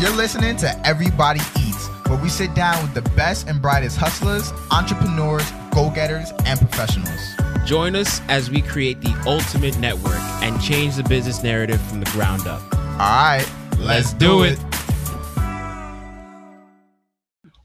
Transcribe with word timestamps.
You're 0.00 0.16
listening 0.16 0.56
to 0.56 0.86
Everybody 0.86 1.40
Eats, 1.58 1.86
where 2.08 2.18
we 2.18 2.30
sit 2.30 2.54
down 2.54 2.82
with 2.82 2.94
the 2.94 3.02
best 3.10 3.46
and 3.46 3.60
brightest 3.60 3.98
hustlers, 3.98 4.50
entrepreneurs, 4.70 5.44
go 5.74 5.90
getters, 5.90 6.32
and 6.46 6.58
professionals. 6.58 7.20
Join 7.66 7.94
us 7.94 8.22
as 8.28 8.50
we 8.50 8.62
create 8.62 9.02
the 9.02 9.14
ultimate 9.26 9.78
network 9.78 10.18
and 10.40 10.58
change 10.62 10.96
the 10.96 11.02
business 11.02 11.42
narrative 11.42 11.82
from 11.82 12.00
the 12.00 12.10
ground 12.12 12.46
up. 12.46 12.62
All 12.72 12.98
right, 12.98 13.46
let's, 13.78 14.14
do 14.14 14.44
it. 14.44 14.58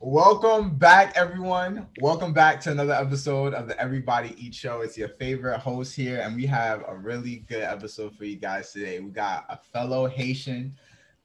Welcome 0.01 0.77
back, 0.77 1.13
everyone. 1.15 1.87
Welcome 2.01 2.33
back 2.33 2.59
to 2.61 2.71
another 2.71 2.95
episode 2.95 3.53
of 3.53 3.69
the 3.69 3.79
Everybody 3.79 4.35
Eat 4.37 4.53
Show. 4.53 4.81
It's 4.81 4.97
your 4.97 5.07
favorite 5.07 5.59
host 5.59 5.95
here, 5.95 6.19
and 6.19 6.35
we 6.35 6.45
have 6.47 6.83
a 6.85 6.97
really 6.97 7.45
good 7.47 7.63
episode 7.63 8.13
for 8.13 8.25
you 8.25 8.35
guys 8.35 8.73
today. 8.73 8.99
We 8.99 9.11
got 9.11 9.45
a 9.47 9.55
fellow 9.55 10.05
Haitian 10.07 10.73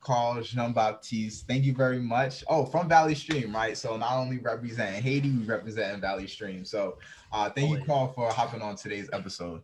Carl 0.01 0.43
Jean 0.43 0.73
Baptiste. 0.73 1.47
Thank 1.47 1.65
you 1.65 1.75
very 1.75 1.99
much. 1.99 2.43
Oh, 2.49 2.65
from 2.65 2.89
Valley 2.89 3.15
Stream, 3.15 3.55
right? 3.55 3.77
So 3.77 3.97
not 3.97 4.17
only 4.17 4.39
representing 4.39 5.03
Haiti, 5.03 5.31
we 5.31 5.45
represent 5.45 6.01
Valley 6.01 6.27
Stream. 6.27 6.65
So 6.65 6.99
uh, 7.33 7.51
thank 7.51 7.71
you, 7.71 7.85
Carl, 7.85 8.13
for 8.13 8.31
hopping 8.31 8.63
on 8.63 8.77
today's 8.77 9.11
episode. 9.13 9.63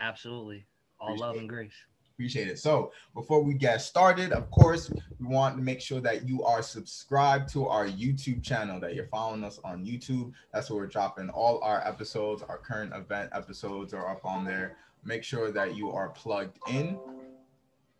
Absolutely. 0.00 0.66
All 0.98 1.08
Appreciate 1.08 1.26
love 1.26 1.36
and 1.36 1.48
grace. 1.48 1.72
Appreciate 2.14 2.48
it. 2.48 2.58
So 2.58 2.92
before 3.14 3.42
we 3.42 3.54
get 3.54 3.82
started, 3.82 4.32
of 4.32 4.50
course, 4.50 4.90
we 5.20 5.26
want 5.26 5.56
to 5.56 5.62
make 5.62 5.82
sure 5.82 6.00
that 6.00 6.26
you 6.26 6.42
are 6.44 6.62
subscribed 6.62 7.50
to 7.52 7.68
our 7.68 7.86
YouTube 7.86 8.42
channel, 8.42 8.80
that 8.80 8.94
you're 8.94 9.08
following 9.08 9.44
us 9.44 9.60
on 9.62 9.84
YouTube. 9.84 10.32
That's 10.52 10.70
where 10.70 10.80
we're 10.80 10.86
dropping 10.86 11.28
all 11.28 11.62
our 11.62 11.86
episodes, 11.86 12.42
our 12.42 12.56
current 12.56 12.94
event 12.94 13.30
episodes 13.34 13.92
are 13.92 14.10
up 14.10 14.24
on 14.24 14.44
there. 14.44 14.78
Make 15.04 15.24
sure 15.24 15.52
that 15.52 15.76
you 15.76 15.90
are 15.90 16.08
plugged 16.08 16.58
in. 16.68 16.98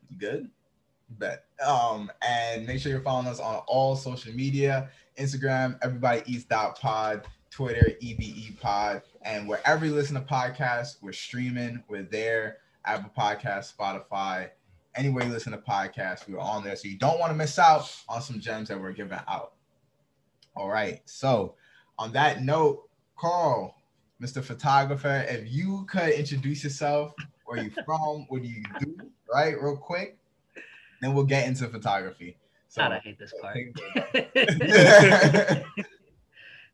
You 0.08 0.18
good? 0.18 0.50
Bet. 1.10 1.44
Um, 1.66 2.10
and 2.22 2.66
make 2.66 2.80
sure 2.80 2.90
you're 2.90 3.00
following 3.00 3.28
us 3.28 3.40
on 3.40 3.56
all 3.66 3.96
social 3.96 4.32
media, 4.32 4.90
Instagram, 5.18 5.78
everybody 5.82 6.22
eats 6.26 6.44
pod, 6.44 7.26
Twitter, 7.50 7.92
EBE 8.02 8.60
pod, 8.60 9.02
and 9.22 9.48
wherever 9.48 9.86
you 9.86 9.94
listen 9.94 10.14
to 10.14 10.20
podcasts, 10.20 10.96
we're 11.00 11.12
streaming, 11.12 11.82
we're 11.88 12.02
there, 12.02 12.58
Apple 12.84 13.10
Podcast, 13.16 13.74
Spotify, 13.74 14.50
anywhere 14.94 15.24
you 15.24 15.32
listen 15.32 15.52
to 15.52 15.58
podcasts, 15.58 16.28
we're 16.28 16.38
on 16.38 16.64
there. 16.64 16.76
So 16.76 16.88
you 16.88 16.98
don't 16.98 17.18
want 17.18 17.30
to 17.30 17.36
miss 17.36 17.58
out 17.58 17.90
on 18.08 18.20
some 18.20 18.40
gems 18.40 18.68
that 18.68 18.80
we're 18.80 18.92
giving 18.92 19.18
out. 19.28 19.52
All 20.56 20.68
right. 20.68 21.00
So 21.04 21.54
on 21.98 22.12
that 22.12 22.42
note, 22.42 22.88
Carl, 23.16 23.74
Mr. 24.20 24.42
Photographer, 24.42 25.26
if 25.28 25.50
you 25.50 25.86
could 25.88 26.10
introduce 26.10 26.64
yourself, 26.64 27.14
where 27.44 27.62
you 27.62 27.70
from, 27.84 28.26
what 28.28 28.42
do 28.42 28.48
you 28.48 28.62
do, 28.80 28.96
right, 29.32 29.54
real 29.60 29.76
quick 29.76 30.18
then 31.00 31.14
we'll 31.14 31.24
get 31.24 31.46
into 31.46 31.68
photography. 31.68 32.36
So 32.68 32.82
God, 32.82 32.92
I 32.92 32.98
hate 32.98 33.18
this 33.18 33.32
part. 33.40 33.56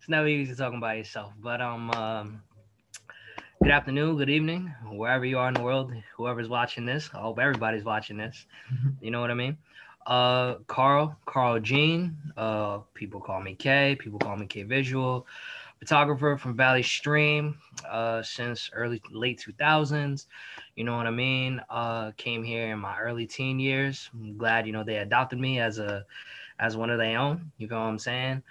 it's 0.02 0.08
never 0.08 0.26
easy 0.26 0.54
talking 0.54 0.80
by 0.80 0.94
yourself, 0.94 1.32
but 1.40 1.60
um, 1.60 1.90
um, 1.92 2.42
good 3.62 3.72
afternoon, 3.72 4.16
good 4.16 4.30
evening, 4.30 4.74
wherever 4.90 5.24
you 5.24 5.38
are 5.38 5.48
in 5.48 5.54
the 5.54 5.62
world, 5.62 5.92
whoever's 6.16 6.48
watching 6.48 6.84
this. 6.84 7.10
I 7.14 7.18
hope 7.18 7.38
everybody's 7.38 7.84
watching 7.84 8.16
this. 8.16 8.46
You 9.00 9.10
know 9.10 9.20
what 9.20 9.30
I 9.30 9.34
mean? 9.34 9.56
Uh, 10.06 10.56
Carl, 10.66 11.16
Carl 11.26 11.60
Jean. 11.60 12.16
Uh, 12.36 12.78
people 12.94 13.20
call 13.20 13.40
me 13.40 13.54
K. 13.54 13.96
People 13.98 14.18
call 14.18 14.36
me 14.36 14.46
K 14.46 14.64
Visual. 14.64 15.26
Photographer 15.82 16.36
from 16.36 16.56
Valley 16.56 16.84
Stream. 16.84 17.58
Uh, 17.90 18.22
since 18.22 18.70
early 18.72 19.02
late 19.10 19.40
two 19.40 19.50
thousands. 19.52 20.28
You 20.76 20.84
know 20.84 20.96
what 20.96 21.08
I 21.08 21.10
mean? 21.10 21.60
Uh, 21.68 22.12
came 22.16 22.44
here 22.44 22.72
in 22.72 22.78
my 22.78 23.00
early 23.00 23.26
teen 23.26 23.58
years. 23.58 24.08
I'm 24.14 24.38
glad, 24.38 24.64
you 24.64 24.72
know, 24.72 24.84
they 24.84 24.98
adopted 24.98 25.40
me 25.40 25.58
as 25.58 25.80
a 25.80 26.04
as 26.60 26.76
one 26.76 26.88
of 26.88 26.98
their 26.98 27.18
own. 27.18 27.50
You 27.58 27.66
know 27.66 27.80
what 27.80 27.86
I'm 27.86 27.98
saying? 27.98 28.44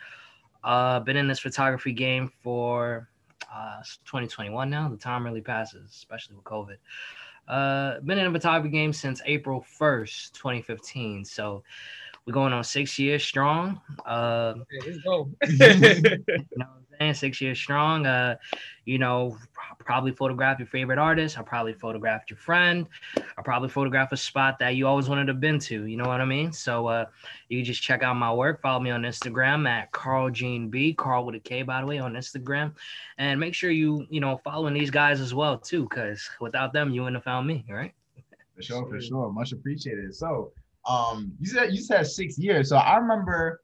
Uh, 0.65 0.99
been 0.99 1.15
in 1.15 1.29
this 1.29 1.39
photography 1.39 1.93
game 1.93 2.29
for 2.43 3.07
uh, 3.49 3.77
2021 4.03 4.69
now. 4.69 4.89
The 4.89 4.97
time 4.97 5.23
really 5.23 5.39
passes, 5.39 5.89
especially 5.89 6.35
with 6.35 6.43
COVID. 6.43 6.75
Uh, 7.47 8.01
been 8.01 8.17
in 8.17 8.25
the 8.33 8.37
photography 8.37 8.73
game 8.73 8.91
since 8.91 9.21
April 9.25 9.65
1st, 9.79 10.33
2015. 10.33 11.23
So 11.23 11.63
we're 12.25 12.33
going 12.33 12.51
on 12.51 12.65
six 12.65 12.99
years 12.99 13.23
strong. 13.23 13.79
Uh, 14.05 14.55
okay, 14.57 14.91
let's 14.91 14.97
go. 14.97 15.29
you 15.47 16.57
know, 16.57 16.67
saying? 17.01 17.13
Six 17.15 17.41
years 17.41 17.59
strong. 17.59 18.05
Uh, 18.05 18.35
you 18.85 18.97
know, 18.97 19.37
probably 19.79 20.11
photograph 20.11 20.59
your 20.59 20.67
favorite 20.67 20.99
artist. 20.99 21.37
I 21.37 21.41
probably 21.41 21.73
photographed 21.73 22.29
your 22.29 22.37
friend. 22.37 22.87
I 23.15 23.41
probably 23.43 23.69
photograph 23.69 24.11
a 24.11 24.17
spot 24.17 24.59
that 24.59 24.75
you 24.75 24.87
always 24.87 25.09
wanted 25.09 25.25
to 25.25 25.33
been 25.33 25.59
to. 25.59 25.85
You 25.85 25.97
know 25.97 26.07
what 26.07 26.21
I 26.21 26.25
mean? 26.25 26.51
So 26.51 26.87
uh, 26.87 27.05
you 27.49 27.63
just 27.63 27.81
check 27.81 28.03
out 28.03 28.15
my 28.15 28.33
work. 28.33 28.61
Follow 28.61 28.79
me 28.79 28.91
on 28.91 29.01
Instagram 29.01 29.67
at 29.67 29.91
Carl 29.91 30.29
Jean 30.29 30.69
B. 30.69 30.93
Carl 30.93 31.25
with 31.25 31.35
a 31.35 31.39
K, 31.39 31.63
by 31.63 31.81
the 31.81 31.87
way, 31.87 31.99
on 31.99 32.13
Instagram. 32.13 32.73
And 33.17 33.39
make 33.39 33.53
sure 33.53 33.71
you, 33.71 34.05
you 34.09 34.19
know, 34.19 34.39
following 34.43 34.73
these 34.73 34.91
guys 34.91 35.19
as 35.19 35.33
well 35.33 35.57
too, 35.57 35.83
because 35.83 36.27
without 36.39 36.73
them, 36.73 36.91
you 36.91 37.01
wouldn't 37.01 37.17
have 37.17 37.23
found 37.23 37.47
me, 37.47 37.65
right? 37.69 37.93
For 38.55 38.61
sure, 38.61 38.87
for 38.87 39.01
sure. 39.01 39.31
Much 39.31 39.51
appreciated. 39.51 40.13
So 40.15 40.51
um 40.89 41.31
you 41.39 41.45
said 41.45 41.71
you 41.71 41.79
said 41.79 42.07
six 42.07 42.39
years. 42.39 42.69
So 42.69 42.77
I 42.77 42.97
remember 42.97 43.61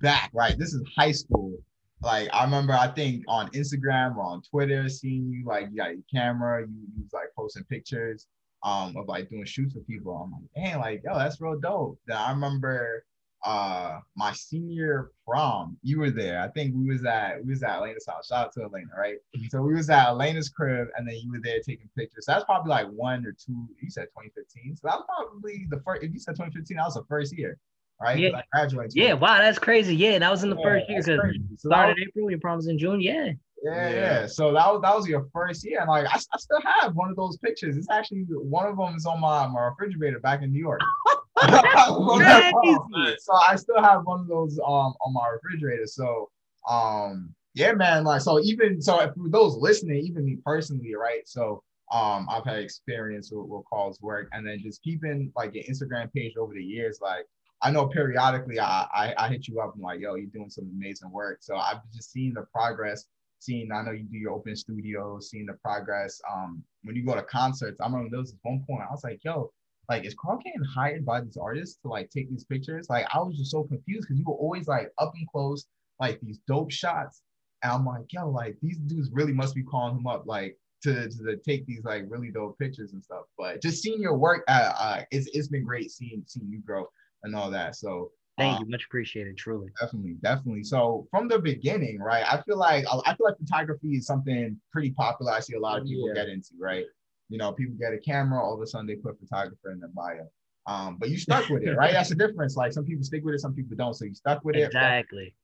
back, 0.00 0.30
right? 0.34 0.58
This 0.58 0.74
is 0.74 0.82
high 0.96 1.12
school 1.12 1.56
like 2.04 2.28
I 2.32 2.44
remember, 2.44 2.72
I 2.72 2.88
think 2.88 3.24
on 3.28 3.50
Instagram 3.50 4.16
or 4.16 4.24
on 4.24 4.42
Twitter, 4.42 4.88
seeing 4.88 5.28
you 5.28 5.44
like 5.46 5.68
you 5.70 5.76
got 5.76 5.92
your 5.94 6.04
camera, 6.12 6.60
you, 6.60 6.74
you 6.96 7.02
was 7.02 7.12
like 7.12 7.28
posting 7.36 7.64
pictures 7.64 8.26
um 8.62 8.96
of 8.96 9.06
like 9.08 9.28
doing 9.28 9.44
shoots 9.44 9.74
with 9.74 9.86
people. 9.86 10.16
I'm 10.16 10.32
like, 10.32 10.50
dang, 10.54 10.80
like 10.80 11.02
yo, 11.04 11.16
that's 11.16 11.40
real 11.40 11.58
dope. 11.58 11.98
Then 12.06 12.16
I 12.16 12.30
remember 12.30 13.04
uh 13.44 13.98
my 14.16 14.32
senior 14.32 15.10
prom, 15.26 15.76
you 15.82 15.98
were 15.98 16.10
there. 16.10 16.40
I 16.40 16.48
think 16.48 16.74
we 16.74 16.90
was 16.90 17.04
at 17.04 17.44
we 17.44 17.50
was 17.50 17.62
at 17.62 17.76
Elena's 17.76 18.06
house. 18.06 18.28
Shout 18.28 18.46
out 18.46 18.52
to 18.54 18.62
Elena, 18.62 18.88
right? 18.98 19.16
So 19.50 19.62
we 19.62 19.74
was 19.74 19.90
at 19.90 20.08
Elena's 20.08 20.48
crib, 20.48 20.88
and 20.96 21.06
then 21.06 21.16
you 21.16 21.30
were 21.30 21.40
there 21.42 21.60
taking 21.60 21.88
pictures. 21.96 22.26
So 22.26 22.32
that's 22.32 22.44
probably 22.44 22.70
like 22.70 22.88
one 22.88 23.26
or 23.26 23.32
two. 23.32 23.66
You 23.82 23.90
said 23.90 24.08
2015, 24.16 24.76
so 24.76 24.88
that 24.88 24.96
was 24.96 25.04
probably 25.06 25.66
the 25.68 25.80
first. 25.80 26.02
If 26.02 26.12
you 26.12 26.18
said 26.18 26.36
2015, 26.36 26.76
that 26.76 26.84
was 26.84 26.94
the 26.94 27.04
first 27.04 27.36
year 27.36 27.58
right? 28.00 28.18
Yeah. 28.18 28.42
graduated. 28.52 28.92
Yeah, 28.94 29.14
wow, 29.14 29.38
that's 29.38 29.58
crazy. 29.58 29.96
Yeah, 29.96 30.18
that 30.18 30.30
was 30.30 30.44
in 30.44 30.50
the 30.50 30.56
yeah, 30.56 30.62
first 30.62 30.88
year 30.88 30.98
because 30.98 31.20
so 31.58 31.68
started 31.68 31.96
was, 31.98 32.08
April, 32.08 32.30
your 32.30 32.40
prom's 32.40 32.66
in 32.66 32.78
June. 32.78 33.00
Yeah. 33.00 33.32
yeah. 33.62 33.90
Yeah, 33.90 34.26
So 34.26 34.52
that 34.52 34.72
was 34.72 34.82
that 34.82 34.94
was 34.94 35.08
your 35.08 35.26
first 35.32 35.64
year, 35.64 35.80
and 35.80 35.88
like 35.88 36.06
I, 36.06 36.16
I 36.16 36.38
still 36.38 36.60
have 36.64 36.94
one 36.94 37.10
of 37.10 37.16
those 37.16 37.36
pictures. 37.38 37.76
It's 37.76 37.90
actually 37.90 38.24
one 38.28 38.66
of 38.66 38.76
them 38.76 38.94
is 38.94 39.06
on 39.06 39.20
my, 39.20 39.46
my 39.46 39.66
refrigerator 39.66 40.20
back 40.20 40.42
in 40.42 40.52
New 40.52 40.60
York. 40.60 40.80
so 41.36 41.48
I 41.48 43.56
still 43.56 43.82
have 43.82 44.04
one 44.04 44.20
of 44.20 44.28
those 44.28 44.58
um 44.58 44.94
on 45.00 45.12
my 45.12 45.28
refrigerator. 45.28 45.86
So 45.86 46.30
um 46.68 47.34
yeah, 47.54 47.72
man, 47.72 48.04
like 48.04 48.20
so 48.20 48.40
even 48.40 48.80
so 48.80 48.98
for 48.98 49.28
those 49.28 49.56
listening, 49.56 49.98
even 49.98 50.24
me 50.24 50.38
personally, 50.44 50.94
right? 50.94 51.26
So 51.26 51.62
um 51.92 52.26
I've 52.30 52.44
had 52.44 52.58
experience 52.58 53.30
with, 53.32 53.46
with 53.46 53.64
Carl's 53.68 54.00
work, 54.00 54.28
and 54.32 54.46
then 54.46 54.60
just 54.62 54.82
keeping 54.82 55.32
like 55.36 55.54
your 55.54 55.64
Instagram 55.64 56.12
page 56.12 56.36
over 56.36 56.54
the 56.54 56.62
years, 56.62 57.00
like 57.02 57.26
I 57.64 57.70
know 57.70 57.86
periodically 57.86 58.60
I, 58.60 58.86
I, 58.94 59.14
I 59.16 59.28
hit 59.28 59.48
you 59.48 59.58
up 59.58 59.72
and 59.74 59.82
like, 59.82 59.98
yo, 59.98 60.16
you're 60.16 60.26
doing 60.26 60.50
some 60.50 60.70
amazing 60.76 61.10
work. 61.10 61.38
So 61.40 61.56
I've 61.56 61.78
just 61.94 62.12
seen 62.12 62.34
the 62.34 62.42
progress. 62.42 63.06
Seeing, 63.38 63.72
I 63.72 63.82
know 63.82 63.92
you 63.92 64.04
do 64.04 64.18
your 64.18 64.32
open 64.32 64.54
studios, 64.54 65.30
seeing 65.30 65.46
the 65.46 65.54
progress. 65.54 66.20
Um, 66.30 66.62
when 66.82 66.94
you 66.94 67.04
go 67.04 67.14
to 67.14 67.22
concerts, 67.22 67.80
I 67.80 67.86
remember 67.86 68.10
there 68.10 68.20
was 68.20 68.34
one 68.42 68.64
point 68.66 68.82
I 68.82 68.90
was 68.90 69.02
like, 69.02 69.20
yo, 69.24 69.50
like, 69.88 70.04
is 70.04 70.14
Carl 70.14 70.40
getting 70.42 70.62
hired 70.62 71.04
by 71.04 71.20
these 71.20 71.36
artists 71.36 71.78
to 71.82 71.88
like 71.88 72.10
take 72.10 72.30
these 72.30 72.44
pictures? 72.44 72.88
Like, 72.88 73.06
I 73.14 73.18
was 73.18 73.36
just 73.36 73.50
so 73.50 73.64
confused 73.64 74.08
because 74.08 74.18
you 74.18 74.24
were 74.26 74.34
always 74.34 74.68
like 74.68 74.92
up 74.98 75.12
and 75.14 75.28
close, 75.28 75.66
like 76.00 76.20
these 76.20 76.38
dope 76.46 76.70
shots. 76.70 77.22
And 77.62 77.72
I'm 77.72 77.84
like, 77.84 78.12
yo, 78.12 78.30
like 78.30 78.56
these 78.62 78.78
dudes 78.78 79.10
really 79.12 79.32
must 79.32 79.54
be 79.54 79.62
calling 79.62 79.98
him 79.98 80.06
up, 80.06 80.26
like 80.26 80.58
to, 80.82 81.08
to 81.08 81.36
take 81.46 81.66
these 81.66 81.84
like 81.84 82.04
really 82.08 82.30
dope 82.30 82.58
pictures 82.58 82.92
and 82.92 83.02
stuff. 83.02 83.24
But 83.36 83.62
just 83.62 83.82
seeing 83.82 84.00
your 84.00 84.16
work, 84.16 84.44
uh, 84.48 84.72
uh 84.78 85.02
it's 85.10 85.28
it's 85.34 85.48
been 85.48 85.64
great 85.64 85.90
seeing 85.90 86.22
seeing 86.26 86.48
you 86.48 86.60
grow 86.60 86.86
and 87.24 87.34
all 87.34 87.50
that. 87.50 87.76
So 87.76 88.12
thank 88.38 88.56
um, 88.56 88.64
you, 88.64 88.70
much 88.70 88.84
appreciated, 88.84 89.36
truly. 89.36 89.68
Definitely, 89.80 90.16
definitely. 90.22 90.62
So 90.62 91.08
from 91.10 91.28
the 91.28 91.38
beginning, 91.38 91.98
right? 91.98 92.24
I 92.26 92.40
feel 92.42 92.56
like 92.56 92.84
I 92.88 93.14
feel 93.14 93.26
like 93.26 93.38
photography 93.38 93.96
is 93.96 94.06
something 94.06 94.56
pretty 94.72 94.90
popular. 94.90 95.32
I 95.32 95.40
see 95.40 95.54
a 95.54 95.60
lot 95.60 95.80
of 95.80 95.86
people 95.86 96.08
yeah. 96.08 96.14
get 96.14 96.28
into, 96.28 96.50
right? 96.60 96.84
You 97.30 97.38
know, 97.38 97.52
people 97.52 97.74
get 97.80 97.92
a 97.92 97.98
camera, 97.98 98.40
all 98.42 98.54
of 98.54 98.60
a 98.60 98.66
sudden 98.66 98.86
they 98.86 98.96
put 98.96 99.18
photographer 99.18 99.72
in 99.72 99.80
their 99.80 99.90
bio. 99.94 100.28
Um, 100.66 100.96
but 100.98 101.10
you 101.10 101.18
stuck 101.18 101.48
with 101.48 101.62
it, 101.62 101.74
right? 101.76 101.92
That's 101.92 102.08
the 102.08 102.14
difference. 102.14 102.56
Like 102.56 102.72
some 102.72 102.84
people 102.84 103.04
stick 103.04 103.24
with 103.24 103.34
it, 103.34 103.40
some 103.40 103.54
people 103.54 103.76
don't. 103.76 103.94
So 103.94 104.04
you 104.04 104.14
stuck 104.14 104.44
with 104.44 104.56
it. 104.56 104.62
Exactly. 104.62 105.34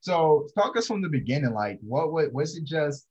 So 0.00 0.46
talk 0.56 0.76
us 0.76 0.86
from 0.86 1.02
the 1.02 1.08
beginning. 1.08 1.52
Like, 1.52 1.78
what, 1.82 2.12
what 2.12 2.32
was 2.32 2.56
it? 2.56 2.64
Just 2.64 3.06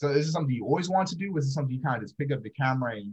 so 0.00 0.08
is 0.08 0.24
this 0.24 0.32
something 0.32 0.54
you 0.54 0.64
always 0.64 0.88
want 0.88 1.08
to 1.08 1.14
do? 1.14 1.30
Was 1.30 1.46
it 1.46 1.50
something 1.50 1.74
you 1.74 1.82
kind 1.82 1.96
of 1.96 2.02
just 2.02 2.16
pick 2.16 2.32
up 2.32 2.42
the 2.42 2.48
camera 2.48 2.92
and 2.92 3.04
you, 3.04 3.12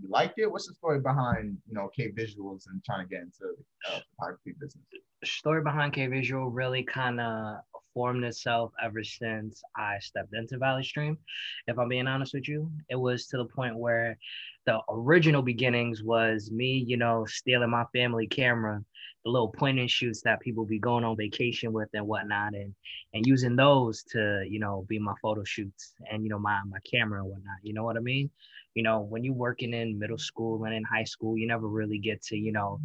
you, 0.00 0.08
liked 0.08 0.38
it? 0.38 0.46
What's 0.46 0.68
the 0.68 0.74
story 0.74 1.00
behind 1.00 1.58
you 1.66 1.74
know 1.74 1.88
K 1.88 2.12
Visuals 2.12 2.66
and 2.70 2.80
trying 2.84 3.04
to 3.04 3.10
get 3.10 3.22
into 3.22 3.52
uh, 3.88 3.98
photography 4.14 4.54
business? 4.60 4.84
Story 5.24 5.60
behind 5.60 5.92
K 5.92 6.06
Visual 6.06 6.48
really 6.48 6.84
kind 6.84 7.20
of 7.20 7.56
formed 8.00 8.24
itself 8.24 8.72
ever 8.82 9.04
since 9.04 9.62
I 9.76 9.98
stepped 10.00 10.32
into 10.32 10.56
Valley 10.56 10.82
Stream. 10.82 11.18
If 11.66 11.78
I'm 11.78 11.90
being 11.90 12.06
honest 12.06 12.32
with 12.32 12.48
you, 12.48 12.72
it 12.88 12.96
was 12.96 13.26
to 13.26 13.36
the 13.36 13.44
point 13.44 13.76
where 13.76 14.16
the 14.64 14.78
original 14.88 15.42
beginnings 15.42 16.02
was 16.02 16.50
me, 16.50 16.82
you 16.86 16.96
know, 16.96 17.26
stealing 17.26 17.68
my 17.68 17.84
family 17.92 18.26
camera, 18.26 18.82
the 19.22 19.30
little 19.30 19.50
point 19.50 19.78
and 19.78 19.90
shoots 19.90 20.22
that 20.22 20.40
people 20.40 20.64
be 20.64 20.78
going 20.78 21.04
on 21.04 21.14
vacation 21.14 21.74
with 21.74 21.90
and 21.92 22.06
whatnot, 22.06 22.54
and 22.54 22.74
and 23.12 23.26
using 23.26 23.54
those 23.54 24.02
to, 24.04 24.46
you 24.48 24.60
know, 24.60 24.86
be 24.88 24.98
my 24.98 25.12
photo 25.20 25.44
shoots 25.44 25.92
and 26.10 26.24
you 26.24 26.30
know 26.30 26.38
my 26.38 26.58
my 26.70 26.78
camera 26.90 27.20
and 27.20 27.28
whatnot. 27.28 27.58
You 27.62 27.74
know 27.74 27.84
what 27.84 27.98
I 27.98 28.00
mean? 28.00 28.30
You 28.74 28.82
know, 28.82 29.00
when 29.00 29.24
you're 29.24 29.34
working 29.34 29.74
in 29.74 29.98
middle 29.98 30.16
school 30.16 30.64
and 30.64 30.72
in 30.72 30.84
high 30.84 31.04
school, 31.04 31.36
you 31.36 31.46
never 31.46 31.68
really 31.68 31.98
get 31.98 32.22
to, 32.26 32.36
you 32.36 32.52
know, 32.52 32.80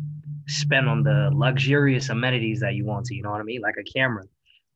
spend 0.47 0.89
on 0.89 1.03
the 1.03 1.29
luxurious 1.33 2.09
amenities 2.09 2.59
that 2.59 2.73
you 2.73 2.83
want 2.83 3.05
to. 3.05 3.15
You 3.15 3.23
know 3.23 3.31
what 3.31 3.39
I 3.39 3.43
mean? 3.43 3.61
Like 3.61 3.75
a 3.79 3.97
camera 3.97 4.25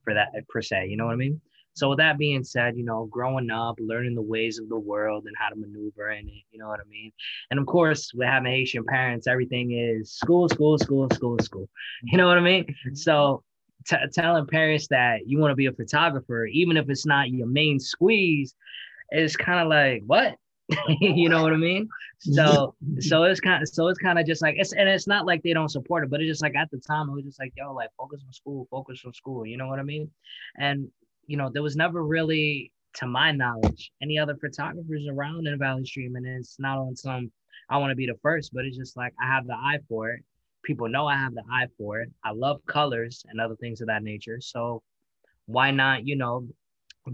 for 0.04 0.14
that 0.14 0.28
per 0.48 0.62
se. 0.62 0.88
You 0.88 0.96
know 0.96 1.06
what 1.06 1.12
I 1.12 1.16
mean? 1.16 1.40
So 1.74 1.88
with 1.88 1.98
that 1.98 2.18
being 2.18 2.42
said, 2.42 2.76
you 2.76 2.84
know, 2.84 3.06
growing 3.06 3.50
up, 3.50 3.76
learning 3.80 4.14
the 4.14 4.22
ways 4.22 4.58
of 4.58 4.68
the 4.68 4.78
world 4.78 5.24
and 5.26 5.34
how 5.38 5.48
to 5.48 5.56
maneuver 5.56 6.10
in 6.10 6.28
it, 6.28 6.42
you 6.50 6.58
know 6.58 6.68
what 6.68 6.80
I 6.80 6.88
mean? 6.88 7.12
And 7.50 7.60
of 7.60 7.66
course, 7.66 8.12
with 8.12 8.26
having 8.26 8.50
Haitian 8.50 8.84
parents, 8.84 9.26
everything 9.26 9.72
is 9.72 10.12
school, 10.12 10.48
school, 10.48 10.78
school, 10.78 11.08
school, 11.12 11.38
school. 11.38 11.68
You 12.02 12.18
know 12.18 12.26
what 12.26 12.38
I 12.38 12.42
mean? 12.42 12.64
Mm-hmm. 12.64 12.94
So 12.94 13.44
t- 13.86 13.96
telling 14.12 14.46
parents 14.46 14.88
that 14.88 15.26
you 15.26 15.38
want 15.38 15.52
to 15.52 15.56
be 15.56 15.66
a 15.66 15.72
photographer, 15.72 16.44
even 16.46 16.76
if 16.76 16.90
it's 16.90 17.06
not 17.06 17.30
your 17.30 17.46
main 17.46 17.78
squeeze, 17.78 18.54
is 19.12 19.36
kind 19.36 19.60
of 19.60 19.68
like, 19.68 20.02
what? 20.06 20.34
you 21.00 21.28
know 21.28 21.42
what 21.42 21.52
I 21.52 21.56
mean? 21.56 21.88
So 22.18 22.74
so 22.98 23.22
it's 23.24 23.40
kind 23.40 23.62
of 23.62 23.68
so 23.68 23.88
it's 23.88 23.98
kind 23.98 24.18
of 24.18 24.26
just 24.26 24.42
like 24.42 24.56
it's 24.58 24.72
and 24.72 24.88
it's 24.88 25.06
not 25.06 25.26
like 25.26 25.42
they 25.42 25.52
don't 25.52 25.70
support 25.70 26.04
it, 26.04 26.10
but 26.10 26.20
it's 26.20 26.28
just 26.28 26.42
like 26.42 26.56
at 26.56 26.70
the 26.70 26.78
time 26.78 27.08
it 27.08 27.14
was 27.14 27.24
just 27.24 27.40
like 27.40 27.52
yo, 27.56 27.72
like 27.72 27.90
focus 27.96 28.22
on 28.26 28.32
school, 28.32 28.68
focus 28.70 29.02
on 29.04 29.14
school. 29.14 29.46
You 29.46 29.56
know 29.56 29.68
what 29.68 29.78
I 29.78 29.82
mean? 29.82 30.10
And 30.58 30.88
you 31.30 31.36
know, 31.36 31.48
there 31.48 31.62
was 31.62 31.76
never 31.76 32.02
really, 32.02 32.72
to 32.94 33.06
my 33.06 33.30
knowledge, 33.30 33.92
any 34.02 34.18
other 34.18 34.34
photographers 34.34 35.06
around 35.08 35.46
in 35.46 35.56
Valley 35.60 35.84
Stream. 35.84 36.16
And 36.16 36.26
it's 36.26 36.58
not 36.58 36.78
on 36.78 36.96
some, 36.96 37.30
I 37.68 37.76
want 37.76 37.92
to 37.92 37.94
be 37.94 38.06
the 38.06 38.18
first, 38.20 38.52
but 38.52 38.64
it's 38.64 38.76
just 38.76 38.96
like 38.96 39.14
I 39.22 39.28
have 39.28 39.46
the 39.46 39.54
eye 39.54 39.78
for 39.88 40.10
it. 40.10 40.24
People 40.64 40.88
know 40.88 41.06
I 41.06 41.14
have 41.14 41.32
the 41.32 41.44
eye 41.48 41.68
for 41.78 42.00
it. 42.00 42.10
I 42.24 42.32
love 42.32 42.60
colors 42.66 43.24
and 43.28 43.40
other 43.40 43.54
things 43.54 43.80
of 43.80 43.86
that 43.86 44.02
nature. 44.02 44.40
So 44.40 44.82
why 45.46 45.70
not, 45.70 46.04
you 46.04 46.16
know, 46.16 46.48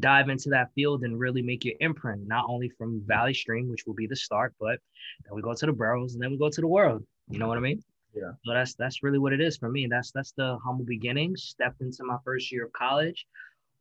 dive 0.00 0.28
into 0.28 0.48
that 0.50 0.72
field 0.74 1.02
and 1.02 1.18
really 1.18 1.42
make 1.42 1.64
your 1.64 1.74
imprint, 1.80 2.26
not 2.26 2.44
only 2.48 2.70
from 2.78 3.02
Valley 3.06 3.34
Stream, 3.34 3.68
which 3.68 3.86
will 3.86 3.94
be 3.94 4.06
the 4.06 4.16
start, 4.16 4.54
but 4.60 4.78
then 5.24 5.34
we 5.34 5.42
go 5.42 5.54
to 5.54 5.66
the 5.66 5.72
boroughs 5.72 6.14
and 6.14 6.22
then 6.22 6.30
we 6.30 6.38
go 6.38 6.50
to 6.50 6.60
the 6.60 6.66
world. 6.66 7.04
You 7.28 7.38
know 7.38 7.48
what 7.48 7.58
I 7.58 7.60
mean? 7.60 7.82
Yeah. 8.14 8.32
So 8.44 8.54
that's 8.54 8.74
that's 8.74 9.02
really 9.02 9.18
what 9.18 9.32
it 9.32 9.40
is 9.40 9.56
for 9.56 9.68
me. 9.68 9.86
That's 9.86 10.10
that's 10.12 10.32
the 10.32 10.58
humble 10.64 10.84
beginnings. 10.84 11.42
Stepped 11.44 11.80
into 11.80 12.04
my 12.04 12.16
first 12.24 12.50
year 12.50 12.64
of 12.66 12.72
college, 12.72 13.26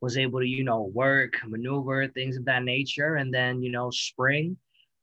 was 0.00 0.18
able 0.18 0.40
to, 0.40 0.46
you 0.46 0.64
know, 0.64 0.90
work, 0.92 1.34
maneuver, 1.46 2.06
things 2.08 2.36
of 2.36 2.44
that 2.44 2.62
nature. 2.64 3.14
And 3.14 3.32
then, 3.32 3.62
you 3.62 3.70
know, 3.70 3.90
spring 3.90 4.56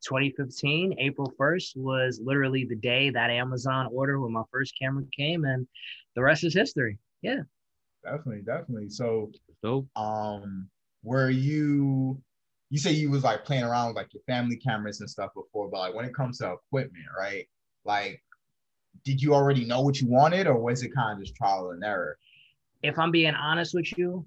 2015, 0.03 0.95
April 0.99 1.33
1st 1.39 1.77
was 1.77 2.19
literally 2.23 2.65
the 2.65 2.75
day 2.75 3.09
that 3.09 3.29
Amazon 3.29 3.87
order 3.91 4.19
when 4.19 4.33
my 4.33 4.43
first 4.51 4.77
camera 4.79 5.03
came, 5.15 5.45
and 5.45 5.67
the 6.15 6.21
rest 6.21 6.43
is 6.43 6.53
history. 6.53 6.99
Yeah. 7.21 7.41
Definitely, 8.03 8.41
definitely. 8.41 8.89
So, 8.89 9.31
so 9.63 9.87
um, 9.95 10.69
were 11.03 11.29
you 11.29 12.21
you 12.69 12.79
say 12.79 12.91
you 12.91 13.11
was 13.11 13.23
like 13.23 13.45
playing 13.45 13.63
around 13.63 13.89
with 13.89 13.95
like 13.95 14.11
your 14.13 14.23
family 14.23 14.55
cameras 14.55 14.99
and 14.99 15.07
stuff 15.07 15.29
before, 15.35 15.69
but 15.69 15.77
like 15.77 15.93
when 15.93 16.05
it 16.05 16.15
comes 16.15 16.39
to 16.39 16.53
equipment, 16.53 17.05
right? 17.15 17.47
Like, 17.85 18.23
did 19.05 19.21
you 19.21 19.35
already 19.35 19.63
know 19.63 19.81
what 19.81 20.01
you 20.01 20.07
wanted, 20.07 20.47
or 20.47 20.57
was 20.57 20.81
it 20.81 20.89
kind 20.95 21.19
of 21.19 21.23
just 21.23 21.35
trial 21.35 21.69
and 21.69 21.83
error? 21.83 22.17
If 22.81 22.97
I'm 22.97 23.11
being 23.11 23.35
honest 23.35 23.75
with 23.75 23.95
you, 23.95 24.25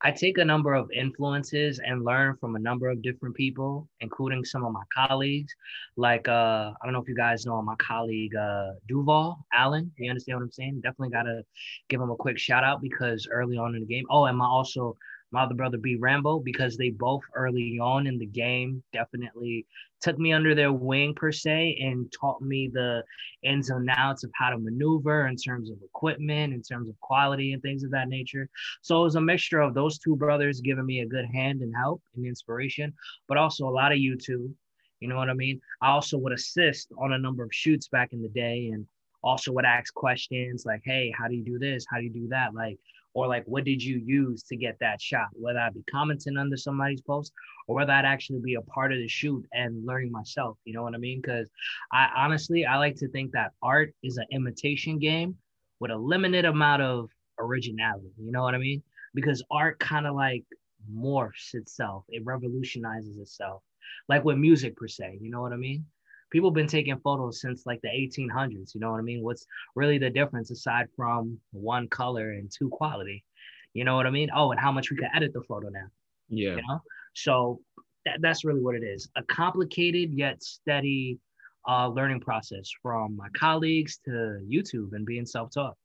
I 0.00 0.10
take 0.10 0.38
a 0.38 0.44
number 0.44 0.74
of 0.74 0.90
influences 0.90 1.78
and 1.78 2.04
learn 2.04 2.36
from 2.38 2.56
a 2.56 2.58
number 2.58 2.88
of 2.88 3.02
different 3.02 3.36
people, 3.36 3.88
including 4.00 4.44
some 4.44 4.64
of 4.64 4.72
my 4.72 4.82
colleagues. 4.92 5.54
Like 5.96 6.26
uh, 6.26 6.72
I 6.72 6.84
don't 6.84 6.92
know 6.92 7.00
if 7.00 7.08
you 7.08 7.14
guys 7.14 7.46
know 7.46 7.62
my 7.62 7.76
colleague 7.76 8.34
uh, 8.34 8.72
Duval 8.88 9.46
Allen. 9.52 9.92
You 9.96 10.10
understand 10.10 10.38
what 10.38 10.44
I'm 10.44 10.50
saying? 10.50 10.80
Definitely 10.82 11.10
gotta 11.10 11.42
give 11.88 12.00
him 12.00 12.10
a 12.10 12.16
quick 12.16 12.38
shout 12.38 12.64
out 12.64 12.82
because 12.82 13.28
early 13.30 13.56
on 13.56 13.76
in 13.76 13.82
the 13.82 13.86
game. 13.86 14.06
Oh, 14.10 14.24
and 14.24 14.36
my 14.36 14.44
also 14.44 14.96
my 15.34 15.42
other 15.42 15.54
brother 15.54 15.78
B 15.78 15.96
Rambo 15.96 16.38
because 16.38 16.76
they 16.76 16.90
both 16.90 17.22
early 17.34 17.78
on 17.80 18.06
in 18.06 18.18
the 18.18 18.26
game 18.26 18.82
definitely 18.92 19.66
took 20.00 20.18
me 20.18 20.32
under 20.32 20.54
their 20.54 20.72
wing 20.72 21.14
per 21.14 21.32
se 21.32 21.76
and 21.80 22.12
taught 22.12 22.40
me 22.40 22.70
the 22.72 23.02
ins 23.42 23.70
and 23.70 23.88
outs 23.90 24.22
of 24.22 24.30
how 24.34 24.50
to 24.50 24.58
maneuver 24.58 25.26
in 25.26 25.34
terms 25.34 25.70
of 25.70 25.78
equipment, 25.82 26.52
in 26.52 26.62
terms 26.62 26.88
of 26.88 27.00
quality 27.00 27.52
and 27.52 27.62
things 27.62 27.82
of 27.82 27.90
that 27.90 28.08
nature. 28.08 28.48
So 28.82 29.00
it 29.00 29.04
was 29.04 29.16
a 29.16 29.20
mixture 29.20 29.60
of 29.60 29.74
those 29.74 29.98
two 29.98 30.14
brothers 30.14 30.60
giving 30.60 30.86
me 30.86 31.00
a 31.00 31.06
good 31.06 31.26
hand 31.26 31.62
and 31.62 31.74
help 31.74 32.00
and 32.14 32.24
inspiration, 32.24 32.92
but 33.26 33.36
also 33.36 33.66
a 33.66 33.70
lot 33.70 33.92
of 33.92 33.98
YouTube. 33.98 34.52
You 35.00 35.08
know 35.08 35.16
what 35.16 35.30
I 35.30 35.34
mean? 35.34 35.60
I 35.82 35.90
also 35.90 36.16
would 36.18 36.32
assist 36.32 36.92
on 36.98 37.12
a 37.12 37.18
number 37.18 37.42
of 37.42 37.50
shoots 37.52 37.88
back 37.88 38.12
in 38.12 38.22
the 38.22 38.28
day 38.28 38.70
and 38.72 38.86
also 39.22 39.52
would 39.52 39.64
ask 39.64 39.92
questions 39.94 40.64
like, 40.64 40.82
hey, 40.84 41.12
how 41.18 41.26
do 41.26 41.34
you 41.34 41.44
do 41.44 41.58
this? 41.58 41.84
How 41.90 41.98
do 41.98 42.04
you 42.04 42.10
do 42.10 42.28
that? 42.28 42.54
Like, 42.54 42.78
or 43.14 43.26
like 43.26 43.44
what 43.46 43.64
did 43.64 43.82
you 43.82 44.02
use 44.04 44.42
to 44.42 44.56
get 44.56 44.76
that 44.80 45.00
shot? 45.00 45.28
Whether 45.32 45.60
i 45.60 45.70
be 45.70 45.84
commenting 45.90 46.36
under 46.36 46.56
somebody's 46.56 47.00
post 47.00 47.32
or 47.66 47.76
whether 47.76 47.92
i'd 47.92 48.04
actually 48.04 48.40
be 48.40 48.54
a 48.54 48.60
part 48.62 48.92
of 48.92 48.98
the 48.98 49.08
shoot 49.08 49.44
and 49.52 49.86
learning 49.86 50.12
myself 50.12 50.58
you 50.64 50.74
know 50.74 50.82
what 50.82 50.94
i 50.94 50.98
mean? 50.98 51.20
Because 51.20 51.48
i 51.92 52.08
honestly 52.16 52.66
i 52.66 52.76
like 52.76 52.96
to 52.96 53.08
think 53.08 53.32
that 53.32 53.52
art 53.62 53.94
is 54.02 54.18
an 54.18 54.26
imitation 54.30 54.98
game 54.98 55.36
with 55.80 55.90
a 55.90 55.96
limited 55.96 56.44
amount 56.44 56.82
of 56.82 57.08
originality 57.38 58.10
you 58.18 58.32
know 58.32 58.42
what 58.42 58.54
i 58.54 58.58
mean? 58.58 58.82
Because 59.14 59.42
art 59.50 59.78
kind 59.78 60.06
of 60.06 60.14
like 60.14 60.44
morphs 60.92 61.54
itself. 61.54 62.04
It 62.08 62.22
revolutionizes 62.26 63.16
itself. 63.16 63.62
Like 64.08 64.24
with 64.24 64.36
music 64.36 64.76
per 64.76 64.88
se 64.88 65.18
you 65.20 65.30
know 65.30 65.40
what 65.40 65.52
i 65.52 65.56
mean 65.56 65.86
people 66.34 66.50
have 66.50 66.54
been 66.54 66.66
taking 66.66 66.98
photos 66.98 67.40
since 67.40 67.64
like 67.64 67.80
the 67.82 67.88
1800s. 67.88 68.74
You 68.74 68.80
know 68.80 68.90
what 68.90 68.98
I 68.98 69.02
mean? 69.02 69.22
What's 69.22 69.46
really 69.76 69.98
the 69.98 70.10
difference 70.10 70.50
aside 70.50 70.88
from 70.96 71.38
one 71.52 71.86
color 71.86 72.32
and 72.32 72.50
two 72.50 72.68
quality? 72.70 73.24
You 73.72 73.84
know 73.84 73.94
what 73.94 74.04
I 74.04 74.10
mean? 74.10 74.30
Oh, 74.34 74.50
and 74.50 74.58
how 74.58 74.72
much 74.72 74.90
we 74.90 74.96
can 74.96 75.10
edit 75.14 75.32
the 75.32 75.42
photo 75.42 75.68
now. 75.68 75.86
Yeah. 76.28 76.56
You 76.56 76.62
know, 76.68 76.82
so 77.12 77.60
that, 78.04 78.16
that's 78.20 78.44
really 78.44 78.60
what 78.60 78.74
it 78.74 78.82
is. 78.82 79.08
A 79.14 79.22
complicated 79.22 80.12
yet 80.12 80.42
steady 80.42 81.20
uh, 81.68 81.86
learning 81.86 82.18
process 82.18 82.68
from 82.82 83.16
my 83.16 83.28
colleagues 83.36 84.00
to 84.06 84.40
YouTube 84.44 84.88
and 84.94 85.06
being 85.06 85.26
self-taught. 85.26 85.76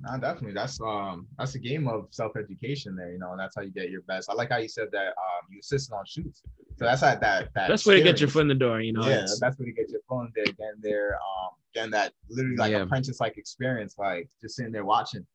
No, 0.00 0.12
definitely. 0.18 0.52
That's 0.52 0.80
um 0.80 1.26
that's 1.38 1.54
a 1.56 1.60
game 1.60 1.88
of 1.88 2.06
self-education 2.10 2.94
there, 2.94 3.10
you 3.10 3.18
know, 3.18 3.32
and 3.32 3.40
that's 3.40 3.56
how 3.56 3.62
you 3.62 3.70
get 3.70 3.90
your 3.90 4.02
best. 4.02 4.28
I 4.30 4.34
like 4.34 4.50
how 4.50 4.58
you 4.58 4.68
said 4.68 4.88
that 4.92 5.08
um 5.08 5.46
you 5.50 5.58
assist 5.60 5.92
on 5.92 6.04
shoots. 6.06 6.42
So 6.78 6.84
that's 6.84 7.00
how 7.00 7.14
that 7.14 7.20
that 7.54 7.68
that's 7.68 7.86
where 7.86 7.96
to 7.96 8.02
get 8.02 8.20
your 8.20 8.28
foot 8.28 8.42
in 8.42 8.48
the 8.48 8.54
door, 8.54 8.80
you 8.80 8.92
know. 8.92 9.06
Yeah, 9.06 9.22
it's... 9.22 9.40
that's 9.40 9.58
where 9.58 9.66
to 9.66 9.72
get 9.72 9.88
your 9.88 10.00
foot 10.08 10.26
in 10.26 10.32
there, 10.34 10.44
getting 10.44 10.80
there, 10.82 11.14
um, 11.14 11.50
getting 11.74 11.90
that 11.92 12.12
literally 12.28 12.56
like 12.56 12.72
yeah. 12.72 12.82
apprentice 12.82 13.18
like 13.18 13.38
experience, 13.38 13.94
like 13.98 14.28
just 14.42 14.56
sitting 14.56 14.72
there 14.72 14.84
watching. 14.84 15.26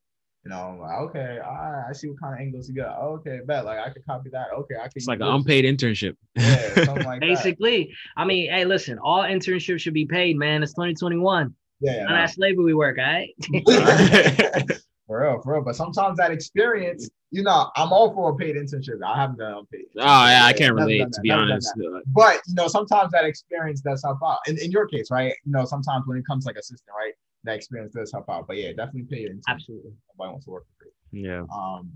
You 0.44 0.50
know, 0.50 0.76
like, 0.80 0.98
okay, 0.98 1.38
all 1.44 1.54
right, 1.54 1.84
I 1.88 1.92
see 1.92 2.08
what 2.08 2.20
kind 2.20 2.34
of 2.34 2.40
angles 2.40 2.68
you 2.68 2.74
got. 2.74 2.98
Okay, 3.00 3.40
bet 3.46 3.64
like 3.64 3.78
I 3.78 3.90
could 3.90 4.04
copy 4.04 4.28
that. 4.30 4.48
Okay, 4.52 4.74
I 4.74 4.82
can. 4.82 4.92
It's 4.96 5.06
like 5.06 5.20
an 5.20 5.28
unpaid 5.28 5.64
internship. 5.64 6.16
Yeah, 6.36 6.84
something 6.84 7.04
like 7.04 7.20
Basically, 7.20 7.84
that. 7.84 8.22
I 8.22 8.24
mean, 8.24 8.50
hey, 8.50 8.64
listen, 8.64 8.98
all 8.98 9.22
internships 9.22 9.80
should 9.80 9.94
be 9.94 10.06
paid, 10.06 10.36
man. 10.36 10.62
It's 10.62 10.72
2021. 10.72 11.54
Yeah, 11.80 11.96
yeah 11.96 12.06
that's 12.08 12.34
slavery 12.34 12.74
work, 12.74 12.98
all 12.98 13.04
right? 13.04 13.30
for 15.12 15.20
real, 15.20 15.42
for 15.42 15.52
real. 15.52 15.62
But 15.62 15.76
sometimes 15.76 16.16
that 16.16 16.30
experience, 16.30 17.10
you 17.30 17.42
know, 17.42 17.70
I'm 17.76 17.92
all 17.92 18.14
for 18.14 18.30
a 18.30 18.34
paid 18.34 18.56
internship. 18.56 19.02
I 19.06 19.16
haven't 19.20 19.38
done 19.38 19.66
paid. 19.70 19.84
Oh 19.98 20.26
yeah, 20.26 20.46
I 20.46 20.54
can't 20.54 20.74
relate 20.74 21.12
to 21.12 21.20
be 21.20 21.30
honest. 21.30 21.70
But 22.06 22.40
you 22.46 22.54
know, 22.54 22.66
sometimes 22.66 23.12
that 23.12 23.26
experience 23.26 23.82
does 23.82 24.02
help 24.02 24.18
out. 24.24 24.38
In, 24.46 24.58
in 24.58 24.70
your 24.70 24.86
case, 24.86 25.10
right? 25.10 25.34
You 25.44 25.52
know, 25.52 25.66
sometimes 25.66 26.06
when 26.06 26.16
it 26.16 26.26
comes 26.26 26.46
like 26.46 26.56
assistant, 26.56 26.88
right, 26.96 27.12
that 27.44 27.56
experience 27.56 27.92
does 27.92 28.10
help 28.10 28.30
out. 28.30 28.46
But 28.46 28.56
yeah, 28.56 28.68
definitely 28.68 29.02
paid. 29.02 29.38
Absolutely. 29.48 29.92
Nobody 30.16 30.32
wants 30.32 30.46
to 30.46 30.50
work 30.50 30.64
for 30.66 30.84
free. 30.84 31.20
Yeah. 31.22 31.44
Um, 31.54 31.92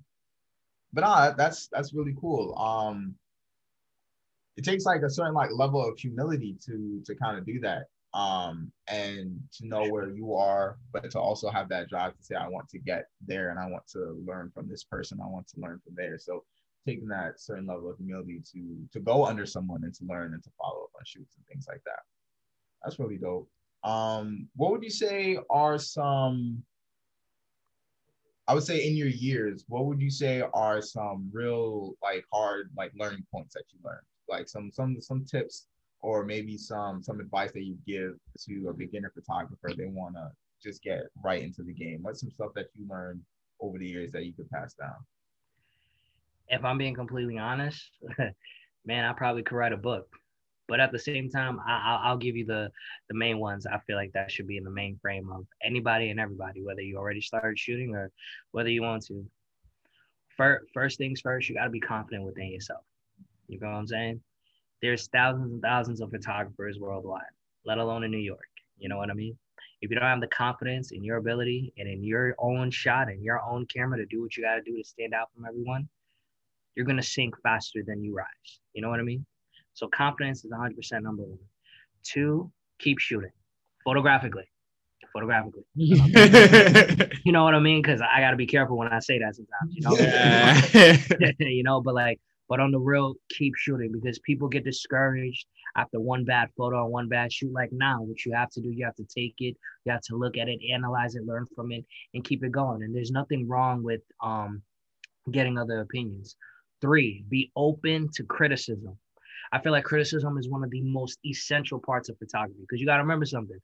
but 0.93 1.05
uh, 1.05 1.33
that's 1.39 1.69
that's 1.69 1.95
really 1.95 2.15
cool. 2.21 2.55
Um, 2.59 3.15
it 4.59 4.65
takes 4.65 4.85
like 4.85 5.01
a 5.03 5.11
certain 5.11 5.35
like 5.35 5.51
level 5.53 5.83
of 5.83 5.99
humility 5.99 6.57
to 6.67 7.03
to 7.07 7.15
kind 7.15 7.39
of 7.39 7.47
do 7.47 7.61
that 7.61 7.85
um, 8.17 8.73
and 8.89 9.39
to 9.53 9.67
know 9.67 9.87
where 9.89 10.09
you 10.09 10.35
are, 10.35 10.79
but 10.91 11.11
to 11.11 11.21
also 11.21 11.51
have 11.51 11.69
that 11.69 11.91
drive 11.91 12.17
to 12.17 12.23
say, 12.25 12.35
I 12.35 12.49
want 12.49 12.67
to 12.71 12.79
get 12.79 13.09
there 13.27 13.51
and 13.51 13.59
I 13.59 13.67
want 13.67 13.87
to 13.89 14.25
learn 14.27 14.51
from 14.55 14.69
this 14.69 14.85
person. 14.85 15.21
I 15.23 15.29
want 15.29 15.47
to 15.49 15.61
learn 15.61 15.81
from 15.85 15.95
there. 15.95 16.19
So 16.19 16.43
taking 16.87 17.09
that 17.09 17.39
certain 17.39 17.67
level 17.67 17.91
of 17.91 17.99
humility 17.99 18.41
to 18.53 18.89
to 18.95 19.01
go 19.01 19.27
under 19.27 19.45
someone 19.45 19.85
and 19.85 19.93
to 19.97 20.05
learn 20.05 20.33
and 20.33 20.43
to 20.43 20.51
follow 20.59 20.85
up 20.85 20.91
on 20.97 21.03
shoots 21.05 21.37
and 21.37 21.47
things 21.47 21.67
like 21.69 21.83
that. 21.85 22.01
That's 22.83 22.99
really 22.99 23.19
dope. 23.19 23.51
Um, 23.85 24.49
what 24.57 24.71
would 24.71 24.83
you 24.83 24.91
say 24.91 25.39
are 25.51 25.79
some 25.79 26.63
I 28.49 28.55
would 28.55 28.63
say 28.63 28.89
in 28.89 28.97
your 28.97 29.09
years, 29.09 29.65
what 29.69 29.85
would 29.85 30.01
you 30.01 30.11
say 30.11 30.43
are 30.55 30.81
some 30.81 31.29
real 31.31 31.97
like 32.03 32.25
hard 32.33 32.71
like 32.79 32.93
learning 32.99 33.27
points 33.31 33.53
that 33.53 33.65
you 33.75 33.79
learned? 33.85 34.07
Like 34.27 34.49
some 34.49 34.71
some 34.73 35.03
some 35.03 35.27
tips 35.27 35.67
or 36.07 36.25
maybe 36.25 36.57
some 36.57 37.03
some 37.03 37.21
advice 37.21 37.53
that 37.53 37.65
you 37.65 37.77
give 37.87 38.15
to 38.39 38.69
a 38.69 38.73
beginner 38.73 39.13
photographer 39.15 39.71
they 39.77 39.87
want 39.87 40.15
to 40.15 40.31
just 40.63 40.83
get 40.83 41.03
right 41.25 41.43
into 41.43 41.63
the 41.63 41.73
game 41.73 41.99
what's 42.03 42.21
some 42.21 42.31
stuff 42.31 42.51
that 42.55 42.67
you 42.75 42.87
learned 42.89 43.21
over 43.61 43.79
the 43.79 43.87
years 43.87 44.13
that 44.13 44.25
you 44.25 44.33
could 44.33 44.49
pass 44.51 44.75
down 44.75 44.97
if 46.49 46.65
I'm 46.65 46.79
being 46.79 46.95
completely 46.95 47.39
honest, 47.39 47.91
man, 48.87 49.05
I 49.05 49.13
probably 49.13 49.43
could 49.43 49.57
write 49.57 49.73
a 49.73 49.79
book. 49.79 50.09
But 50.69 50.81
at 50.81 50.91
the 50.91 50.99
same 50.99 51.31
time, 51.31 51.61
I, 51.65 52.11
will 52.11 52.19
give 52.19 52.37
you 52.37 52.45
the 52.45 52.73
the 53.09 53.15
main 53.15 53.39
ones. 53.39 53.67
I 53.67 53.79
feel 53.87 53.95
like 53.95 54.13
that 54.15 54.33
should 54.33 54.49
be 54.49 54.57
in 54.57 54.65
the 54.65 54.71
main 54.71 54.99
frame 55.01 55.31
of 55.31 55.47
anybody 55.63 56.11
and 56.11 56.19
everybody, 56.19 56.61
whether 56.61 56.81
you 56.81 56.97
already 56.97 57.21
started 57.21 57.57
shooting 57.57 57.95
or 57.95 58.11
whether 58.51 58.69
you 58.69 58.83
want 58.83 59.07
to. 59.07 59.25
First, 60.37 60.67
first 60.75 60.99
things 60.99 61.21
first, 61.21 61.49
you 61.49 61.55
got 61.55 61.65
to 61.65 61.71
be 61.71 61.81
confident 61.81 62.25
within 62.25 62.49
yourself. 62.49 62.83
You 63.47 63.61
know 63.61 63.69
what 63.69 63.77
I'm 63.77 63.87
saying? 63.87 64.21
There's 64.83 65.09
thousands 65.09 65.53
and 65.53 65.63
thousands 65.63 66.01
of 66.01 66.11
photographers 66.11 66.79
worldwide, 66.79 67.23
let 67.65 67.79
alone 67.79 68.05
in 68.05 68.11
New 68.11 68.19
York. 68.19 68.49
You 68.79 68.89
know 68.89 68.99
what 68.99 69.11
I 69.11 69.15
mean? 69.15 69.37
If 69.81 69.91
you 69.91 69.97
don't 69.97 70.09
have 70.09 70.21
the 70.21 70.27
confidence 70.29 70.93
in 70.93 71.05
your 71.05 71.19
ability 71.19 71.73
and 71.79 71.89
in 71.89 72.03
your 72.03 72.35
own 72.39 72.71
shot 72.71 73.09
and 73.09 73.23
your 73.23 73.43
own 73.43 73.67
camera 73.67 73.99
to 73.99 74.07
do 74.07 74.23
what 74.23 74.37
you 74.37 74.43
got 74.43 74.57
to 74.57 74.63
do 74.63 74.77
to 74.77 74.85
stand 74.85 75.15
out 75.15 75.29
from 75.35 75.47
everyone, 75.47 75.89
you're 76.75 76.87
going 76.87 76.97
to 76.97 77.03
sink 77.03 77.35
faster 77.43 77.83
than 77.87 78.03
you 78.03 78.15
rise. 78.15 78.61
You 78.75 78.83
know 78.83 78.91
what 78.91 79.01
I 79.01 79.03
mean? 79.03 79.25
So 79.75 79.89
confidence 79.89 80.45
is 80.45 80.51
100% 80.51 81.03
number 81.03 81.23
one. 81.23 81.39
Two, 82.03 82.51
keep 82.79 82.99
shooting 82.99 83.33
photographically. 83.87 84.45
Photographically. 85.13 85.63
you 85.75 87.33
know 87.33 87.45
what 87.45 87.55
I 87.55 87.61
mean? 87.61 87.81
Because 87.81 88.03
I 88.03 88.21
got 88.21 88.33
to 88.33 88.37
be 88.37 88.47
careful 88.47 88.77
when 88.77 88.89
I 88.89 88.99
say 88.99 89.19
that 89.19 89.35
sometimes, 89.35 89.75
you 89.75 89.83
know? 89.83 89.97
Yeah. 89.97 91.33
you 91.39 91.63
know, 91.63 91.81
but 91.81 91.95
like, 91.95 92.21
but 92.49 92.61
on 92.61 92.71
the 92.71 92.79
real, 92.79 93.15
keep 93.31 93.55
shooting 93.57 93.91
because 93.93 94.19
people 94.21 94.49
get 94.49 94.65
discouraged 94.65 95.47
after 95.77 96.01
one 96.01 96.25
bad 96.25 96.49
photo 96.57 96.79
or 96.79 96.89
one 96.89 97.09
bad 97.09 97.33
shoot. 97.33 97.53
Like 97.53 97.71
now, 97.73 98.03
what 98.03 98.25
you 98.25 98.33
have 98.33 98.51
to 98.51 98.61
do, 98.61 98.71
you 98.71 98.85
have 98.85 98.97
to 98.97 99.05
take 99.05 99.35
it, 99.39 99.57
you 99.85 99.93
have 99.93 100.03
to 100.03 100.17
look 100.17 100.37
at 100.37 100.49
it, 100.49 100.61
analyze 100.73 101.15
it, 101.15 101.27
learn 101.27 101.47
from 101.55 101.73
it, 101.73 101.85
and 102.15 102.25
keep 102.25 102.45
it 102.45 102.53
going. 102.53 102.83
And 102.83 102.95
there's 102.95 103.11
nothing 103.11 103.49
wrong 103.49 103.83
with 103.83 104.03
um 104.23 104.63
getting 105.31 105.59
other 105.59 105.81
opinions. 105.81 106.37
Three, 106.81 107.25
be 107.29 107.51
open 107.57 108.09
to 108.15 108.25
criticism. 108.25 108.97
I 109.53 109.61
feel 109.61 109.73
like 109.73 109.85
criticism 109.85 110.39
is 110.39 110.49
one 110.49 110.65
of 110.65 110.71
the 110.71 110.83
most 110.83 111.19
essential 111.25 111.79
parts 111.79 112.09
of 112.09 112.19
photography 112.19 112.61
because 112.61 112.81
you 112.81 112.87
got 112.87 112.97
to 112.97 113.03
remember 113.03 113.25
something. 113.25 113.59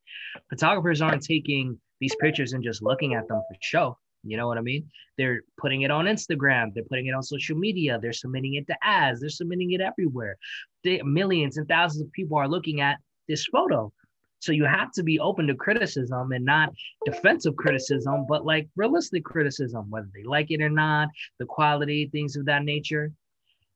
Photographers 0.48 1.02
aren't 1.02 1.22
taking 1.22 1.78
these 2.00 2.14
pictures 2.20 2.52
and 2.52 2.62
just 2.62 2.82
looking 2.82 3.14
at 3.14 3.28
them 3.28 3.38
for 3.48 3.56
show. 3.60 3.98
You 4.24 4.36
know 4.36 4.46
what 4.46 4.58
I 4.58 4.60
mean? 4.60 4.88
They're 5.18 5.42
putting 5.58 5.82
it 5.82 5.90
on 5.90 6.04
Instagram, 6.04 6.72
they're 6.74 6.84
putting 6.84 7.06
it 7.06 7.14
on 7.14 7.22
social 7.22 7.56
media, 7.56 7.98
they're 8.00 8.12
submitting 8.12 8.54
it 8.54 8.66
to 8.68 8.76
ads, 8.82 9.20
they're 9.20 9.28
submitting 9.28 9.72
it 9.72 9.80
everywhere. 9.80 10.36
They, 10.84 11.02
millions 11.02 11.56
and 11.56 11.66
thousands 11.68 12.02
of 12.02 12.12
people 12.12 12.38
are 12.38 12.48
looking 12.48 12.80
at 12.80 12.98
this 13.28 13.46
photo. 13.46 13.92
So 14.38 14.52
you 14.52 14.64
have 14.64 14.90
to 14.92 15.04
be 15.04 15.20
open 15.20 15.46
to 15.46 15.54
criticism 15.54 16.32
and 16.32 16.44
not 16.44 16.72
defensive 17.04 17.54
criticism, 17.56 18.26
but 18.28 18.44
like 18.44 18.68
realistic 18.74 19.24
criticism, 19.24 19.88
whether 19.88 20.08
they 20.14 20.24
like 20.24 20.50
it 20.50 20.60
or 20.60 20.68
not, 20.68 21.08
the 21.38 21.46
quality, 21.46 22.08
things 22.10 22.36
of 22.36 22.46
that 22.46 22.64
nature. 22.64 23.12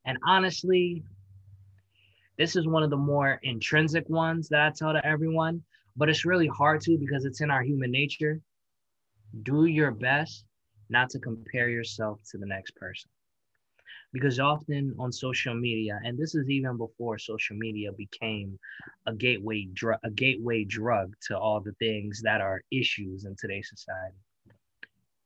And 0.04 0.18
honestly, 0.26 1.04
this 2.36 2.56
is 2.56 2.66
one 2.66 2.82
of 2.82 2.90
the 2.90 2.96
more 2.96 3.40
intrinsic 3.42 4.08
ones 4.08 4.48
that 4.48 4.60
I 4.60 4.70
tell 4.70 4.92
to 4.92 5.04
everyone, 5.06 5.62
but 5.96 6.08
it's 6.08 6.24
really 6.24 6.48
hard 6.48 6.80
to 6.82 6.98
because 6.98 7.24
it's 7.24 7.40
in 7.40 7.50
our 7.50 7.62
human 7.62 7.90
nature 7.90 8.40
do 9.42 9.66
your 9.66 9.90
best 9.90 10.44
not 10.88 11.10
to 11.10 11.18
compare 11.18 11.68
yourself 11.68 12.20
to 12.30 12.38
the 12.38 12.46
next 12.46 12.76
person. 12.76 13.10
Because 14.12 14.40
often 14.40 14.94
on 14.98 15.12
social 15.12 15.54
media, 15.54 15.98
and 16.04 16.16
this 16.16 16.34
is 16.34 16.48
even 16.48 16.76
before 16.76 17.18
social 17.18 17.56
media 17.56 17.90
became 17.92 18.58
a 19.06 19.14
gateway 19.14 19.66
drug, 19.74 19.98
a 20.04 20.10
gateway 20.10 20.64
drug 20.64 21.14
to 21.26 21.38
all 21.38 21.60
the 21.60 21.72
things 21.78 22.22
that 22.22 22.40
are 22.40 22.62
issues 22.70 23.24
in 23.24 23.34
today's 23.38 23.68
society. 23.68 24.16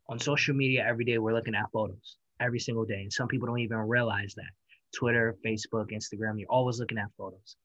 On 0.08 0.18
social 0.18 0.54
media, 0.54 0.84
every 0.84 1.04
day 1.04 1.18
we're 1.18 1.34
looking 1.34 1.54
at 1.54 1.70
photos 1.72 2.16
every 2.40 2.58
single 2.58 2.84
day. 2.84 3.02
And 3.02 3.12
some 3.12 3.28
people 3.28 3.46
don't 3.46 3.60
even 3.60 3.76
realize 3.78 4.34
that. 4.34 4.50
Twitter, 4.96 5.36
Facebook, 5.46 5.92
Instagram, 5.92 6.38
you're 6.38 6.50
always 6.50 6.80
looking 6.80 6.98
at 6.98 7.12
photos. 7.16 7.56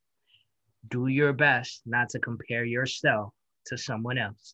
Do 0.90 1.08
your 1.08 1.34
best 1.34 1.82
not 1.88 2.10
to 2.10 2.20
compare 2.20 2.66
yourself 2.66 3.34
to 3.68 3.78
someone 3.78 4.20
else 4.20 4.54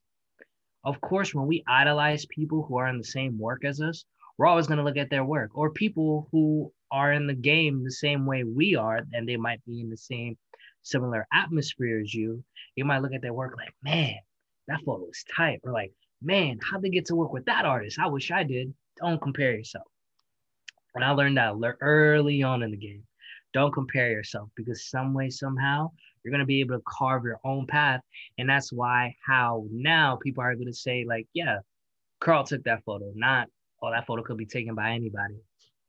of 0.83 1.00
course, 1.01 1.33
when 1.33 1.47
we 1.47 1.63
idolize 1.67 2.25
people 2.25 2.63
who 2.63 2.77
are 2.77 2.88
in 2.88 2.97
the 2.97 3.03
same 3.03 3.38
work 3.38 3.63
as 3.65 3.81
us, 3.81 4.05
we're 4.38 4.47
always 4.47 4.67
going 4.67 4.77
to 4.77 4.83
look 4.83 4.97
at 4.97 5.09
their 5.09 5.23
work 5.23 5.51
or 5.53 5.69
people 5.71 6.27
who 6.31 6.71
are 6.91 7.13
in 7.13 7.27
the 7.27 7.33
game 7.33 7.83
the 7.83 7.91
same 7.91 8.25
way 8.25 8.43
we 8.43 8.75
are, 8.75 9.01
and 9.13 9.27
they 9.27 9.38
might 9.38 9.63
be 9.65 9.81
in 9.81 9.89
the 9.89 9.97
same 9.97 10.38
similar 10.81 11.27
atmosphere 11.31 12.01
as 12.01 12.13
you. 12.13 12.43
You 12.75 12.85
might 12.85 13.01
look 13.01 13.13
at 13.13 13.21
their 13.21 13.33
work 13.33 13.55
like, 13.57 13.73
man, 13.83 14.15
that 14.67 14.81
photo 14.85 15.07
is 15.09 15.23
tight. 15.35 15.59
Or 15.63 15.71
like, 15.71 15.93
man, 16.21 16.59
how'd 16.63 16.81
they 16.81 16.89
get 16.89 17.05
to 17.07 17.15
work 17.15 17.31
with 17.31 17.45
that 17.45 17.65
artist? 17.65 18.00
I 18.00 18.07
wish 18.07 18.31
I 18.31 18.43
did. 18.43 18.73
Don't 19.00 19.21
compare 19.21 19.55
yourself. 19.55 19.88
And 20.95 21.03
I 21.03 21.11
learned 21.11 21.38
that 21.38 21.55
early 21.81 22.43
on 22.43 22.63
in 22.63 22.71
the 22.71 22.77
game. 22.77 23.03
Don't 23.53 23.73
compare 23.73 24.11
yourself 24.11 24.50
because 24.55 24.89
some 24.89 25.13
way, 25.13 25.29
somehow, 25.29 25.91
you're 26.23 26.31
going 26.31 26.39
to 26.39 26.45
be 26.45 26.59
able 26.59 26.77
to 26.77 26.83
carve 26.87 27.23
your 27.23 27.39
own 27.43 27.67
path. 27.67 28.01
And 28.37 28.49
that's 28.49 28.71
why 28.71 29.15
how 29.25 29.65
now 29.71 30.17
people 30.21 30.43
are 30.43 30.55
going 30.55 30.67
to 30.67 30.73
say, 30.73 31.05
like, 31.07 31.27
yeah, 31.33 31.59
Carl 32.19 32.43
took 32.43 32.63
that 32.63 32.83
photo, 32.83 33.11
not, 33.15 33.47
oh, 33.81 33.91
that 33.91 34.05
photo 34.05 34.23
could 34.23 34.37
be 34.37 34.45
taken 34.45 34.75
by 34.75 34.91
anybody. 34.91 35.35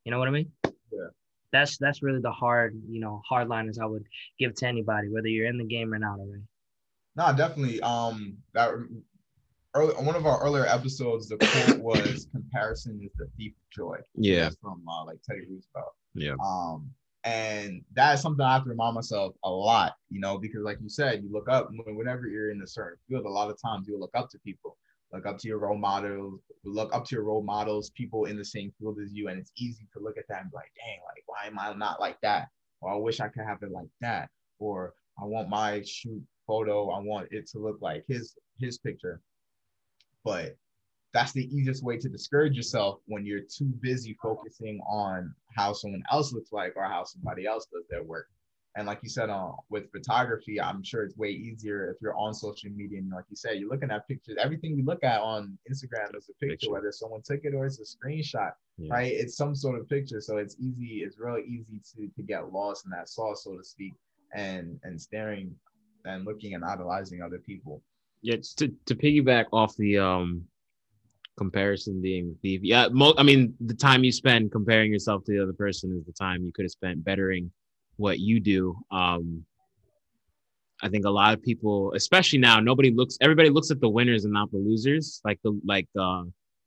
You 0.03 0.11
know 0.11 0.19
what 0.19 0.27
I 0.27 0.31
mean? 0.31 0.51
Yeah. 0.63 1.07
That's 1.51 1.77
that's 1.77 2.01
really 2.01 2.19
the 2.19 2.31
hard, 2.31 2.75
you 2.89 2.99
know, 2.99 3.21
hard 3.29 3.47
liners 3.47 3.77
I 3.77 3.85
would 3.85 4.05
give 4.39 4.55
to 4.55 4.67
anybody, 4.67 5.09
whether 5.09 5.27
you're 5.27 5.47
in 5.47 5.59
the 5.59 5.63
game 5.63 5.93
or 5.93 5.99
not 5.99 6.19
already. 6.19 6.41
No, 7.15 7.31
definitely. 7.35 7.79
Um, 7.81 8.37
that 8.55 8.71
early 9.75 9.93
one 9.95 10.15
of 10.15 10.25
our 10.25 10.41
earlier 10.41 10.65
episodes, 10.65 11.29
the 11.29 11.37
quote 11.37 11.79
was 11.79 12.27
"Comparison 12.31 12.99
is 13.03 13.11
the 13.17 13.27
thief 13.37 13.51
of 13.51 13.69
joy." 13.71 13.97
Yeah, 14.15 14.49
from 14.61 14.81
uh, 14.87 15.05
like 15.05 15.19
Teddy 15.21 15.41
Roosevelt. 15.47 15.93
Yeah. 16.15 16.33
Um, 16.43 16.89
and 17.23 17.81
that 17.93 18.15
is 18.15 18.21
something 18.21 18.45
I 18.45 18.53
have 18.53 18.63
to 18.63 18.69
remind 18.69 18.95
myself 18.95 19.33
a 19.43 19.49
lot, 19.49 19.93
you 20.09 20.19
know, 20.19 20.37
because 20.37 20.61
like 20.63 20.77
you 20.81 20.89
said, 20.89 21.23
you 21.23 21.31
look 21.31 21.47
up 21.49 21.69
whenever 21.85 22.27
you're 22.27 22.51
in 22.51 22.61
a 22.61 22.67
certain 22.67 22.97
field, 23.07 23.25
a 23.25 23.29
lot 23.29 23.49
of 23.49 23.61
times 23.61 23.87
you 23.87 23.97
look 23.97 24.11
up 24.13 24.29
to 24.31 24.39
people, 24.39 24.77
look 25.13 25.25
up 25.25 25.37
to 25.39 25.47
your 25.47 25.59
role 25.59 25.77
models, 25.77 26.41
look 26.65 26.93
up 26.93 27.05
to 27.05 27.15
your 27.15 27.23
role 27.23 27.43
models, 27.43 27.91
people 27.91 28.25
in 28.25 28.35
the 28.37 28.43
same 28.43 28.73
field 28.77 28.97
as 29.01 29.13
you. 29.13 29.29
And 29.29 29.39
it's 29.39 29.53
easy 29.57 29.87
to 29.93 29.99
look 29.99 30.17
at 30.17 30.25
that 30.27 30.41
and 30.41 30.51
be 30.51 30.55
like, 30.55 30.71
dang, 30.75 30.99
like, 31.05 31.23
why 31.25 31.47
am 31.47 31.57
I 31.57 31.73
not 31.77 32.01
like 32.01 32.19
that? 32.21 32.49
Or 32.81 32.91
I 32.91 32.95
wish 32.95 33.21
I 33.21 33.29
could 33.29 33.45
have 33.45 33.63
it 33.63 33.71
like 33.71 33.89
that. 34.01 34.29
Or 34.59 34.93
I 35.21 35.25
want 35.25 35.47
my 35.47 35.81
shoot 35.85 36.21
photo, 36.45 36.89
I 36.89 36.99
want 36.99 37.29
it 37.31 37.47
to 37.51 37.59
look 37.59 37.77
like 37.81 38.03
his 38.07 38.35
his 38.59 38.77
picture. 38.77 39.21
But 40.25 40.57
that's 41.13 41.31
the 41.31 41.45
easiest 41.55 41.83
way 41.83 41.97
to 41.97 42.09
discourage 42.09 42.55
yourself 42.55 42.99
when 43.05 43.25
you're 43.25 43.41
too 43.41 43.71
busy 43.81 44.17
focusing 44.21 44.81
on 44.89 45.33
how 45.55 45.71
someone 45.71 46.03
else 46.11 46.33
looks 46.33 46.51
like 46.51 46.73
or 46.75 46.83
how 46.83 47.03
somebody 47.03 47.45
else 47.45 47.67
does 47.71 47.83
their 47.89 48.03
work. 48.03 48.27
And 48.75 48.87
like 48.87 49.01
you 49.03 49.09
said, 49.09 49.29
uh, 49.29 49.51
with 49.69 49.91
photography, 49.91 50.59
I'm 50.59 50.81
sure 50.81 51.03
it's 51.03 51.15
way 51.15 51.29
easier 51.29 51.91
if 51.91 51.97
you're 52.01 52.17
on 52.17 52.33
social 52.33 52.71
media 52.71 52.97
and 52.97 53.11
like 53.11 53.25
you 53.29 53.35
said, 53.35 53.59
you're 53.59 53.69
looking 53.69 53.91
at 53.91 54.07
pictures. 54.07 54.37
Everything 54.41 54.75
we 54.75 54.81
look 54.81 55.03
at 55.03 55.21
on 55.21 55.59
Instagram 55.71 56.15
is 56.17 56.27
a 56.29 56.33
picture, 56.33 56.47
picture. 56.47 56.71
whether 56.71 56.91
someone 56.91 57.21
took 57.23 57.41
it 57.43 57.53
or 57.53 57.67
it's 57.67 57.79
a 57.79 57.83
screenshot, 57.83 58.53
yeah. 58.79 58.91
right? 58.91 59.11
It's 59.11 59.37
some 59.37 59.53
sort 59.53 59.79
of 59.79 59.87
picture. 59.87 60.19
So 60.21 60.37
it's 60.37 60.55
easy, 60.59 61.03
it's 61.03 61.19
really 61.19 61.43
easy 61.43 61.81
to, 61.95 62.07
to 62.15 62.23
get 62.23 62.51
lost 62.51 62.85
in 62.85 62.91
that 62.91 63.09
sauce, 63.09 63.43
so 63.43 63.55
to 63.55 63.63
speak, 63.63 63.93
and 64.33 64.79
and 64.83 64.99
staring 64.99 65.53
and 66.05 66.25
looking 66.25 66.55
and 66.55 66.65
idolizing 66.65 67.21
other 67.21 67.37
people. 67.37 67.83
Yeah, 68.23 68.37
to, 68.57 68.73
to 68.87 68.95
piggyback 68.95 69.45
off 69.53 69.75
the 69.75 69.99
um 69.99 70.47
comparison 71.37 72.01
being 72.01 72.35
the 72.43 72.59
yeah 72.61 72.87
mo- 72.91 73.15
i 73.17 73.23
mean 73.23 73.55
the 73.61 73.73
time 73.73 74.03
you 74.03 74.11
spend 74.11 74.51
comparing 74.51 74.91
yourself 74.91 75.23
to 75.23 75.31
the 75.31 75.41
other 75.41 75.53
person 75.53 75.95
is 75.97 76.05
the 76.05 76.11
time 76.13 76.43
you 76.43 76.51
could 76.51 76.63
have 76.63 76.71
spent 76.71 77.03
bettering 77.03 77.51
what 77.97 78.19
you 78.19 78.39
do. 78.39 78.75
Um 78.91 79.45
i 80.81 80.89
think 80.89 81.05
a 81.05 81.09
lot 81.09 81.33
of 81.33 81.41
people 81.41 81.93
especially 81.93 82.39
now 82.39 82.59
nobody 82.59 82.91
looks 82.91 83.17
everybody 83.21 83.49
looks 83.49 83.71
at 83.71 83.79
the 83.79 83.89
winners 83.89 84.25
and 84.25 84.33
not 84.33 84.51
the 84.51 84.57
losers. 84.57 85.21
Like 85.25 85.39
the 85.43 85.59
like 85.65 85.87
uh 85.99 86.23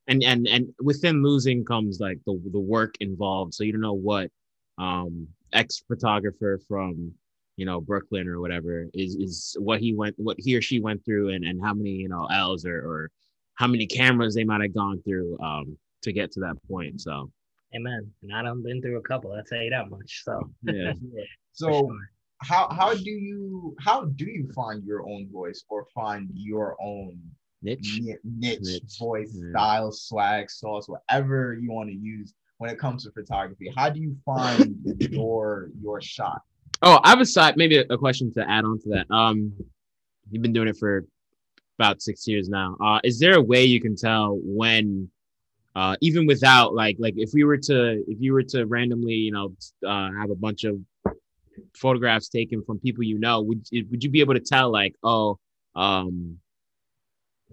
and 0.09 0.23
and 0.23 0.47
and 0.49 0.73
within 0.81 1.23
losing 1.23 1.65
comes 1.65 2.01
like 2.01 2.19
the 2.27 2.41
the 2.53 2.61
work 2.61 2.95
involved. 3.01 3.55
So 3.55 3.65
you 3.65 3.73
don't 3.73 3.81
know 3.81 3.93
what 3.93 4.31
um 4.79 5.29
ex 5.53 5.83
photographer 5.87 6.61
from 6.69 7.13
you 7.57 7.65
know 7.65 7.81
brooklyn 7.81 8.29
or 8.29 8.41
whatever 8.41 8.87
is 8.93 9.15
is 9.17 9.57
what 9.59 9.81
he 9.81 9.95
went 9.95 10.15
what 10.19 10.37
he 10.39 10.55
or 10.55 10.61
she 10.61 10.81
went 10.81 11.03
through 11.05 11.31
and 11.31 11.45
and 11.45 11.63
how 11.63 11.73
many 11.73 11.91
you 11.91 12.09
know 12.09 12.27
l's 12.27 12.67
or 12.67 12.77
or 12.77 13.11
how 13.57 13.67
many 13.67 13.87
cameras 13.87 14.35
they 14.35 14.45
might 14.45 14.61
have 14.61 14.75
gone 14.75 15.03
through 15.03 15.37
um, 15.41 15.77
to 16.03 16.13
get 16.13 16.31
to 16.33 16.41
that 16.41 16.57
point. 16.69 17.01
So, 17.01 17.31
amen. 17.75 18.11
And 18.23 18.33
I 18.33 18.45
have 18.45 18.63
been 18.63 18.81
through 18.81 18.99
a 18.99 19.03
couple. 19.03 19.33
I'll 19.33 19.43
tell 19.45 19.61
you 19.61 19.71
that 19.71 19.91
much. 19.91 20.23
So, 20.25 20.41
yeah. 20.63 20.93
so, 21.53 21.71
sure. 21.71 21.99
how 22.43 22.69
how 22.71 22.95
do 22.95 23.11
you 23.11 23.75
how 23.81 24.05
do 24.05 24.27
you 24.27 24.51
find 24.55 24.85
your 24.85 25.07
own 25.09 25.29
voice 25.33 25.65
or 25.69 25.87
find 25.95 26.31
your 26.33 26.77
own 26.81 27.19
niche 27.63 28.01
niche, 28.25 28.61
niche. 28.63 28.99
voice 28.99 29.33
yeah. 29.35 29.51
style 29.51 29.91
swag 29.91 30.51
sauce 30.51 30.87
whatever 30.89 31.59
you 31.61 31.73
want 31.73 31.89
to 31.89 31.97
use 31.97 32.35
when 32.59 32.71
it 32.71 32.79
comes 32.79 33.05
to 33.05 33.11
photography? 33.11 33.73
How 33.75 33.89
do 33.89 34.01
you 34.01 34.17
find 34.25 34.77
your 35.11 35.71
your 35.81 36.01
shot? 36.01 36.43
Oh, 36.83 37.01
I 37.03 37.09
have 37.09 37.21
a 37.21 37.27
side 37.27 37.57
maybe 37.57 37.79
a, 37.79 37.85
a 37.89 37.97
question 37.97 38.31
to 38.35 38.49
add 38.49 38.65
on 38.65 38.79
to 38.81 38.89
that. 38.91 39.11
Um, 39.11 39.55
you've 40.31 40.43
been 40.43 40.53
doing 40.53 40.69
it 40.69 40.77
for 40.77 41.07
about 41.79 42.03
six 42.03 42.27
years 42.27 42.49
now. 42.49 42.77
Uh, 42.81 43.01
is 43.05 43.19
there 43.19 43.37
a 43.37 43.41
way 43.41 43.65
you 43.65 43.81
can 43.81 43.97
tell 43.97 44.39
when 44.43 45.11
uh, 45.75 45.95
even 46.01 46.27
without 46.27 46.75
like 46.75 46.97
like 46.99 47.15
if 47.17 47.31
we 47.35 47.45
were 47.45 47.59
to 47.59 48.03
if 48.09 48.21
you 48.21 48.33
were 48.33 48.43
to 48.43 48.65
randomly 48.65 49.15
you 49.15 49.33
know 49.33 49.55
uh, 49.87 50.11
have 50.19 50.31
a 50.31 50.35
bunch 50.35 50.65
of 50.65 50.79
photographs 51.75 52.29
taken 52.29 52.63
from 52.63 52.79
people 52.79 53.05
you 53.05 53.19
know 53.19 53.43
would 53.43 53.67
would 53.91 54.03
you 54.03 54.11
be 54.11 54.21
able 54.21 54.35
to 54.35 54.41
tell 54.41 54.71
like 54.71 54.95
oh 55.03 55.39
um 55.75 56.39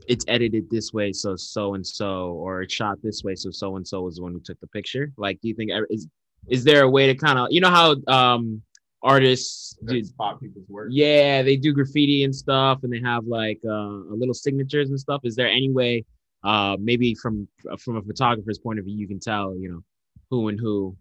it's 0.08 0.26
edited 0.28 0.70
this 0.70 0.92
way 0.94 1.12
so 1.12 1.36
so 1.36 1.76
and 1.76 1.86
so 1.86 2.32
or 2.32 2.62
it's 2.62 2.74
shot 2.74 2.98
this 3.04 3.24
way 3.24 3.36
so 3.36 3.52
so 3.52 3.76
and 3.76 3.88
so 3.88 4.02
was 4.02 4.16
the 4.16 4.22
one 4.22 4.32
who 4.34 4.40
took 4.40 4.60
the 4.60 4.68
picture 4.68 5.12
like 5.18 5.40
do 5.42 5.48
you 5.50 5.56
think 5.56 5.72
is 5.90 6.08
is 6.48 6.64
there 6.64 6.84
a 6.84 6.90
way 6.90 7.08
to 7.08 7.16
kind 7.16 7.38
of 7.38 7.48
you 7.52 7.62
know 7.62 7.70
how 7.70 7.96
um 8.08 8.62
artists 9.04 9.78
do, 9.86 10.04
spot 10.04 10.40
people's 10.40 10.68
work. 10.70 10.90
Yeah 10.92 11.42
they 11.42 11.58
do 11.58 11.74
graffiti 11.74 12.24
and 12.24 12.36
stuff 12.36 12.80
and 12.84 12.92
they 12.92 13.02
have 13.02 13.26
like 13.26 13.60
uh 13.68 13.88
little 14.10 14.34
signatures 14.34 14.90
and 14.90 15.00
stuff. 15.00 15.22
Is 15.24 15.36
there 15.36 15.48
any 15.48 15.70
way 15.70 16.06
uh 16.44 16.78
maybe 16.80 17.14
from 17.16 17.48
from 17.80 17.98
a 17.98 18.02
photographer's 18.02 18.60
point 18.60 18.80
of 18.80 18.86
view 18.86 18.96
you 18.96 19.08
can 19.08 19.20
tell 19.20 19.56
you 19.56 19.70
know 19.70 19.82
who 20.30 20.48
and 20.48 20.60
who 20.60 20.96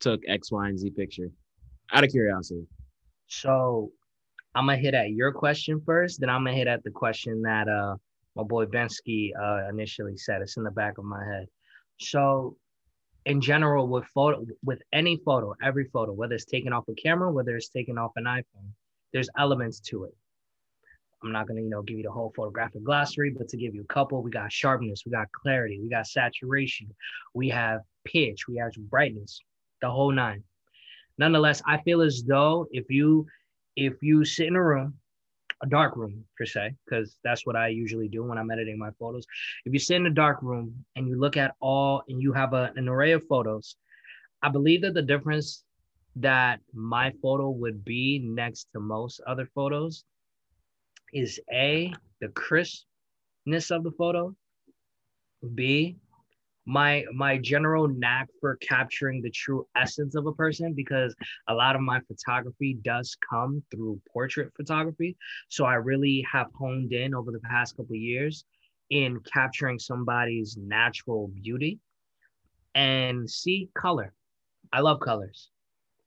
took 0.00 0.20
x 0.28 0.52
y 0.52 0.68
and 0.68 0.78
z 0.78 0.90
picture? 0.90 1.30
Out 1.92 2.04
of 2.04 2.10
curiosity. 2.10 2.66
So 3.26 3.92
i'm 4.54 4.66
gonna 4.66 4.78
hit 4.78 4.94
at 4.94 5.10
your 5.10 5.32
question 5.32 5.80
first 5.86 6.18
then 6.18 6.28
i'm 6.28 6.44
gonna 6.44 6.56
hit 6.56 6.66
at 6.66 6.82
the 6.82 6.90
question 6.90 7.40
that 7.42 7.68
uh 7.68 7.94
my 8.36 8.42
boy 8.42 8.64
bensky 8.66 9.30
uh 9.40 9.68
initially 9.68 10.16
said. 10.16 10.42
It's 10.42 10.56
in 10.56 10.64
the 10.64 10.70
back 10.70 10.98
of 10.98 11.04
my 11.04 11.24
head. 11.24 11.46
So 11.98 12.56
in 13.26 13.40
general 13.40 13.86
with 13.86 14.04
photo 14.06 14.44
with 14.64 14.80
any 14.92 15.16
photo 15.24 15.54
every 15.62 15.84
photo 15.92 16.12
whether 16.12 16.34
it's 16.34 16.44
taken 16.44 16.72
off 16.72 16.84
a 16.88 16.94
camera 16.94 17.30
whether 17.30 17.56
it's 17.56 17.68
taken 17.68 17.98
off 17.98 18.12
an 18.16 18.24
iphone 18.24 18.70
there's 19.12 19.28
elements 19.36 19.80
to 19.80 20.04
it. 20.04 20.14
I'm 21.22 21.32
not 21.32 21.46
going 21.48 21.56
to 21.56 21.62
you 21.62 21.70
know 21.70 21.82
give 21.82 21.98
you 21.98 22.02
the 22.04 22.10
whole 22.10 22.32
photographic 22.34 22.82
glossary 22.82 23.30
but 23.30 23.48
to 23.48 23.56
give 23.56 23.74
you 23.74 23.82
a 23.82 23.92
couple 23.92 24.22
we 24.22 24.30
got 24.30 24.52
sharpness 24.52 25.02
we 25.04 25.12
got 25.12 25.30
clarity 25.32 25.78
we 25.82 25.90
got 25.90 26.06
saturation 26.06 26.94
we 27.34 27.48
have 27.50 27.80
pitch 28.04 28.48
we 28.48 28.56
have 28.56 28.72
brightness 28.88 29.40
the 29.82 29.90
whole 29.90 30.12
nine. 30.12 30.42
Nonetheless 31.18 31.62
i 31.66 31.78
feel 31.82 32.00
as 32.00 32.22
though 32.22 32.66
if 32.70 32.88
you 32.88 33.26
if 33.76 33.94
you 34.02 34.24
sit 34.24 34.46
in 34.46 34.56
a 34.56 34.64
room 34.64 34.94
a 35.62 35.66
dark 35.66 35.96
room 35.96 36.24
per 36.36 36.46
se, 36.46 36.74
because 36.84 37.16
that's 37.22 37.46
what 37.46 37.56
I 37.56 37.68
usually 37.68 38.08
do 38.08 38.24
when 38.24 38.38
I'm 38.38 38.50
editing 38.50 38.78
my 38.78 38.90
photos. 38.98 39.26
If 39.64 39.72
you 39.72 39.78
sit 39.78 39.96
in 39.96 40.06
a 40.06 40.10
dark 40.10 40.42
room 40.42 40.84
and 40.96 41.06
you 41.06 41.18
look 41.18 41.36
at 41.36 41.54
all 41.60 42.02
and 42.08 42.20
you 42.22 42.32
have 42.32 42.54
a, 42.54 42.72
an 42.76 42.88
array 42.88 43.12
of 43.12 43.26
photos, 43.26 43.76
I 44.42 44.48
believe 44.48 44.82
that 44.82 44.94
the 44.94 45.02
difference 45.02 45.64
that 46.16 46.60
my 46.72 47.12
photo 47.22 47.50
would 47.50 47.84
be 47.84 48.20
next 48.24 48.68
to 48.72 48.80
most 48.80 49.20
other 49.26 49.46
photos 49.54 50.04
is 51.12 51.40
A, 51.52 51.92
the 52.20 52.28
crispness 52.28 53.70
of 53.70 53.84
the 53.84 53.92
photo, 53.96 54.34
B, 55.54 55.96
my 56.66 57.04
my 57.14 57.38
general 57.38 57.88
knack 57.88 58.28
for 58.40 58.56
capturing 58.56 59.22
the 59.22 59.30
true 59.30 59.66
essence 59.76 60.14
of 60.14 60.26
a 60.26 60.32
person 60.32 60.72
because 60.74 61.14
a 61.48 61.54
lot 61.54 61.74
of 61.74 61.82
my 61.82 62.00
photography 62.00 62.74
does 62.82 63.16
come 63.28 63.62
through 63.70 64.00
portrait 64.12 64.52
photography. 64.56 65.16
So 65.48 65.64
i 65.64 65.74
really 65.74 66.24
have 66.30 66.48
honed 66.58 66.92
in 66.92 67.14
over 67.14 67.32
the 67.32 67.40
past 67.40 67.76
couple 67.76 67.96
years 67.96 68.44
in 68.90 69.20
capturing 69.20 69.78
somebody's 69.78 70.56
natural 70.56 71.28
beauty 71.28 71.78
and 72.74 73.28
see 73.28 73.68
color. 73.74 74.12
I 74.72 74.80
love 74.80 75.00
colors. 75.00 75.50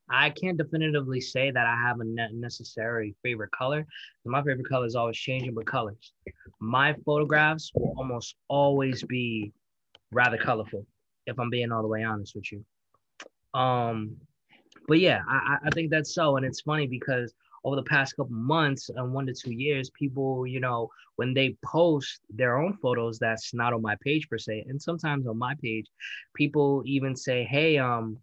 I 0.09 0.29
can't 0.29 0.57
definitively 0.57 1.21
say 1.21 1.49
that 1.49 1.65
i 1.65 1.75
have 1.75 1.99
a 1.99 2.33
necessary 2.33 3.15
favorite 3.23 3.51
color. 3.51 3.85
My 4.25 4.43
favorite 4.43 4.67
color 4.69 4.85
is 4.85 4.95
always 4.95 5.17
changing 5.17 5.53
but 5.55 5.65
colors. 5.65 6.13
My 6.59 6.93
photographs 7.05 7.71
will 7.73 7.93
almost 7.97 8.35
always 8.49 9.03
be 9.03 9.51
rather 10.13 10.37
colorful, 10.37 10.85
if 11.25 11.39
I'm 11.39 11.49
being 11.49 11.71
all 11.71 11.81
the 11.81 11.87
way 11.87 12.03
honest 12.03 12.35
with 12.35 12.51
you. 12.51 12.63
Um, 13.53 14.17
but 14.87 14.99
yeah, 14.99 15.21
I, 15.27 15.57
I 15.65 15.69
think 15.71 15.89
that's 15.89 16.13
so. 16.13 16.37
And 16.37 16.45
it's 16.45 16.61
funny 16.61 16.87
because 16.87 17.33
over 17.63 17.75
the 17.75 17.83
past 17.83 18.15
couple 18.15 18.35
months 18.35 18.89
and 18.89 19.13
one 19.13 19.25
to 19.27 19.33
two 19.33 19.53
years, 19.53 19.89
people, 19.91 20.45
you 20.45 20.59
know, 20.59 20.89
when 21.15 21.33
they 21.33 21.55
post 21.63 22.21
their 22.29 22.57
own 22.57 22.73
photos 22.81 23.19
that's 23.19 23.53
not 23.53 23.73
on 23.73 23.81
my 23.81 23.95
page 24.03 24.27
per 24.27 24.37
se, 24.37 24.65
and 24.67 24.81
sometimes 24.81 25.27
on 25.27 25.37
my 25.37 25.55
page, 25.61 25.87
people 26.35 26.83
even 26.85 27.15
say, 27.15 27.43
Hey, 27.43 27.77
um, 27.77 28.17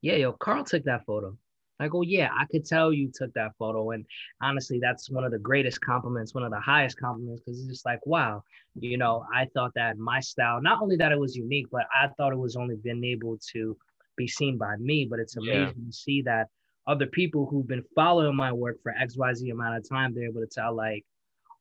yeah, 0.00 0.14
yo, 0.14 0.32
Carl 0.32 0.64
took 0.64 0.84
that 0.84 1.04
photo. 1.04 1.36
I 1.78 1.88
go, 1.88 1.98
oh, 1.98 2.02
yeah, 2.02 2.30
I 2.36 2.46
could 2.46 2.64
tell 2.64 2.92
you 2.92 3.10
took 3.12 3.32
that 3.34 3.52
photo. 3.58 3.90
And 3.90 4.06
honestly, 4.40 4.78
that's 4.80 5.10
one 5.10 5.24
of 5.24 5.30
the 5.30 5.38
greatest 5.38 5.80
compliments, 5.80 6.34
one 6.34 6.44
of 6.44 6.50
the 6.50 6.60
highest 6.60 6.98
compliments, 6.98 7.42
because 7.44 7.60
it's 7.60 7.68
just 7.68 7.86
like, 7.86 8.04
wow, 8.06 8.42
you 8.74 8.96
know, 8.96 9.24
I 9.34 9.46
thought 9.54 9.72
that 9.74 9.98
my 9.98 10.20
style, 10.20 10.60
not 10.62 10.80
only 10.82 10.96
that 10.96 11.12
it 11.12 11.18
was 11.18 11.36
unique, 11.36 11.66
but 11.70 11.86
I 11.94 12.08
thought 12.16 12.32
it 12.32 12.38
was 12.38 12.56
only 12.56 12.76
been 12.76 13.04
able 13.04 13.38
to 13.52 13.76
be 14.16 14.26
seen 14.26 14.56
by 14.56 14.76
me. 14.76 15.06
But 15.08 15.20
it's 15.20 15.36
amazing 15.36 15.74
yeah. 15.78 15.86
to 15.86 15.92
see 15.92 16.22
that 16.22 16.48
other 16.86 17.06
people 17.06 17.46
who've 17.46 17.66
been 17.66 17.84
following 17.94 18.36
my 18.36 18.52
work 18.52 18.82
for 18.82 18.94
XYZ 18.98 19.50
amount 19.52 19.76
of 19.76 19.88
time, 19.88 20.14
they're 20.14 20.28
able 20.28 20.40
to 20.40 20.46
tell, 20.46 20.74
like, 20.74 21.04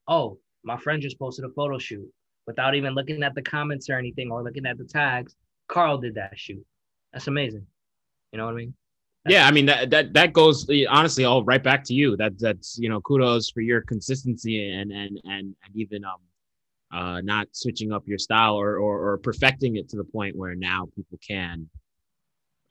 oh, 0.08 0.38
my 0.63 0.78
friend 0.78 1.01
just 1.01 1.19
posted 1.19 1.45
a 1.45 1.49
photo 1.49 1.78
shoot 1.78 2.08
without 2.47 2.75
even 2.75 2.93
looking 2.93 3.23
at 3.23 3.36
the 3.36 3.41
comments 3.41 3.89
or 3.89 3.97
anything 3.97 4.32
or 4.32 4.43
looking 4.43 4.65
at 4.65 4.78
the 4.78 4.86
tags. 4.86 5.36
Carl 5.67 5.97
did 5.97 6.15
that 6.15 6.38
shoot. 6.38 6.65
That's 7.12 7.28
amazing. 7.28 7.65
You 8.32 8.38
know 8.38 8.45
what 8.45 8.54
I 8.54 8.58
mean? 8.58 8.73
Yeah 9.28 9.48
i 9.48 9.52
mean 9.52 9.66
that 9.66 9.90
that 9.90 10.14
that 10.14 10.34
goes 10.34 10.68
honestly 10.90 11.26
all 11.26 11.44
right 11.44 11.64
back 11.64 11.84
to 11.84 11.94
you. 11.94 12.16
That 12.18 12.38
that's 12.40 12.78
you 12.78 12.90
know 12.90 13.02
kudos 13.02 13.50
for 13.50 13.62
your 13.62 13.82
consistency 13.82 14.72
and 14.72 14.92
and 14.92 15.20
and, 15.24 15.56
and 15.64 15.76
even 15.76 16.04
um 16.06 16.20
uh 16.94 17.22
not 17.22 17.48
switching 17.52 17.92
up 17.92 18.08
your 18.08 18.18
style 18.20 18.56
or, 18.56 18.78
or 18.78 19.12
or 19.12 19.18
perfecting 19.18 19.76
it 19.78 19.90
to 19.90 19.98
the 19.98 20.04
point 20.04 20.36
where 20.36 20.56
now 20.56 20.88
people 20.96 21.20
can 21.26 21.70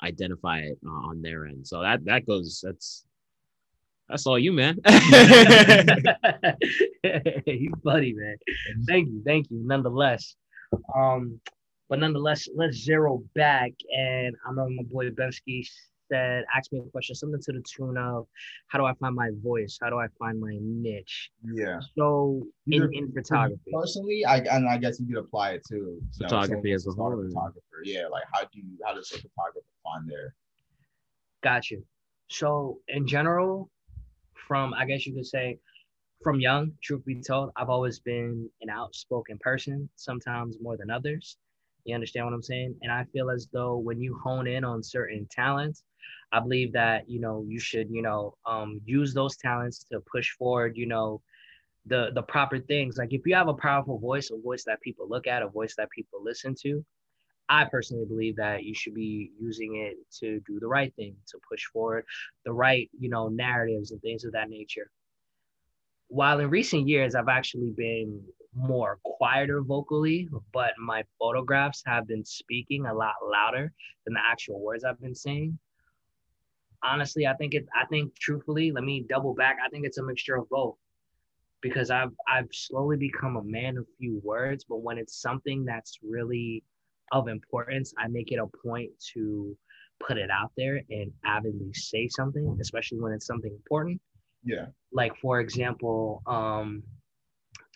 identify 0.02 0.58
it 0.58 0.78
uh, 0.86 0.90
on 0.90 1.22
their 1.22 1.46
end. 1.46 1.66
So 1.66 1.80
that 1.82 2.04
that 2.04 2.26
goes 2.26 2.60
that's 2.62 3.04
that's 4.08 4.26
all 4.26 4.38
you 4.38 4.52
man. 4.52 4.78
You 7.46 7.72
buddy 7.82 8.14
man. 8.14 8.36
Thank 8.86 9.08
you 9.08 9.22
thank 9.24 9.50
you 9.50 9.60
nonetheless. 9.64 10.36
Um 10.94 11.40
but 11.88 11.98
nonetheless 11.98 12.48
let's 12.54 12.78
zero 12.78 13.22
back 13.34 13.72
and 13.94 14.34
i 14.46 14.52
know 14.52 14.68
my 14.68 14.82
boy 14.84 15.10
bensky 15.10 15.66
said, 16.10 16.44
asked 16.54 16.72
me 16.72 16.80
a 16.80 16.90
question, 16.90 17.14
something 17.14 17.40
to 17.40 17.52
the 17.52 17.62
tune 17.62 17.96
of, 17.96 18.26
"How 18.68 18.78
do 18.78 18.84
I 18.84 18.94
find 18.94 19.14
my 19.14 19.30
voice? 19.42 19.78
How 19.80 19.90
do 19.90 19.98
I 19.98 20.06
find 20.18 20.40
my 20.40 20.56
niche?" 20.60 21.30
Yeah. 21.54 21.80
So 21.96 22.42
in, 22.66 22.90
in 22.92 23.12
photography, 23.12 23.60
personally, 23.72 24.24
I 24.24 24.38
and 24.38 24.68
I 24.68 24.78
guess 24.78 25.00
you 25.00 25.06
could 25.06 25.18
apply 25.18 25.52
it 25.52 25.62
to 25.70 26.00
photography 26.18 26.70
know, 26.70 26.74
as 26.74 26.86
a 26.86 26.90
whole. 26.90 27.10
Photographer, 27.10 27.82
yeah. 27.84 28.06
Like, 28.10 28.24
how 28.32 28.42
do 28.42 28.58
you 28.58 28.78
how 28.84 28.94
does 28.94 29.10
a 29.12 29.16
photographer 29.16 29.66
find 29.82 30.08
their? 30.08 30.34
Got 31.42 31.70
you. 31.70 31.84
So 32.28 32.80
in 32.88 33.06
general, 33.06 33.70
from 34.46 34.74
I 34.74 34.84
guess 34.86 35.06
you 35.06 35.14
could 35.14 35.26
say, 35.26 35.58
from 36.22 36.40
young, 36.40 36.72
truth 36.82 37.04
be 37.04 37.20
told, 37.20 37.50
I've 37.56 37.68
always 37.68 37.98
been 37.98 38.48
an 38.62 38.70
outspoken 38.70 39.38
person. 39.38 39.88
Sometimes 39.96 40.56
more 40.60 40.76
than 40.76 40.90
others. 40.90 41.36
You 41.84 41.94
understand 41.94 42.24
what 42.24 42.32
I'm 42.32 42.42
saying? 42.42 42.76
And 42.80 42.90
I 42.90 43.04
feel 43.12 43.30
as 43.30 43.46
though 43.52 43.76
when 43.76 44.00
you 44.00 44.18
hone 44.24 44.46
in 44.46 44.64
on 44.64 44.82
certain 44.82 45.28
talents, 45.30 45.84
I 46.34 46.40
believe 46.40 46.72
that 46.72 47.08
you 47.08 47.20
know 47.20 47.44
you 47.46 47.60
should 47.60 47.88
you 47.90 48.02
know 48.02 48.36
um, 48.44 48.80
use 48.84 49.14
those 49.14 49.36
talents 49.36 49.84
to 49.92 50.00
push 50.00 50.32
forward. 50.32 50.76
You 50.76 50.86
know 50.86 51.22
the 51.86 52.10
the 52.12 52.22
proper 52.22 52.58
things. 52.58 52.96
Like 52.98 53.12
if 53.12 53.22
you 53.24 53.36
have 53.36 53.46
a 53.46 53.54
powerful 53.54 53.98
voice, 54.00 54.30
a 54.30 54.36
voice 54.36 54.64
that 54.64 54.80
people 54.80 55.08
look 55.08 55.28
at, 55.28 55.42
a 55.42 55.48
voice 55.48 55.74
that 55.76 55.90
people 55.90 56.24
listen 56.24 56.56
to, 56.62 56.84
I 57.48 57.66
personally 57.66 58.06
believe 58.06 58.34
that 58.36 58.64
you 58.64 58.74
should 58.74 58.94
be 58.94 59.30
using 59.40 59.76
it 59.76 59.96
to 60.18 60.40
do 60.44 60.58
the 60.58 60.66
right 60.66 60.92
thing, 60.96 61.14
to 61.28 61.38
push 61.48 61.64
forward 61.72 62.04
the 62.44 62.52
right 62.52 62.90
you 62.98 63.08
know 63.08 63.28
narratives 63.28 63.92
and 63.92 64.02
things 64.02 64.24
of 64.24 64.32
that 64.32 64.50
nature. 64.50 64.90
While 66.08 66.40
in 66.40 66.50
recent 66.50 66.88
years, 66.88 67.14
I've 67.14 67.28
actually 67.28 67.70
been 67.76 68.20
more 68.56 68.98
quieter 69.04 69.62
vocally, 69.62 70.28
but 70.52 70.72
my 70.78 71.04
photographs 71.20 71.82
have 71.86 72.08
been 72.08 72.24
speaking 72.24 72.86
a 72.86 72.94
lot 72.94 73.14
louder 73.22 73.72
than 74.04 74.14
the 74.14 74.20
actual 74.24 74.60
words 74.60 74.82
I've 74.82 75.00
been 75.00 75.14
saying. 75.14 75.58
Honestly, 76.84 77.26
I 77.26 77.34
think 77.34 77.54
it 77.54 77.66
I 77.74 77.86
think 77.86 78.14
truthfully, 78.18 78.70
let 78.70 78.84
me 78.84 79.04
double 79.08 79.34
back. 79.34 79.56
I 79.64 79.68
think 79.68 79.86
it's 79.86 79.98
a 79.98 80.04
mixture 80.04 80.36
of 80.36 80.48
both. 80.48 80.76
Because 81.62 81.90
I've 81.90 82.12
I've 82.28 82.48
slowly 82.52 82.96
become 82.96 83.36
a 83.36 83.42
man 83.42 83.78
of 83.78 83.86
few 83.98 84.20
words, 84.22 84.64
but 84.68 84.82
when 84.82 84.98
it's 84.98 85.20
something 85.20 85.64
that's 85.64 85.98
really 86.02 86.62
of 87.10 87.28
importance, 87.28 87.94
I 87.98 88.08
make 88.08 88.32
it 88.32 88.38
a 88.38 88.46
point 88.66 88.90
to 89.14 89.56
put 90.06 90.18
it 90.18 90.30
out 90.30 90.52
there 90.56 90.82
and 90.90 91.10
avidly 91.24 91.72
say 91.72 92.08
something, 92.08 92.58
especially 92.60 92.98
when 92.98 93.12
it's 93.12 93.26
something 93.26 93.50
important. 93.50 94.00
Yeah. 94.44 94.66
Like 94.92 95.16
for 95.16 95.40
example, 95.40 96.22
um, 96.26 96.82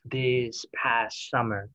this 0.04 0.66
past 0.74 1.30
summer 1.30 1.70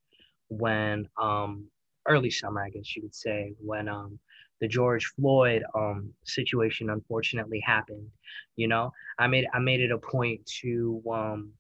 when 0.50 1.08
um 1.20 1.66
early 2.08 2.30
summer 2.30 2.64
I 2.64 2.70
guess 2.70 2.96
you 2.96 3.02
could 3.02 3.16
say 3.16 3.54
when 3.60 3.88
um 3.88 4.20
the 4.62 4.68
George 4.68 5.06
Floyd 5.16 5.64
um 5.76 6.14
situation 6.24 6.90
unfortunately 6.90 7.62
happened 7.66 8.08
you 8.56 8.68
know 8.68 8.92
I 9.20 9.28
made 9.28 9.48
I 9.54 9.60
made 9.60 9.82
it 9.82 9.92
a 9.92 9.98
point 9.98 10.46
to 10.62 11.02
um 11.12 11.52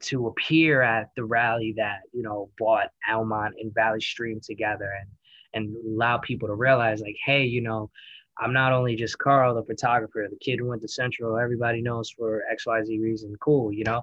to 0.00 0.28
appear 0.28 0.82
at 0.82 1.10
the 1.16 1.24
rally 1.24 1.74
that 1.76 2.00
you 2.12 2.22
know 2.22 2.50
brought 2.56 2.90
Elmont 3.10 3.52
and 3.60 3.74
Valley 3.74 4.00
Stream 4.00 4.40
together 4.40 4.92
and 5.00 5.08
and 5.54 5.74
allow 5.86 6.18
people 6.18 6.48
to 6.48 6.54
realize 6.54 7.00
like, 7.00 7.16
hey, 7.24 7.44
you 7.44 7.60
know, 7.60 7.90
I'm 8.38 8.52
not 8.52 8.72
only 8.72 8.96
just 8.96 9.18
Carl, 9.18 9.54
the 9.54 9.64
photographer, 9.64 10.26
the 10.30 10.36
kid 10.36 10.58
who 10.58 10.66
went 10.66 10.82
to 10.82 10.88
Central, 10.88 11.38
everybody 11.38 11.82
knows 11.82 12.10
for 12.10 12.44
XYZ 12.52 13.00
reason, 13.00 13.34
cool, 13.40 13.72
you 13.72 13.84
know. 13.84 14.02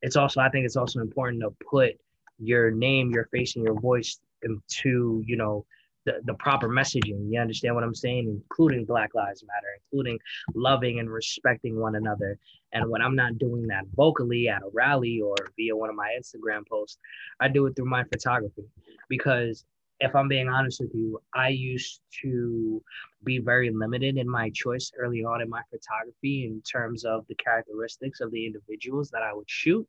It's 0.00 0.16
also, 0.16 0.40
I 0.40 0.48
think 0.48 0.64
it's 0.64 0.76
also 0.76 1.00
important 1.00 1.42
to 1.42 1.50
put 1.68 1.94
your 2.38 2.70
name, 2.70 3.10
your 3.10 3.26
face, 3.26 3.56
and 3.56 3.64
your 3.64 3.78
voice 3.78 4.18
into, 4.42 5.22
you 5.26 5.36
know, 5.36 5.66
the, 6.08 6.20
the 6.24 6.34
proper 6.34 6.68
messaging. 6.70 7.30
You 7.30 7.38
understand 7.38 7.74
what 7.74 7.84
I'm 7.84 7.94
saying? 7.94 8.28
Including 8.28 8.86
Black 8.86 9.14
Lives 9.14 9.44
Matter, 9.46 9.66
including 9.84 10.18
loving 10.54 11.00
and 11.00 11.10
respecting 11.10 11.78
one 11.78 11.96
another. 11.96 12.38
And 12.72 12.88
when 12.88 13.02
I'm 13.02 13.14
not 13.14 13.36
doing 13.36 13.66
that 13.66 13.84
vocally 13.94 14.48
at 14.48 14.62
a 14.62 14.70
rally 14.72 15.20
or 15.20 15.36
via 15.56 15.76
one 15.76 15.90
of 15.90 15.96
my 15.96 16.16
Instagram 16.18 16.66
posts, 16.66 16.98
I 17.40 17.48
do 17.48 17.66
it 17.66 17.76
through 17.76 17.90
my 17.90 18.04
photography. 18.04 18.64
Because 19.10 19.66
if 20.00 20.14
I'm 20.14 20.28
being 20.28 20.48
honest 20.48 20.80
with 20.80 20.94
you, 20.94 21.20
I 21.34 21.48
used 21.48 22.00
to 22.22 22.82
be 23.22 23.38
very 23.38 23.70
limited 23.70 24.16
in 24.16 24.30
my 24.30 24.50
choice 24.54 24.90
early 24.96 25.24
on 25.24 25.42
in 25.42 25.50
my 25.50 25.62
photography 25.70 26.46
in 26.46 26.62
terms 26.62 27.04
of 27.04 27.26
the 27.28 27.34
characteristics 27.34 28.20
of 28.20 28.30
the 28.30 28.46
individuals 28.46 29.10
that 29.10 29.22
I 29.22 29.34
would 29.34 29.50
shoot. 29.50 29.86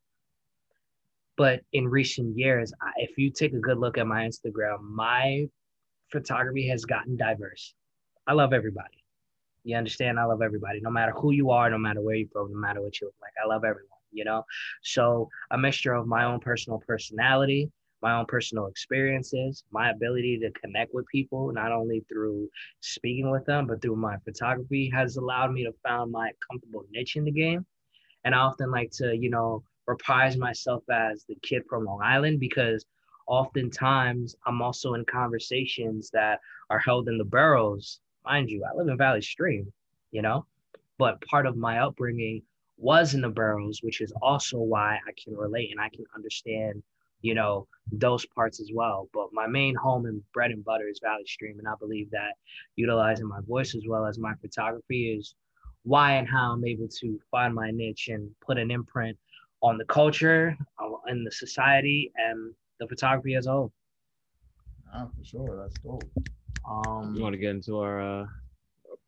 But 1.38 1.60
in 1.72 1.88
recent 1.88 2.36
years, 2.36 2.74
if 2.96 3.16
you 3.16 3.30
take 3.30 3.54
a 3.54 3.58
good 3.58 3.78
look 3.78 3.96
at 3.96 4.06
my 4.06 4.28
Instagram, 4.28 4.82
my 4.82 5.48
photography 6.12 6.68
has 6.68 6.84
gotten 6.84 7.16
diverse. 7.16 7.74
I 8.26 8.32
love 8.32 8.52
everybody. 8.52 9.04
You 9.64 9.76
understand? 9.76 10.18
I 10.18 10.24
love 10.24 10.42
everybody, 10.42 10.80
no 10.80 10.90
matter 10.90 11.12
who 11.12 11.32
you 11.32 11.50
are, 11.50 11.68
no 11.68 11.78
matter 11.78 12.00
where 12.00 12.14
you're 12.14 12.28
from, 12.32 12.52
no 12.52 12.58
matter 12.58 12.80
what 12.80 13.00
you 13.00 13.08
look 13.08 13.16
like. 13.20 13.32
I 13.42 13.46
love 13.46 13.64
everyone, 13.64 13.98
you 14.10 14.24
know? 14.24 14.42
So, 14.82 15.28
a 15.50 15.58
mixture 15.58 15.92
of 15.92 16.06
my 16.06 16.24
own 16.24 16.40
personal 16.40 16.82
personality, 16.86 17.70
my 18.02 18.18
own 18.18 18.26
personal 18.26 18.66
experiences, 18.66 19.64
my 19.70 19.90
ability 19.90 20.38
to 20.38 20.50
connect 20.60 20.94
with 20.94 21.06
people, 21.08 21.52
not 21.52 21.72
only 21.72 22.04
through 22.08 22.48
speaking 22.80 23.30
with 23.30 23.44
them, 23.44 23.66
but 23.66 23.82
through 23.82 23.96
my 23.96 24.16
photography, 24.24 24.90
has 24.94 25.16
allowed 25.16 25.52
me 25.52 25.64
to 25.64 25.72
find 25.82 26.10
my 26.10 26.30
comfortable 26.50 26.84
niche 26.90 27.16
in 27.16 27.24
the 27.24 27.30
game. 27.30 27.66
And 28.24 28.34
I 28.34 28.38
often 28.38 28.70
like 28.70 28.90
to, 28.92 29.14
you 29.16 29.30
know, 29.30 29.62
reprise 29.86 30.36
myself 30.36 30.84
as 30.90 31.24
the 31.28 31.36
kid 31.42 31.62
from 31.68 31.84
Long 31.84 32.00
Island 32.02 32.40
because 32.40 32.84
oftentimes 33.30 34.34
I'm 34.44 34.60
also 34.60 34.94
in 34.94 35.04
conversations 35.04 36.10
that 36.12 36.40
are 36.68 36.80
held 36.80 37.08
in 37.08 37.16
the 37.16 37.24
boroughs. 37.24 38.00
Mind 38.24 38.50
you, 38.50 38.64
I 38.64 38.76
live 38.76 38.88
in 38.88 38.98
Valley 38.98 39.22
Stream, 39.22 39.72
you 40.10 40.20
know, 40.20 40.44
but 40.98 41.20
part 41.22 41.46
of 41.46 41.56
my 41.56 41.78
upbringing 41.78 42.42
was 42.76 43.14
in 43.14 43.20
the 43.20 43.28
boroughs, 43.28 43.80
which 43.82 44.00
is 44.00 44.12
also 44.20 44.58
why 44.58 44.98
I 45.06 45.12
can 45.22 45.36
relate 45.36 45.70
and 45.70 45.80
I 45.80 45.90
can 45.90 46.04
understand, 46.14 46.82
you 47.22 47.34
know, 47.34 47.68
those 47.92 48.26
parts 48.26 48.60
as 48.60 48.70
well. 48.74 49.08
But 49.14 49.28
my 49.32 49.46
main 49.46 49.76
home 49.76 50.06
and 50.06 50.22
bread 50.34 50.50
and 50.50 50.64
butter 50.64 50.88
is 50.88 50.98
Valley 51.00 51.24
Stream. 51.26 51.58
And 51.60 51.68
I 51.68 51.74
believe 51.78 52.10
that 52.10 52.34
utilizing 52.74 53.28
my 53.28 53.40
voice 53.46 53.76
as 53.76 53.84
well 53.86 54.06
as 54.06 54.18
my 54.18 54.34
photography 54.40 55.16
is 55.16 55.34
why 55.84 56.14
and 56.14 56.28
how 56.28 56.52
I'm 56.52 56.64
able 56.64 56.88
to 56.88 57.20
find 57.30 57.54
my 57.54 57.70
niche 57.70 58.08
and 58.08 58.28
put 58.44 58.58
an 58.58 58.72
imprint 58.72 59.16
on 59.62 59.78
the 59.78 59.84
culture, 59.84 60.56
uh, 60.78 60.88
the 61.06 61.30
society, 61.30 62.10
and 62.16 62.54
the 62.80 62.88
photography 62.88 63.36
as 63.36 63.46
a 63.46 63.52
whole. 63.52 63.72
Ah, 64.92 65.06
for 65.16 65.24
sure, 65.24 65.56
that's 65.56 65.78
dope. 65.80 66.02
Um, 66.68 67.14
you 67.14 67.22
want 67.22 67.34
to 67.34 67.38
get 67.38 67.50
into 67.50 67.78
our 67.78 68.00
uh, 68.00 68.26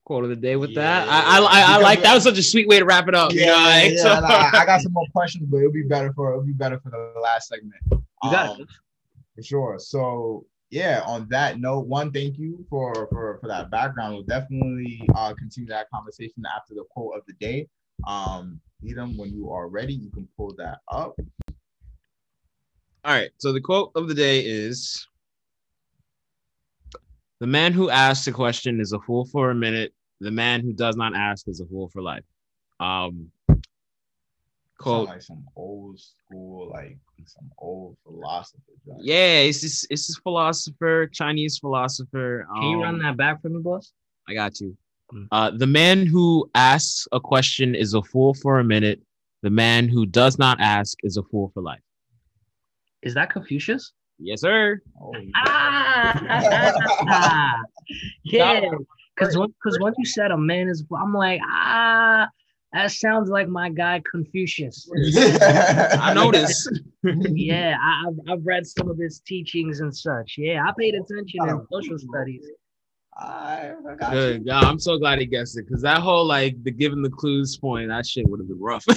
quote 0.04 0.24
of 0.24 0.30
the 0.30 0.36
day 0.36 0.56
with 0.56 0.70
yeah, 0.70 1.04
that? 1.04 1.08
I 1.08 1.38
I, 1.38 1.40
I, 1.40 1.74
I 1.74 1.78
like 1.78 2.02
that 2.02 2.14
was 2.14 2.22
such 2.22 2.38
a 2.38 2.42
sweet 2.42 2.68
way 2.68 2.78
to 2.78 2.84
wrap 2.84 3.08
it 3.08 3.14
up. 3.14 3.32
Yeah, 3.32 3.40
you 3.40 3.46
know, 3.46 3.56
like, 3.56 3.92
yeah 3.92 4.02
so. 4.02 4.20
nah, 4.20 4.60
I 4.60 4.66
got 4.66 4.80
some 4.82 4.92
more 4.92 5.06
questions, 5.12 5.48
but 5.50 5.58
it'll 5.58 5.72
be 5.72 5.82
better 5.82 6.12
for 6.12 6.32
it'll 6.32 6.44
be 6.44 6.52
better 6.52 6.78
for 6.78 6.90
the 6.90 7.20
last 7.20 7.48
segment. 7.48 7.82
You 7.90 8.30
got 8.30 8.50
um, 8.50 8.60
it. 8.60 8.68
For 9.34 9.42
sure. 9.42 9.78
So 9.78 10.46
yeah, 10.70 11.02
on 11.06 11.26
that 11.30 11.58
note, 11.58 11.86
one, 11.86 12.12
thank 12.12 12.38
you 12.38 12.64
for 12.70 12.94
for 13.10 13.38
for 13.40 13.48
that 13.48 13.70
background. 13.70 14.14
We'll 14.14 14.24
definitely 14.24 15.08
uh, 15.14 15.34
continue 15.34 15.68
that 15.68 15.90
conversation 15.90 16.44
after 16.54 16.74
the 16.74 16.84
quote 16.90 17.16
of 17.16 17.22
the 17.26 17.34
day. 17.34 17.68
Um, 18.06 18.60
Edom, 18.88 19.16
when 19.16 19.32
you 19.32 19.50
are 19.50 19.68
ready, 19.68 19.94
you 19.94 20.10
can 20.10 20.28
pull 20.36 20.54
that 20.58 20.78
up. 20.90 21.14
All 23.04 23.12
right. 23.12 23.30
So 23.38 23.52
the 23.52 23.60
quote 23.60 23.92
of 23.94 24.08
the 24.08 24.14
day 24.14 24.40
is 24.40 25.06
The 27.40 27.46
man 27.46 27.72
who 27.72 27.90
asks 27.90 28.26
a 28.28 28.32
question 28.32 28.80
is 28.80 28.92
a 28.92 29.00
fool 29.00 29.24
for 29.24 29.50
a 29.50 29.54
minute. 29.54 29.92
The 30.20 30.30
man 30.30 30.60
who 30.60 30.72
does 30.72 30.96
not 30.96 31.14
ask 31.16 31.48
is 31.48 31.60
a 31.60 31.66
fool 31.66 31.88
for 31.88 32.00
life. 32.00 32.24
Um 32.78 33.32
quote 34.78 35.08
like 35.08 35.22
some 35.22 35.44
old 35.56 35.98
school, 35.98 36.70
like 36.70 36.98
some 37.26 37.50
old 37.58 37.96
philosopher. 38.04 38.62
Right? 38.86 39.00
Yeah, 39.02 39.38
it's 39.38 39.60
this 39.60 39.86
it's 39.90 40.06
this 40.06 40.18
philosopher, 40.18 41.08
Chinese 41.12 41.58
philosopher. 41.58 42.46
Can 42.54 42.70
you 42.70 42.82
run 42.82 42.94
um, 42.94 43.02
that 43.02 43.16
back 43.16 43.42
for 43.42 43.48
me, 43.48 43.60
boss? 43.60 43.92
I 44.28 44.34
got 44.34 44.60
you. 44.60 44.76
Mm. 45.12 45.26
Uh, 45.32 45.50
the 45.50 45.66
man 45.66 46.06
who 46.06 46.48
asks 46.54 47.08
a 47.12 47.20
question 47.20 47.74
is 47.74 47.94
a 47.94 48.02
fool 48.02 48.34
for 48.34 48.60
a 48.60 48.64
minute. 48.64 49.02
The 49.42 49.50
man 49.50 49.88
who 49.88 50.06
does 50.06 50.38
not 50.38 50.60
ask 50.60 50.98
is 51.02 51.16
a 51.16 51.22
fool 51.24 51.50
for 51.52 51.62
life. 51.62 51.80
Is 53.02 53.14
that 53.14 53.32
Confucius? 53.32 53.92
Yes, 54.18 54.40
sir. 54.40 54.80
Oh, 55.00 55.12
ah, 55.34 56.20
yeah. 58.22 58.60
Because 59.14 59.36
because 59.36 59.78
once 59.80 59.96
you 59.98 60.06
said 60.06 60.30
a 60.30 60.38
man 60.38 60.68
is, 60.68 60.84
I'm 60.96 61.12
like 61.12 61.40
ah, 61.44 62.28
that 62.72 62.92
sounds 62.92 63.28
like 63.28 63.48
my 63.48 63.68
guy 63.68 64.00
Confucius. 64.10 64.88
I 65.16 66.12
noticed. 66.14 66.70
yeah, 67.02 67.76
I, 67.80 68.04
have 68.04 68.14
I've 68.28 68.46
read 68.46 68.66
some 68.66 68.88
of 68.88 68.96
his 68.98 69.20
teachings 69.20 69.80
and 69.80 69.94
such. 69.94 70.36
Yeah, 70.38 70.64
I 70.66 70.72
paid 70.78 70.94
attention 70.94 71.48
in 71.48 71.66
social 71.70 71.98
studies. 71.98 72.48
I 73.18 73.74
Good. 74.10 74.44
Yeah, 74.46 74.60
I'm 74.60 74.78
so 74.78 74.96
glad 74.96 75.18
he 75.18 75.26
guessed 75.26 75.58
it 75.58 75.66
because 75.66 75.82
that 75.82 75.98
whole 75.98 76.24
like 76.24 76.62
the 76.62 76.70
giving 76.70 77.02
the 77.02 77.10
clues 77.10 77.58
point, 77.58 77.88
that 77.88 78.06
shit 78.06 78.26
would 78.28 78.40
have 78.40 78.48
been 78.48 78.60
rough. 78.60 78.84
All 78.88 78.94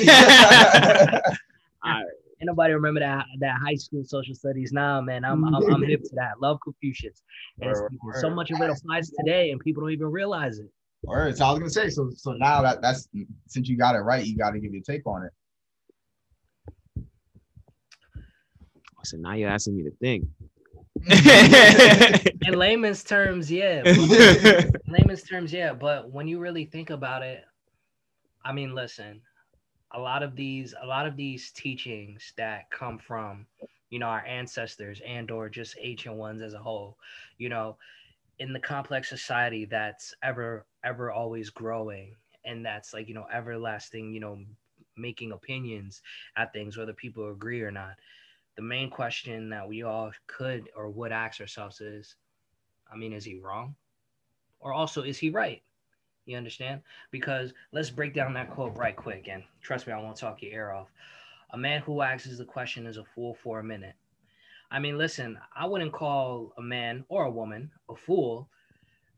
right 1.84 2.06
nobody 2.42 2.74
remember 2.74 3.00
that 3.00 3.26
that 3.40 3.58
high 3.64 3.76
school 3.76 4.04
social 4.04 4.36
studies. 4.36 4.72
Nah, 4.72 5.02
man, 5.02 5.24
I'm 5.24 5.44
I'm, 5.44 5.74
I'm 5.74 5.84
hip 5.88 6.04
to 6.04 6.16
that. 6.16 6.42
Love 6.42 6.60
Confucius, 6.64 7.24
and 7.62 7.72
word, 7.72 7.98
word. 8.04 8.16
so 8.22 8.30
much 8.30 8.52
of 8.52 8.62
it 8.62 8.70
applies 8.70 9.10
today, 9.10 9.52
and 9.52 9.60
people 9.60 9.82
don't 9.82 9.92
even 9.92 10.12
realize 10.12 10.60
it. 10.60 10.70
All 11.08 11.16
right, 11.16 11.36
so 11.36 11.46
I 11.46 11.52
was 11.52 11.60
gonna 11.60 11.70
say, 11.70 11.90
so 11.90 12.12
so 12.16 12.34
now 12.34 12.62
that 12.62 12.82
that's 12.82 13.08
since 13.48 13.70
you 13.70 13.78
got 13.78 13.96
it 13.96 14.00
right, 14.00 14.26
you 14.26 14.38
got 14.38 14.52
to 14.52 14.60
give 14.60 14.74
your 14.74 14.84
take 14.84 15.06
on 15.06 15.24
it. 15.24 15.32
So 19.04 19.18
now 19.18 19.34
you're 19.34 19.50
asking 19.50 19.78
me 19.78 19.84
to 19.84 19.92
think. 20.02 20.26
in 22.48 22.58
layman's 22.58 23.04
terms, 23.04 23.52
yeah. 23.52 23.84
layman's 24.88 25.24
terms, 25.24 25.54
yeah. 25.54 25.74
But 25.74 26.12
when 26.12 26.28
you 26.28 26.40
really 26.40 26.66
think 26.66 26.90
about 26.90 27.22
it, 27.22 27.44
I 28.44 28.52
mean, 28.54 28.74
listen, 28.74 29.22
a 29.96 30.00
lot 30.00 30.24
of 30.24 30.36
these 30.36 30.76
a 30.82 30.86
lot 30.86 31.08
of 31.08 31.16
these 31.16 31.52
teachings 31.52 32.34
that 32.38 32.70
come 32.70 33.00
from 33.00 33.48
you 33.90 34.00
know 34.00 34.08
our 34.08 34.26
ancestors 34.26 35.02
and 35.08 35.32
or 35.32 35.50
just 35.50 35.78
ancient 35.82 36.16
ones 36.16 36.42
as 36.42 36.54
a 36.54 36.60
whole 36.60 36.98
you 37.38 37.50
know 37.50 37.78
in 38.40 38.54
the 38.54 38.60
complex 38.60 39.10
society 39.10 39.66
that's 39.66 40.14
ever 40.22 40.66
ever 40.84 41.12
always 41.12 41.50
growing 41.50 42.16
and 42.44 42.66
that's 42.66 42.94
like 42.94 43.08
you 43.08 43.14
know 43.14 43.26
everlasting 43.34 44.14
you 44.14 44.20
know 44.20 44.38
making 44.98 45.32
opinions 45.32 46.02
at 46.38 46.54
things 46.54 46.78
whether 46.78 46.94
people 46.94 47.30
agree 47.30 47.62
or 47.62 47.72
not. 47.72 47.96
The 48.56 48.62
main 48.62 48.90
question 48.90 49.50
that 49.50 49.68
we 49.68 49.84
all 49.84 50.12
could 50.28 50.70
or 50.76 50.90
would 50.90 51.12
ask 51.12 51.42
ourselves 51.42 51.82
is 51.82 52.16
i 52.92 52.96
mean 52.96 53.14
is 53.14 53.26
he 53.26 53.36
wrong? 53.36 53.76
Or 54.60 54.74
also 54.74 55.04
is 55.04 55.18
he 55.18 55.30
right 55.30 55.62
you 56.26 56.38
understand? 56.38 56.82
Because 57.12 57.54
let's 57.72 57.90
break 57.90 58.14
down 58.14 58.34
that 58.34 58.52
quote 58.52 58.76
right 58.78 58.96
quick. 58.96 59.28
And 59.30 59.44
trust 59.62 59.88
me, 59.88 59.94
I 59.94 60.02
won't 60.02 60.18
talk 60.18 60.42
your 60.42 60.52
ear 60.52 60.72
off. 60.72 60.88
A 61.52 61.58
man 61.58 61.82
who 61.82 62.02
asks 62.02 62.38
the 62.38 62.46
question 62.46 62.86
is 62.86 62.98
a 62.98 63.04
fool 63.04 63.36
for 63.36 63.60
a 63.60 63.64
minute. 63.64 63.96
I 64.72 64.80
mean, 64.80 64.98
listen, 64.98 65.38
I 65.56 65.66
wouldn't 65.66 65.94
call 65.94 66.54
a 66.58 66.62
man 66.62 67.06
or 67.08 67.26
a 67.26 67.32
woman 67.32 67.72
a 67.90 67.96
fool 67.96 68.50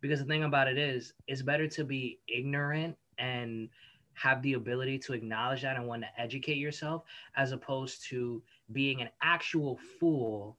because 0.02 0.20
the 0.20 0.26
thing 0.26 0.44
about 0.44 0.68
it 0.68 0.78
is, 0.78 1.14
it's 1.28 1.42
better 1.42 1.68
to 1.68 1.84
be 1.84 2.20
ignorant 2.28 2.96
and 3.18 3.70
have 4.14 4.42
the 4.42 4.54
ability 4.54 5.00
to 5.00 5.14
acknowledge 5.14 5.62
that 5.62 5.76
and 5.76 5.88
want 5.88 6.02
to 6.04 6.22
educate 6.22 6.58
yourself 6.58 7.04
as 7.36 7.52
opposed 7.52 8.04
to 8.10 8.42
being 8.72 9.02
an 9.02 9.10
actual 9.22 9.80
fool 10.00 10.58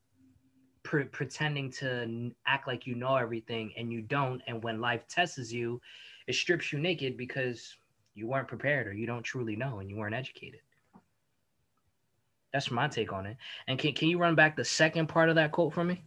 pre- 0.82 1.04
pretending 1.04 1.70
to 1.70 2.32
act 2.46 2.66
like 2.66 2.86
you 2.86 2.94
know 2.94 3.16
everything 3.16 3.72
and 3.76 3.92
you 3.92 4.00
don't 4.00 4.40
and 4.46 4.62
when 4.62 4.80
life 4.80 5.06
tests 5.08 5.52
you 5.52 5.80
it 6.28 6.34
strips 6.34 6.72
you 6.72 6.78
naked 6.78 7.16
because 7.16 7.74
you 8.14 8.28
weren't 8.28 8.46
prepared 8.46 8.86
or 8.86 8.92
you 8.92 9.06
don't 9.06 9.22
truly 9.22 9.56
know 9.56 9.80
and 9.80 9.88
you 9.88 9.96
weren't 9.96 10.14
educated. 10.14 10.60
That's 12.52 12.70
my 12.70 12.86
take 12.86 13.12
on 13.12 13.24
it. 13.26 13.38
And 13.66 13.78
can, 13.78 13.94
can 13.94 14.08
you 14.08 14.18
run 14.18 14.34
back 14.34 14.54
the 14.54 14.64
second 14.64 15.08
part 15.08 15.30
of 15.30 15.34
that 15.36 15.52
quote 15.52 15.72
for 15.72 15.84
me? 15.84 16.02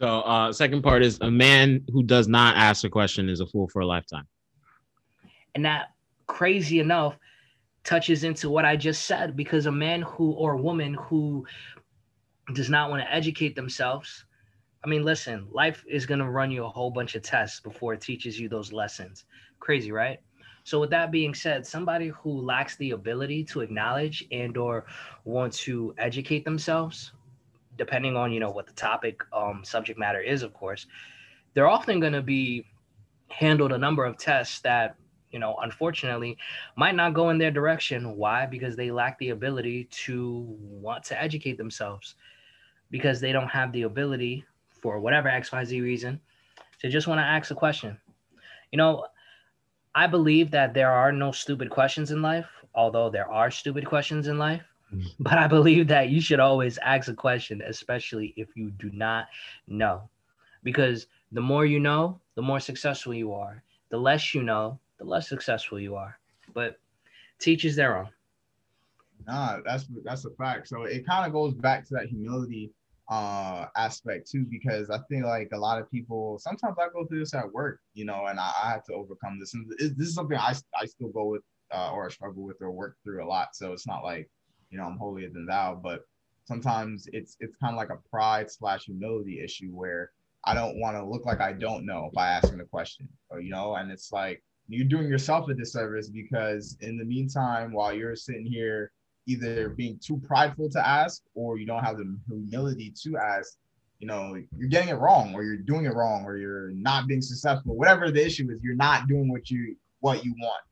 So, 0.00 0.20
uh, 0.20 0.52
second 0.52 0.82
part 0.82 1.02
is 1.02 1.18
a 1.20 1.30
man 1.30 1.84
who 1.92 2.02
does 2.02 2.28
not 2.28 2.56
ask 2.56 2.84
a 2.84 2.88
question 2.88 3.28
is 3.28 3.40
a 3.40 3.46
fool 3.46 3.68
for 3.68 3.80
a 3.80 3.86
lifetime. 3.86 4.26
And 5.54 5.64
that, 5.64 5.88
crazy 6.26 6.78
enough, 6.78 7.18
touches 7.82 8.24
into 8.24 8.50
what 8.50 8.64
I 8.64 8.76
just 8.76 9.04
said 9.04 9.36
because 9.36 9.66
a 9.66 9.72
man 9.72 10.02
who 10.02 10.32
or 10.32 10.54
a 10.54 10.60
woman 10.60 10.94
who 10.94 11.44
does 12.54 12.70
not 12.70 12.90
want 12.90 13.02
to 13.02 13.12
educate 13.12 13.56
themselves, 13.56 14.24
I 14.84 14.86
mean, 14.86 15.02
listen, 15.02 15.46
life 15.50 15.82
is 15.88 16.04
gonna 16.04 16.30
run 16.30 16.50
you 16.50 16.64
a 16.64 16.68
whole 16.68 16.90
bunch 16.90 17.14
of 17.14 17.22
tests 17.22 17.58
before 17.58 17.94
it 17.94 18.02
teaches 18.02 18.38
you 18.38 18.50
those 18.50 18.70
lessons. 18.70 19.24
Crazy, 19.58 19.90
right? 19.90 20.20
So 20.64 20.78
with 20.80 20.90
that 20.90 21.10
being 21.10 21.34
said, 21.34 21.66
somebody 21.66 22.08
who 22.08 22.30
lacks 22.30 22.76
the 22.76 22.90
ability 22.90 23.44
to 23.44 23.60
acknowledge 23.60 24.24
and 24.30 24.56
or 24.56 24.86
want 25.24 25.52
to 25.54 25.94
educate 25.98 26.44
themselves, 26.44 27.12
depending 27.76 28.16
on 28.16 28.32
you 28.32 28.40
know 28.40 28.50
what 28.50 28.66
the 28.66 28.72
topic 28.74 29.22
um, 29.32 29.62
subject 29.64 29.98
matter 29.98 30.20
is, 30.20 30.42
of 30.42 30.52
course, 30.52 30.86
they're 31.54 31.68
often 31.68 32.00
going 32.00 32.12
to 32.12 32.22
be 32.22 32.66
handled 33.28 33.72
a 33.72 33.78
number 33.78 34.04
of 34.04 34.16
tests 34.18 34.60
that 34.60 34.96
you 35.30 35.38
know 35.38 35.56
unfortunately 35.62 36.36
might 36.76 36.94
not 36.94 37.14
go 37.14 37.30
in 37.30 37.38
their 37.38 37.50
direction. 37.50 38.16
Why? 38.16 38.46
Because 38.46 38.76
they 38.76 38.90
lack 38.90 39.18
the 39.18 39.30
ability 39.30 39.84
to 40.04 40.56
want 40.58 41.04
to 41.04 41.22
educate 41.22 41.56
themselves, 41.56 42.16
because 42.90 43.20
they 43.20 43.32
don't 43.32 43.48
have 43.48 43.72
the 43.72 43.82
ability 43.82 44.44
for 44.84 45.00
whatever 45.00 45.28
X 45.28 45.50
Y 45.50 45.64
Z 45.64 45.80
reason 45.80 46.20
to 46.78 46.90
just 46.90 47.08
want 47.08 47.18
to 47.18 47.24
ask 47.24 47.50
a 47.50 47.54
question. 47.54 47.96
You 48.70 48.76
know, 48.76 49.06
I 49.94 50.06
believe 50.06 50.50
that 50.50 50.74
there 50.74 50.90
are 50.90 51.10
no 51.10 51.32
stupid 51.32 51.70
questions 51.70 52.10
in 52.10 52.20
life, 52.20 52.46
although 52.74 53.08
there 53.08 53.30
are 53.30 53.50
stupid 53.50 53.86
questions 53.86 54.28
in 54.28 54.36
life. 54.36 54.62
Mm. 54.94 55.06
But 55.20 55.38
I 55.38 55.46
believe 55.46 55.88
that 55.88 56.10
you 56.10 56.20
should 56.20 56.38
always 56.38 56.76
ask 56.78 57.08
a 57.08 57.14
question, 57.14 57.62
especially 57.66 58.34
if 58.36 58.48
you 58.56 58.72
do 58.72 58.90
not 58.92 59.28
know. 59.66 60.02
Because 60.62 61.06
the 61.32 61.40
more 61.40 61.64
you 61.64 61.80
know, 61.80 62.20
the 62.34 62.42
more 62.42 62.60
successful 62.60 63.14
you 63.14 63.32
are. 63.32 63.62
The 63.88 63.96
less 63.96 64.34
you 64.34 64.42
know, 64.42 64.78
the 64.98 65.04
less 65.04 65.30
successful 65.30 65.80
you 65.80 65.96
are. 65.96 66.18
But 66.52 66.78
teach 67.38 67.64
their 67.74 67.96
own. 67.96 68.10
Nah, 69.26 69.60
that's 69.64 69.86
that's 70.04 70.26
a 70.26 70.30
fact. 70.30 70.68
So 70.68 70.82
it 70.82 71.06
kind 71.06 71.24
of 71.26 71.32
goes 71.32 71.54
back 71.54 71.86
to 71.86 71.94
that 71.94 72.08
humility 72.08 72.70
uh 73.08 73.66
aspect 73.76 74.30
too 74.30 74.46
because 74.50 74.88
i 74.88 74.98
think 75.10 75.24
like 75.24 75.50
a 75.52 75.58
lot 75.58 75.78
of 75.78 75.90
people 75.90 76.38
sometimes 76.38 76.74
i 76.80 76.88
go 76.88 77.04
through 77.04 77.18
this 77.18 77.34
at 77.34 77.52
work 77.52 77.80
you 77.92 78.04
know 78.04 78.26
and 78.26 78.40
i, 78.40 78.50
I 78.62 78.70
have 78.70 78.84
to 78.84 78.94
overcome 78.94 79.38
this. 79.38 79.52
And 79.52 79.70
this 79.78 80.08
is 80.08 80.14
something 80.14 80.38
i, 80.38 80.54
I 80.80 80.86
still 80.86 81.08
go 81.08 81.26
with 81.26 81.42
uh, 81.72 81.90
or 81.92 82.08
struggle 82.08 82.44
with 82.44 82.56
or 82.60 82.70
work 82.70 82.96
through 83.02 83.24
a 83.24 83.26
lot. 83.26 83.48
So 83.54 83.72
it's 83.72 83.86
not 83.86 84.04
like 84.04 84.30
you 84.74 84.78
know 84.78 84.86
i'm 84.86 84.98
holier 84.98 85.28
than 85.28 85.46
thou 85.46 85.78
but 85.80 86.00
sometimes 86.46 87.08
it's 87.12 87.36
it's 87.38 87.56
kind 87.56 87.72
of 87.72 87.78
like 87.78 87.90
a 87.90 88.08
pride 88.10 88.50
slash 88.50 88.84
humility 88.84 89.40
issue 89.40 89.70
where 89.70 90.10
i 90.44 90.52
don't 90.52 90.80
want 90.80 90.96
to 90.96 91.04
look 91.04 91.24
like 91.24 91.40
i 91.40 91.52
don't 91.52 91.86
know 91.86 92.10
by 92.12 92.26
asking 92.26 92.60
a 92.60 92.64
question 92.64 93.08
or 93.30 93.40
you 93.40 93.50
know 93.50 93.76
and 93.76 93.90
it's 93.90 94.10
like 94.10 94.42
you're 94.66 94.88
doing 94.88 95.08
yourself 95.08 95.48
a 95.48 95.54
disservice 95.54 96.08
because 96.08 96.76
in 96.80 96.98
the 96.98 97.04
meantime 97.04 97.72
while 97.72 97.92
you're 97.92 98.16
sitting 98.16 98.44
here 98.44 98.90
either 99.26 99.70
being 99.70 99.98
too 100.02 100.20
prideful 100.26 100.68
to 100.70 100.86
ask 100.86 101.22
or 101.34 101.58
you 101.58 101.66
don't 101.66 101.84
have 101.84 101.96
the 101.96 102.18
humility 102.28 102.92
to 103.02 103.16
ask 103.16 103.56
you 103.98 104.06
know 104.06 104.36
you're 104.56 104.68
getting 104.68 104.90
it 104.90 104.98
wrong 104.98 105.34
or 105.34 105.42
you're 105.42 105.56
doing 105.56 105.86
it 105.86 105.94
wrong 105.94 106.24
or 106.24 106.36
you're 106.36 106.70
not 106.72 107.06
being 107.06 107.22
successful. 107.22 107.74
Whatever 107.74 108.10
the 108.10 108.24
issue 108.24 108.50
is 108.50 108.62
you're 108.62 108.74
not 108.74 109.08
doing 109.08 109.30
what 109.30 109.50
you 109.50 109.76
what 110.00 110.24
you 110.24 110.34
want. 110.42 110.62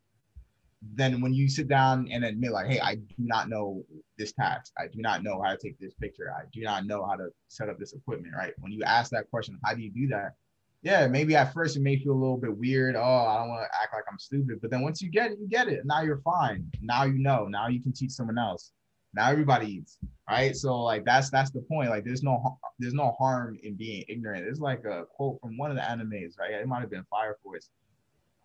Then 0.95 1.21
when 1.21 1.33
you 1.33 1.49
sit 1.49 1.69
down 1.69 2.09
and 2.11 2.25
admit 2.25 2.53
like 2.53 2.67
hey 2.67 2.81
i 2.81 2.97
do 2.97 3.15
not 3.19 3.49
know 3.49 3.85
this 4.19 4.33
task 4.33 4.73
i 4.79 4.87
do 4.87 5.01
not 5.01 5.23
know 5.23 5.41
how 5.41 5.51
to 5.51 5.57
take 5.57 5.79
this 5.79 5.95
picture. 5.95 6.31
I 6.31 6.43
do 6.53 6.61
not 6.62 6.85
know 6.85 7.07
how 7.07 7.17
to 7.17 7.29
set 7.49 7.69
up 7.69 7.79
this 7.79 7.95
equipment 7.95 8.35
right? 8.37 8.53
When 8.59 8.73
you 8.73 8.83
ask 8.83 9.11
that 9.12 9.31
question 9.31 9.59
how 9.65 9.75
do 9.75 9.81
you 9.81 9.91
do 9.91 10.09
that 10.09 10.35
yeah, 10.83 11.07
maybe 11.07 11.37
at 11.37 11.53
first 11.53 11.77
it 11.77 11.81
may 11.81 11.97
feel 11.97 12.12
a 12.12 12.21
little 12.21 12.37
bit 12.37 12.57
weird. 12.57 12.97
Oh, 12.97 13.01
I 13.01 13.38
don't 13.38 13.49
want 13.49 13.62
to 13.62 13.81
act 13.81 13.95
like 13.95 14.03
I'm 14.11 14.18
stupid. 14.18 14.61
But 14.61 14.71
then 14.73 14.83
once 14.83 15.01
you 15.01 15.11
get 15.11 15.31
it, 15.31 15.38
you 15.40 15.49
get 15.49 15.68
it. 15.68 15.83
Now 15.85 16.03
you're 16.03 16.18
fine. 16.18 16.68
Now 16.81 17.05
you 17.05 17.18
know. 17.18 17.47
Now 17.47 17.68
you 17.68 17.81
can 17.81 17.92
teach 17.92 18.11
someone 18.11 18.37
else. 18.37 18.73
Now 19.14 19.31
everybody 19.31 19.66
eats. 19.66 19.99
Right. 20.29 20.57
So 20.57 20.81
like 20.81 21.05
that's 21.05 21.31
that's 21.31 21.51
the 21.53 21.61
point. 21.61 21.90
Like 21.90 22.05
there's 22.05 22.25
no 22.25 22.59
there's 22.81 22.95
no 22.95 23.14
harm 23.18 23.59
in 23.62 23.77
being 23.77 24.05
ignorant. 24.09 24.47
It's 24.49 24.59
like 24.59 24.85
a 24.85 25.05
quote 25.14 25.40
from 25.40 25.57
one 25.57 25.71
of 25.71 25.77
the 25.77 25.83
animes, 25.83 26.38
right? 26.38 26.51
It 26.51 26.66
might 26.66 26.81
have 26.81 26.90
been 26.90 27.05
Fire 27.09 27.37
Force. 27.45 27.71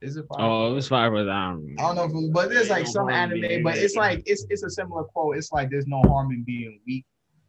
Is 0.02 0.18
it 0.18 0.28
Fire 0.28 0.46
Oh, 0.46 0.72
it 0.72 0.76
was 0.76 0.88
Fire 0.88 1.10
Force. 1.10 1.28
I 1.28 1.50
don't, 1.50 1.76
I 1.80 1.82
don't 1.82 1.96
know 1.96 2.04
if 2.04 2.12
it 2.12 2.16
was, 2.16 2.30
but 2.32 2.50
there's 2.50 2.70
like 2.70 2.86
some 2.86 3.10
anime, 3.10 3.64
but 3.64 3.78
it's 3.78 3.96
like 3.96 4.22
it's 4.28 4.46
it's 4.52 4.64
a 4.64 4.70
similar 4.70 5.06
quote. 5.06 5.38
It's 5.38 5.52
like 5.52 5.72
there's 5.72 5.88
no 5.88 6.04
harm 6.04 6.32
in 6.32 6.44
being 6.44 6.82
weak 6.86 7.06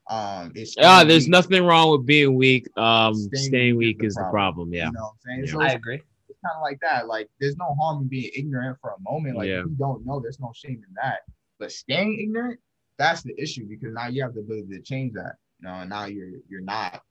um, 0.09 0.53
it's 0.55 0.75
yeah, 0.77 1.05
there's 1.05 1.25
weak. 1.25 1.31
nothing 1.31 1.65
wrong 1.65 1.91
with 1.91 2.07
being 2.07 2.35
weak. 2.35 2.67
Um, 2.79 3.15
staying, 3.15 3.45
staying 3.45 3.77
weak, 3.77 4.03
is, 4.03 4.15
the, 4.15 4.23
is 4.23 4.31
problem. 4.31 4.71
the 4.71 4.71
problem. 4.71 4.73
Yeah, 4.73 4.87
you 4.87 4.93
know 4.93 5.01
what 5.01 5.09
I'm 5.09 5.19
saying. 5.25 5.45
Yeah. 5.45 5.53
So 5.53 5.61
I 5.61 5.77
agree. 5.77 6.03
It's 6.29 6.39
kind 6.45 6.57
of 6.57 6.63
like 6.63 6.79
that. 6.81 7.07
Like, 7.07 7.29
there's 7.41 7.57
no 7.57 7.75
harm 7.75 8.03
in 8.03 8.09
being 8.09 8.31
ignorant 8.35 8.79
for 8.81 8.91
a 8.91 9.01
moment. 9.03 9.37
Like, 9.37 9.49
yeah. 9.49 9.61
if 9.61 9.67
you 9.67 9.77
don't 9.79 10.07
know, 10.07 10.21
there's 10.21 10.41
no 10.41 10.53
shame 10.55 10.83
in 10.87 10.95
that. 11.03 11.21
But 11.59 11.73
staying 11.73 12.21
ignorant, 12.21 12.59
that's 12.97 13.23
the 13.23 13.39
issue 13.41 13.67
because 13.69 13.93
now 13.93 14.09
you 14.09 14.23
have 14.23 14.35
the 14.35 14.41
ability 14.41 14.69
to 14.77 14.83
change 14.83 15.13
that. 15.15 15.35
You 15.61 15.69
know, 15.69 15.75
and 15.75 15.91
now 15.91 16.07
you're 16.07 16.41
you're 16.49 16.61
not 16.61 17.03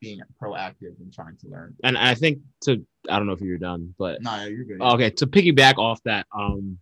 being 0.00 0.20
proactive 0.40 0.98
and 1.00 1.12
trying 1.12 1.36
to 1.38 1.48
learn. 1.48 1.74
And 1.82 1.96
I 1.96 2.14
think 2.14 2.40
to 2.62 2.84
I 3.08 3.16
don't 3.16 3.26
know 3.26 3.32
if 3.32 3.40
you're 3.40 3.58
done, 3.58 3.94
but 3.98 4.22
no, 4.22 4.44
you're 4.44 4.64
good. 4.64 4.80
Okay, 4.80 5.10
to 5.10 5.26
piggyback 5.26 5.78
off 5.78 6.02
that, 6.04 6.26
um, 6.36 6.78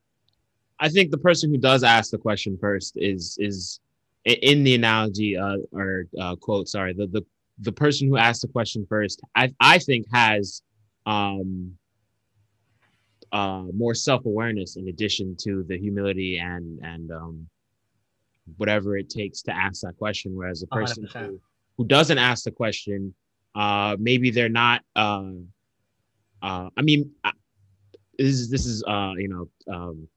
I 0.81 0.89
think 0.89 1.11
the 1.11 1.19
person 1.19 1.51
who 1.51 1.59
does 1.59 1.85
ask 1.85 2.11
the 2.11 2.19
question 2.19 2.59
first 2.61 2.97
is 2.97 3.37
is 3.41 3.81
in 4.27 4.65
the 4.65 4.75
analogy 4.75 5.37
uh, 5.37 5.59
or 5.73 6.07
uh, 6.21 6.35
quote, 6.37 6.69
sorry, 6.69 6.93
the, 6.93 7.07
the 7.07 7.23
the 7.61 7.73
person 7.73 8.07
who 8.09 8.17
asked 8.17 8.43
the 8.43 8.49
question 8.49 8.85
first, 8.89 9.21
I 9.35 9.55
I 9.61 9.79
think 9.79 10.07
has 10.13 10.63
um, 11.07 11.73
uh, 13.33 13.65
more 13.73 13.95
self 13.95 14.27
awareness 14.27 14.77
in 14.77 14.89
addition 14.89 15.37
to 15.43 15.65
the 15.69 15.79
humility 15.79 16.39
and 16.39 16.81
and 16.83 17.11
um, 17.13 17.47
whatever 18.57 18.97
it 18.97 19.09
takes 19.09 19.43
to 19.43 19.53
ask 19.53 19.83
that 19.83 19.97
question. 19.97 20.35
Whereas 20.35 20.61
the 20.61 20.67
person 20.67 21.09
who, 21.13 21.41
who 21.79 21.85
doesn't 21.87 22.19
ask 22.19 22.45
the 22.45 22.51
question, 22.51 23.15
uh, 23.55 23.97
maybe 23.99 24.31
they're 24.31 24.49
not. 24.49 24.83
Uh, 24.95 25.31
uh, 26.43 26.69
I 26.77 26.83
mean, 26.83 27.11
this 28.19 28.27
is 28.27 28.51
this 28.51 28.67
is 28.67 28.83
uh, 28.85 29.13
you 29.17 29.29
know 29.29 29.73
um, 29.73 30.09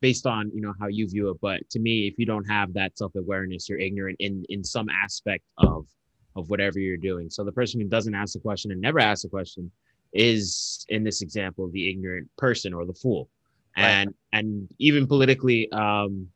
based 0.00 0.26
on 0.26 0.50
you 0.54 0.60
know 0.60 0.74
how 0.80 0.86
you 0.88 1.08
view 1.08 1.30
it. 1.30 1.38
But 1.40 1.68
to 1.70 1.78
me 1.78 2.06
if 2.06 2.18
you 2.18 2.26
don't 2.26 2.44
have 2.44 2.72
that 2.74 2.96
self-awareness 2.98 3.68
you're 3.68 3.78
ignorant 3.78 4.16
in 4.20 4.44
in 4.48 4.64
some 4.64 4.88
aspect 4.88 5.44
of 5.58 5.86
of 6.34 6.50
whatever 6.50 6.78
you're 6.78 6.96
doing. 6.96 7.30
So 7.30 7.44
the 7.44 7.52
person 7.52 7.80
who 7.80 7.88
doesn't 7.88 8.14
ask 8.14 8.36
a 8.36 8.40
question 8.40 8.70
and 8.70 8.80
never 8.80 9.00
asks 9.00 9.24
a 9.24 9.28
question 9.28 9.70
is 10.12 10.84
in 10.88 11.02
this 11.02 11.22
example 11.22 11.68
the 11.70 11.90
ignorant 11.90 12.28
person 12.36 12.72
or 12.74 12.84
the 12.86 12.94
fool. 12.94 13.28
And 13.76 14.08
right. 14.08 14.38
and 14.40 14.68
even 14.78 15.06
politically 15.06 15.70
um 15.72 16.28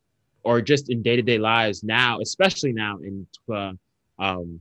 or 0.42 0.60
just 0.60 0.90
in 0.90 1.02
day-to-day 1.02 1.38
lives 1.38 1.82
now 1.84 2.18
especially 2.20 2.72
now 2.72 2.98
in 2.98 3.26
uh, 3.52 3.72
um 4.18 4.60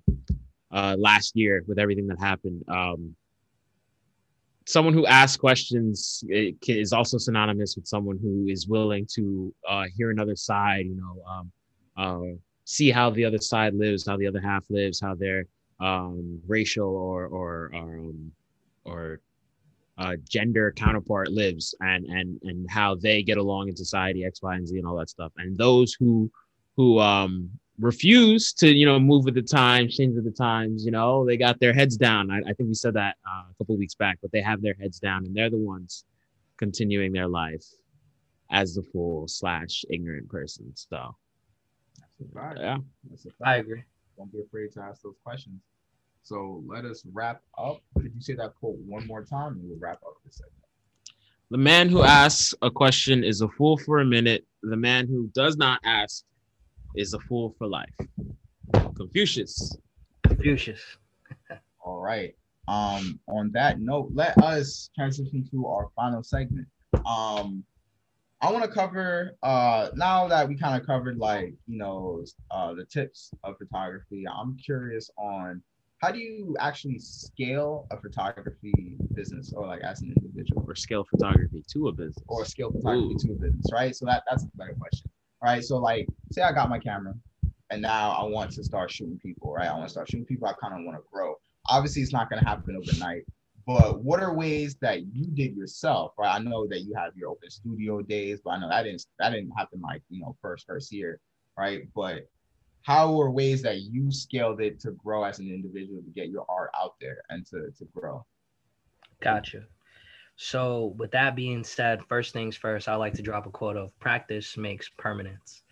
uh 0.72 0.96
last 0.98 1.36
year 1.36 1.64
with 1.68 1.80
everything 1.80 2.08
that 2.08 2.20
happened 2.20 2.64
um 2.70 3.16
someone 4.70 4.94
who 4.94 5.08
asks 5.08 5.36
questions 5.36 6.24
is 6.30 6.94
also 6.94 7.18
synonymous 7.18 7.76
with 7.76 7.88
someone 7.88 8.20
who 8.22 8.46
is 8.48 8.68
willing 8.68 9.08
to 9.16 9.52
uh, 9.68 9.86
hear 9.98 10.12
another 10.12 10.36
side, 10.36 10.86
you 10.86 10.96
know, 10.96 11.24
um, 11.28 11.52
uh, 11.98 12.36
see 12.66 12.92
how 12.92 13.10
the 13.10 13.26
other 13.26 13.40
side 13.40 13.74
lives, 13.74 14.06
how 14.06 14.16
the 14.16 14.28
other 14.28 14.40
half 14.40 14.64
lives, 14.70 15.02
how 15.02 15.16
their 15.16 15.46
um, 15.80 16.40
racial 16.48 16.96
or 16.96 17.26
or 17.26 17.72
um, 17.74 18.32
or 18.86 19.22
uh, 19.98 20.16
gender 20.30 20.72
counterpart 20.72 21.32
lives, 21.32 21.74
and 21.82 22.06
and 22.06 22.40
and 22.44 22.70
how 22.70 22.94
they 22.94 23.24
get 23.24 23.40
along 23.40 23.70
in 23.70 23.76
society, 23.76 24.24
X, 24.24 24.44
Y, 24.44 24.56
and 24.56 24.68
Z, 24.68 24.78
and 24.78 24.86
all 24.86 24.98
that 24.98 25.10
stuff. 25.10 25.32
And 25.38 25.58
those 25.58 25.96
who 26.00 26.30
who 26.78 27.00
um, 27.00 27.50
refuse 27.80 28.52
to 28.54 28.68
you 28.70 28.86
know 28.86 29.00
move 29.00 29.26
with 29.26 29.36
the 29.36 29.42
times 29.42 29.96
change 29.96 30.16
with 30.16 30.26
the 30.26 30.32
times 30.32 30.86
you 30.86 30.92
know 30.92 31.26
they 31.26 31.38
got 31.38 31.60
their 31.60 31.74
heads 31.74 31.98
down. 31.98 32.30
I, 32.30 32.40
I 32.40 32.54
think 32.54 32.68
we 32.68 32.74
said 32.74 32.94
that 32.96 33.16
uh, 33.28 33.44
a 33.50 33.54
couple 33.58 33.78
weeks 33.78 33.96
back 33.96 34.20
but 34.22 34.32
they 34.32 34.42
have 34.42 34.62
their 34.62 34.76
heads 34.80 35.00
down 35.00 35.26
and 35.26 35.36
they're 35.36 35.50
the 35.50 35.58
ones 35.58 36.06
continuing 36.58 37.12
their 37.14 37.28
life 37.28 37.66
as 38.52 38.76
the 38.76 38.84
fool 38.84 39.28
slash 39.28 39.86
ignorant 39.90 40.28
person. 40.30 40.72
So 40.76 41.16
yeah. 42.58 42.78
I 43.44 43.56
agree. 43.58 43.84
Don't 44.18 44.32
be 44.32 44.42
afraid 44.42 44.72
to 44.74 44.82
ask 44.82 45.02
those 45.02 45.16
questions. 45.24 45.62
So 46.24 46.62
let 46.68 46.86
us 46.86 47.04
wrap 47.14 47.42
up. 47.58 47.82
Could 47.96 48.12
you 48.14 48.22
say 48.22 48.34
that 48.36 48.54
quote 48.60 48.78
one 48.86 49.08
more 49.08 49.24
time 49.24 49.54
and 49.54 49.64
we'll 49.64 49.80
wrap 49.80 50.00
up 50.06 50.16
this 50.26 50.36
segment? 50.36 50.56
The 51.52 51.58
man 51.58 51.90
who 51.90 52.04
asks 52.04 52.54
a 52.62 52.70
question 52.70 53.24
is 53.24 53.42
a 53.42 53.48
fool 53.48 53.78
for 53.78 54.00
a 54.00 54.06
minute. 54.06 54.46
The 54.62 54.78
man 54.78 55.08
who 55.08 55.30
does 55.34 55.58
not 55.58 55.80
ask 55.84 56.24
is 56.96 57.14
a 57.14 57.20
fool 57.20 57.56
for 57.58 57.68
life. 57.68 57.90
Confucius. 58.96 59.78
Confucius. 60.24 60.82
All 61.86 62.00
right. 62.00 62.36
Um, 62.68 63.20
on 63.28 63.52
that 63.54 63.80
note, 63.80 64.12
let 64.14 64.38
us 64.38 64.90
transition 64.96 65.48
to 65.52 65.66
our 65.68 65.90
final 65.96 66.22
segment. 66.22 66.68
Um, 67.06 67.64
I 68.42 68.52
want 68.52 68.64
to 68.64 68.72
cover 68.72 69.36
uh 69.44 69.90
now 69.96 70.28
that 70.30 70.48
we 70.48 70.56
kind 70.56 70.80
of 70.80 70.88
covered 70.88 71.18
like 71.18 71.54
you 71.68 71.78
know 71.78 72.24
uh 72.52 72.74
the 72.74 72.86
tips 72.86 73.32
of 73.44 73.58
photography. 73.58 74.24
I'm 74.28 74.56
curious 74.58 75.10
on 75.18 75.62
how 76.02 76.12
do 76.12 76.20
you 76.20 76.56
actually 76.60 77.00
scale 77.00 77.86
a 77.92 78.00
photography 78.00 78.98
business 79.14 79.52
or 79.54 79.68
like 79.68 79.82
as 79.82 80.02
an 80.02 80.14
individual 80.16 80.64
or 80.66 80.76
scale 80.76 81.06
photography 81.10 81.66
to 81.74 81.90
a 81.90 81.92
business 81.92 82.24
or 82.28 82.46
scale 82.46 82.72
photography 82.72 83.16
Ooh. 83.16 83.28
to 83.28 83.32
a 83.34 83.36
business, 83.36 83.66
right? 83.74 83.94
So 83.94 84.06
that 84.06 84.24
that's 84.30 84.44
a 84.44 84.48
better 84.56 84.76
question 84.80 85.12
right? 85.44 85.64
So 85.64 85.78
like, 85.78 86.08
say 86.32 86.42
I 86.42 86.52
got 86.52 86.70
my 86.70 86.80
camera, 86.80 87.14
and 87.70 87.82
now 87.82 88.12
I 88.12 88.24
want 88.24 88.52
to 88.52 88.64
start 88.64 88.92
shooting 88.92 89.20
people, 89.20 89.54
right? 89.54 89.68
I 89.68 89.74
want 89.74 89.86
to 89.86 89.92
start 89.92 90.10
shooting 90.10 90.26
people. 90.26 90.48
I 90.48 90.54
kind 90.54 90.74
of 90.80 90.86
want 90.86 90.98
to 90.98 91.04
grow. 91.12 91.36
obviously 91.68 92.02
it's 92.02 92.14
not 92.14 92.30
going 92.30 92.42
to 92.42 92.48
happen 92.48 92.76
overnight 92.76 93.24
but 93.68 94.02
what 94.04 94.20
are 94.22 94.34
ways 94.34 94.76
that 94.82 95.02
you 95.14 95.26
did 95.26 95.56
yourself 95.56 96.14
right 96.18 96.34
i 96.36 96.40
know 96.40 96.66
that 96.68 96.82
you 96.82 96.94
have 96.96 97.16
your 97.16 97.30
open 97.30 97.50
studio 97.50 98.02
days 98.02 98.40
but 98.44 98.52
i 98.52 98.60
know 98.60 98.70
that 98.70 98.84
didn't 98.84 99.06
that 99.20 99.30
didn't 99.32 99.52
happen 99.52 99.80
like 99.82 100.02
you 100.10 100.20
know 100.20 100.36
first 100.42 100.66
first 100.66 100.92
year 100.92 101.20
right 101.58 101.84
but 101.96 102.28
how 102.82 103.14
were 103.14 103.30
ways 103.30 103.62
that 103.62 103.82
you 103.82 104.12
scaled 104.12 104.62
it 104.62 104.80
to 104.80 104.92
grow 104.92 105.24
as 105.24 105.40
an 105.40 105.48
individual 105.48 106.02
to 106.02 106.10
get 106.12 106.30
your 106.30 106.46
art 106.50 106.72
out 106.80 106.96
there 107.00 107.22
and 107.30 107.46
to, 107.46 107.70
to 107.78 107.86
grow 107.94 108.26
gotcha 109.22 109.64
so 110.42 110.94
with 110.98 111.12
that 111.12 111.36
being 111.36 111.66
said 111.66 112.02
first 112.08 112.32
things 112.32 112.56
first 112.56 112.88
i 112.88 112.96
like 112.96 113.14
to 113.14 113.22
drop 113.22 113.46
a 113.46 113.50
quote 113.50 113.76
of 113.76 113.98
practice 114.00 114.56
makes 114.56 114.88
permanence 114.96 115.64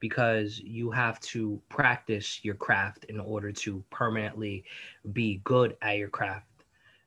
because 0.00 0.58
you 0.58 0.90
have 0.90 1.20
to 1.20 1.60
practice 1.68 2.40
your 2.42 2.54
craft 2.54 3.04
in 3.10 3.20
order 3.20 3.52
to 3.52 3.84
permanently 3.90 4.64
be 5.12 5.42
good 5.44 5.76
at 5.82 5.98
your 5.98 6.08
craft 6.08 6.46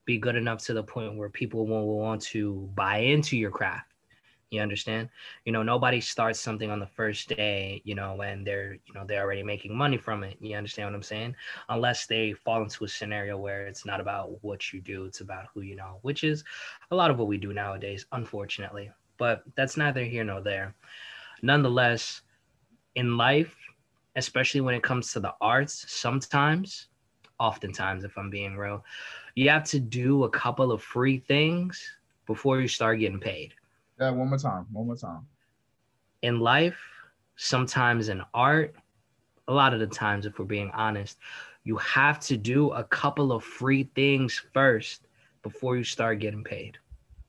be 0.06 0.20
good 0.20 0.36
enough 0.36 0.64
to 0.64 0.76
the 0.76 0.84
point 0.84 1.18
where 1.18 1.30
people 1.30 1.66
will 1.66 1.98
want 1.98 2.22
to 2.22 2.70
buy 2.76 3.00
into 3.00 3.36
your 3.36 3.50
craft 3.50 3.89
you 4.52 4.62
understand? 4.62 5.10
You 5.46 5.52
know 5.52 5.64
nobody 5.64 6.02
starts 6.02 6.40
something 6.40 6.72
on 6.72 6.80
the 6.80 6.88
first 6.88 7.30
day 7.30 7.82
you 7.86 7.96
know 7.96 8.16
when 8.16 8.44
they're 8.44 8.74
you 8.74 8.94
know 8.94 9.06
they're 9.06 9.24
already 9.24 9.44
making 9.44 9.76
money 9.76 9.98
from 9.98 10.24
it. 10.24 10.38
You 10.42 10.56
understand 10.56 10.88
what 10.88 10.96
i'm 10.96 11.04
saying? 11.04 11.36
Unless 11.70 12.08
they 12.08 12.34
fall 12.34 12.64
into 12.64 12.84
a 12.86 12.88
scenario 12.88 13.38
where 13.38 13.68
it's 13.68 13.86
not 13.86 14.02
about 14.02 14.44
what 14.44 14.74
you 14.74 14.82
do 14.82 15.06
it's 15.06 15.22
about 15.22 15.48
who 15.54 15.62
you 15.62 15.76
know 15.76 16.00
which 16.02 16.24
is 16.24 16.44
a 16.92 16.96
lot 16.96 17.12
of 17.12 17.18
what 17.20 17.28
we 17.28 17.38
do 17.38 17.54
nowadays 17.54 18.06
unfortunately. 18.12 18.92
But 19.18 19.44
that's 19.56 19.78
neither 19.78 20.04
here 20.04 20.24
nor 20.24 20.42
there. 20.42 20.76
Nonetheless 21.42 22.22
in 22.96 23.18
life 23.18 23.56
especially 24.16 24.62
when 24.62 24.74
it 24.76 24.84
comes 24.84 25.14
to 25.14 25.20
the 25.20 25.34
arts 25.42 25.86
sometimes 25.88 26.88
oftentimes 27.40 28.04
if 28.04 28.18
i'm 28.18 28.30
being 28.30 28.58
real 28.58 28.84
you 29.36 29.50
have 29.50 29.64
to 29.64 29.80
do 29.80 30.24
a 30.24 30.30
couple 30.30 30.72
of 30.72 30.82
free 30.82 31.20
things 31.20 31.82
before 32.26 32.60
you 32.60 32.68
start 32.68 33.00
getting 33.00 33.20
paid 33.20 33.54
yeah, 34.00 34.10
one 34.12 34.30
more 34.30 34.38
time. 34.38 34.66
One 34.72 34.88
more 34.88 34.96
time. 34.96 35.28
In 36.22 36.40
life, 36.40 36.80
sometimes 37.36 38.10
in 38.10 38.22
art, 38.34 38.76
a 39.48 39.54
lot 39.54 39.74
of 39.74 39.80
the 39.80 39.88
times, 39.88 40.26
if 40.26 40.40
we're 40.40 40.46
being 40.46 40.72
honest, 40.72 41.18
you 41.64 41.78
have 41.78 42.20
to 42.22 42.38
do 42.38 42.72
a 42.72 42.84
couple 42.84 43.32
of 43.32 43.44
free 43.44 43.90
things 43.96 44.42
first 44.54 45.08
before 45.44 45.78
you 45.78 45.84
start 45.84 46.20
getting 46.20 46.44
paid. 46.44 46.78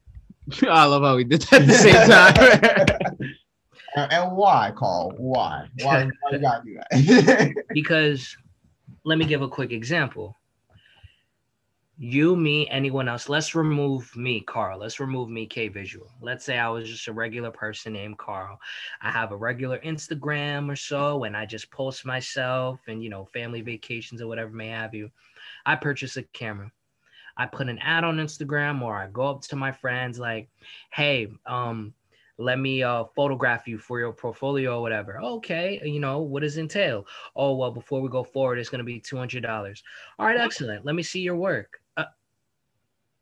I 0.68 0.84
love 0.84 1.02
how 1.02 1.16
we 1.16 1.24
did 1.24 1.42
that 1.42 1.62
at 1.62 1.66
the 1.66 1.74
same 1.74 3.18
time. 3.18 3.40
and 4.10 4.36
why, 4.36 4.72
Carl? 4.76 5.12
Why? 5.16 5.68
Why, 5.82 6.04
why 6.20 6.30
you 6.32 6.38
gotta 6.38 6.64
do 6.64 6.78
that? 6.90 7.64
because 7.74 8.36
let 9.04 9.18
me 9.18 9.24
give 9.24 9.42
a 9.42 9.48
quick 9.48 9.72
example 9.72 10.36
you, 12.02 12.34
me, 12.34 12.66
anyone 12.70 13.10
else. 13.10 13.28
Let's 13.28 13.54
remove 13.54 14.16
me, 14.16 14.40
Carl. 14.40 14.78
Let's 14.78 15.00
remove 15.00 15.28
me, 15.28 15.44
K 15.44 15.68
Visual. 15.68 16.10
Let's 16.22 16.46
say 16.46 16.56
I 16.56 16.70
was 16.70 16.88
just 16.88 17.08
a 17.08 17.12
regular 17.12 17.50
person 17.50 17.92
named 17.92 18.16
Carl. 18.16 18.58
I 19.02 19.10
have 19.10 19.32
a 19.32 19.36
regular 19.36 19.78
Instagram 19.80 20.72
or 20.72 20.76
so, 20.76 21.24
and 21.24 21.36
I 21.36 21.44
just 21.44 21.70
post 21.70 22.06
myself 22.06 22.80
and, 22.88 23.04
you 23.04 23.10
know, 23.10 23.26
family 23.26 23.60
vacations 23.60 24.22
or 24.22 24.28
whatever 24.28 24.50
may 24.50 24.68
have 24.68 24.94
you. 24.94 25.10
I 25.66 25.76
purchase 25.76 26.16
a 26.16 26.22
camera. 26.22 26.72
I 27.36 27.44
put 27.44 27.68
an 27.68 27.78
ad 27.80 28.04
on 28.04 28.16
Instagram 28.16 28.80
or 28.80 28.96
I 28.96 29.06
go 29.08 29.26
up 29.26 29.42
to 29.42 29.56
my 29.56 29.70
friends 29.70 30.18
like, 30.18 30.48
hey, 30.94 31.28
um, 31.44 31.92
let 32.38 32.58
me 32.58 32.82
uh, 32.82 33.04
photograph 33.14 33.68
you 33.68 33.76
for 33.76 33.98
your 33.98 34.14
portfolio 34.14 34.78
or 34.78 34.80
whatever. 34.80 35.20
Okay, 35.20 35.78
you 35.84 36.00
know, 36.00 36.20
what 36.20 36.40
does 36.40 36.56
entail? 36.56 37.06
Oh, 37.36 37.56
well, 37.56 37.70
before 37.70 38.00
we 38.00 38.08
go 38.08 38.24
forward, 38.24 38.58
it's 38.58 38.70
going 38.70 38.78
to 38.78 38.84
be 38.84 39.00
$200. 39.00 39.82
All 40.18 40.24
right, 40.24 40.40
excellent. 40.40 40.86
Let 40.86 40.94
me 40.94 41.02
see 41.02 41.20
your 41.20 41.36
work. 41.36 41.79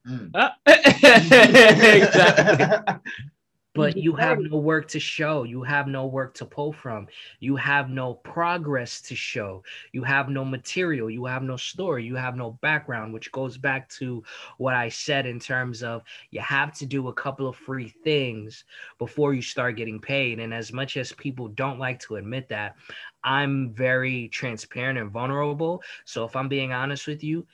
Mm. 0.09 0.31
Uh, 0.35 0.51
exactly. 1.97 2.94
but 3.79 3.97
you 3.97 4.12
have 4.14 4.40
no 4.40 4.59
work 4.59 4.88
to 4.88 4.99
show. 4.99 5.44
You 5.44 5.62
have 5.62 5.87
no 5.87 6.07
work 6.07 6.35
to 6.35 6.44
pull 6.44 6.73
from. 6.73 7.07
You 7.38 7.55
have 7.57 7.90
no 7.90 8.14
progress 8.14 9.01
to 9.03 9.14
show. 9.14 9.62
You 9.92 10.03
have 10.03 10.29
no 10.29 10.44
material. 10.44 11.09
You 11.09 11.27
have 11.27 11.42
no 11.42 11.57
story. 11.57 12.05
You 12.05 12.16
have 12.16 12.37
no 12.37 12.59
background, 12.61 13.14
which 13.14 13.31
goes 13.31 13.57
back 13.57 13.88
to 13.90 14.25
what 14.57 14.75
I 14.75 14.88
said 14.88 15.27
in 15.27 15.38
terms 15.38 15.83
of 15.83 16.03
you 16.31 16.40
have 16.40 16.73
to 16.79 16.87
do 16.87 17.09
a 17.09 17.12
couple 17.12 17.47
of 17.47 17.57
free 17.57 17.94
things 18.03 18.64
before 18.99 19.33
you 19.33 19.42
start 19.42 19.77
getting 19.77 20.01
paid. 20.01 20.40
And 20.40 20.53
as 20.53 20.73
much 20.73 20.97
as 20.97 21.12
people 21.12 21.49
don't 21.49 21.79
like 21.79 22.01
to 22.01 22.16
admit 22.16 22.49
that, 22.49 22.75
I'm 23.23 23.73
very 23.73 24.29
transparent 24.29 24.99
and 24.99 25.11
vulnerable. 25.11 25.83
So 26.05 26.25
if 26.25 26.35
I'm 26.35 26.49
being 26.49 26.73
honest 26.73 27.07
with 27.07 27.23
you, 27.23 27.47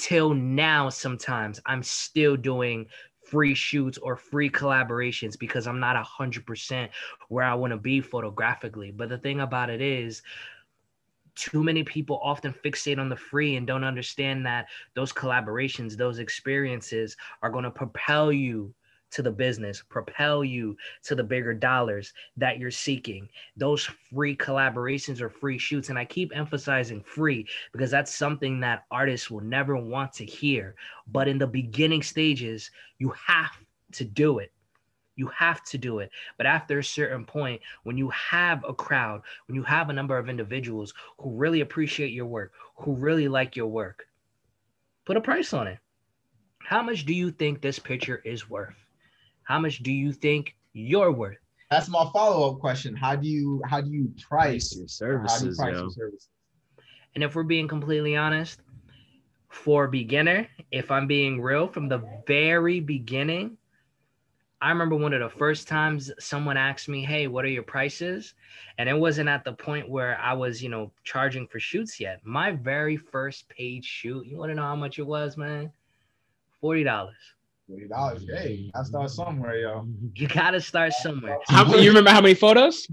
till 0.00 0.32
now 0.32 0.88
sometimes 0.88 1.60
i'm 1.66 1.82
still 1.82 2.34
doing 2.34 2.86
free 3.22 3.54
shoots 3.54 3.98
or 3.98 4.16
free 4.16 4.48
collaborations 4.48 5.38
because 5.38 5.66
i'm 5.66 5.78
not 5.78 5.94
a 5.94 6.02
hundred 6.02 6.44
percent 6.46 6.90
where 7.28 7.44
i 7.44 7.54
want 7.54 7.70
to 7.70 7.76
be 7.76 8.00
photographically. 8.00 8.90
But 8.90 9.10
the 9.10 9.18
thing 9.18 9.40
about 9.40 9.70
it 9.70 9.82
is 9.82 10.22
too 11.36 11.62
many 11.62 11.84
people 11.84 12.18
often 12.22 12.52
fixate 12.64 12.98
on 12.98 13.08
the 13.08 13.16
free 13.16 13.56
and 13.56 13.66
don't 13.66 13.84
understand 13.84 14.44
that 14.46 14.66
those 14.94 15.12
collaborations 15.12 15.96
those 15.96 16.18
experiences 16.18 17.16
are 17.42 17.50
going 17.50 17.64
to 17.64 17.70
propel 17.70 18.32
you 18.32 18.74
to 19.10 19.22
the 19.22 19.30
business, 19.30 19.82
propel 19.88 20.44
you 20.44 20.76
to 21.04 21.14
the 21.14 21.24
bigger 21.24 21.54
dollars 21.54 22.12
that 22.36 22.58
you're 22.58 22.70
seeking. 22.70 23.28
Those 23.56 23.84
free 23.84 24.36
collaborations 24.36 25.20
or 25.20 25.28
free 25.28 25.58
shoots. 25.58 25.88
And 25.88 25.98
I 25.98 26.04
keep 26.04 26.34
emphasizing 26.34 27.02
free 27.02 27.46
because 27.72 27.90
that's 27.90 28.14
something 28.14 28.60
that 28.60 28.84
artists 28.90 29.30
will 29.30 29.42
never 29.42 29.76
want 29.76 30.12
to 30.14 30.24
hear. 30.24 30.74
But 31.08 31.28
in 31.28 31.38
the 31.38 31.46
beginning 31.46 32.02
stages, 32.02 32.70
you 32.98 33.12
have 33.26 33.56
to 33.92 34.04
do 34.04 34.38
it. 34.38 34.52
You 35.16 35.26
have 35.28 35.62
to 35.64 35.76
do 35.76 35.98
it. 35.98 36.10
But 36.38 36.46
after 36.46 36.78
a 36.78 36.84
certain 36.84 37.26
point, 37.26 37.60
when 37.82 37.98
you 37.98 38.08
have 38.10 38.64
a 38.66 38.72
crowd, 38.72 39.22
when 39.46 39.54
you 39.56 39.62
have 39.64 39.90
a 39.90 39.92
number 39.92 40.16
of 40.16 40.28
individuals 40.28 40.94
who 41.18 41.36
really 41.36 41.60
appreciate 41.60 42.12
your 42.12 42.26
work, 42.26 42.52
who 42.76 42.94
really 42.94 43.28
like 43.28 43.54
your 43.54 43.66
work, 43.66 44.06
put 45.04 45.18
a 45.18 45.20
price 45.20 45.52
on 45.52 45.66
it. 45.66 45.78
How 46.60 46.82
much 46.82 47.04
do 47.04 47.12
you 47.12 47.30
think 47.30 47.60
this 47.60 47.78
picture 47.78 48.22
is 48.24 48.48
worth? 48.48 48.76
How 49.50 49.58
much 49.58 49.78
do 49.78 49.92
you 49.92 50.12
think 50.12 50.54
you're 50.74 51.10
worth? 51.10 51.38
That's 51.72 51.88
my 51.88 52.08
follow 52.12 52.52
up 52.52 52.60
question. 52.60 52.94
How 52.94 53.16
do 53.16 53.26
you 53.26 53.60
how 53.66 53.80
do 53.80 53.90
you 53.90 54.14
price 54.28 54.76
your 54.76 54.86
services? 54.86 55.58
Price 55.58 55.72
yo. 55.72 55.80
your 55.80 55.90
services? 55.90 56.28
And 57.16 57.24
if 57.24 57.34
we're 57.34 57.42
being 57.42 57.66
completely 57.66 58.14
honest, 58.14 58.60
for 59.48 59.88
beginner, 59.88 60.46
if 60.70 60.92
I'm 60.92 61.08
being 61.08 61.40
real, 61.40 61.66
from 61.66 61.88
the 61.88 62.00
very 62.28 62.78
beginning, 62.78 63.56
I 64.62 64.68
remember 64.68 64.94
one 64.94 65.14
of 65.14 65.20
the 65.20 65.36
first 65.36 65.66
times 65.66 66.12
someone 66.20 66.56
asked 66.56 66.88
me, 66.88 67.04
Hey, 67.04 67.26
what 67.26 67.44
are 67.44 67.48
your 67.48 67.64
prices? 67.64 68.34
And 68.78 68.88
it 68.88 68.96
wasn't 68.96 69.28
at 69.28 69.42
the 69.42 69.52
point 69.52 69.90
where 69.90 70.16
I 70.20 70.32
was, 70.32 70.62
you 70.62 70.68
know, 70.68 70.92
charging 71.02 71.48
for 71.48 71.58
shoots 71.58 71.98
yet. 71.98 72.20
My 72.22 72.52
very 72.52 72.96
first 72.96 73.48
paid 73.48 73.84
shoot, 73.84 74.28
you 74.28 74.36
wanna 74.36 74.54
know 74.54 74.62
how 74.62 74.76
much 74.76 75.00
it 75.00 75.06
was, 75.08 75.36
man? 75.36 75.72
$40. 76.62 77.10
Thirty 77.70 77.88
dollars. 77.88 78.26
Hey, 78.28 78.70
I 78.74 78.82
start 78.82 79.10
somewhere, 79.10 79.56
yo. 79.56 79.86
You 80.14 80.26
gotta 80.26 80.60
start 80.60 80.92
somewhere. 80.92 81.38
How, 81.46 81.72
you 81.76 81.88
remember 81.88 82.10
how 82.10 82.20
many 82.20 82.34
photos? 82.34 82.88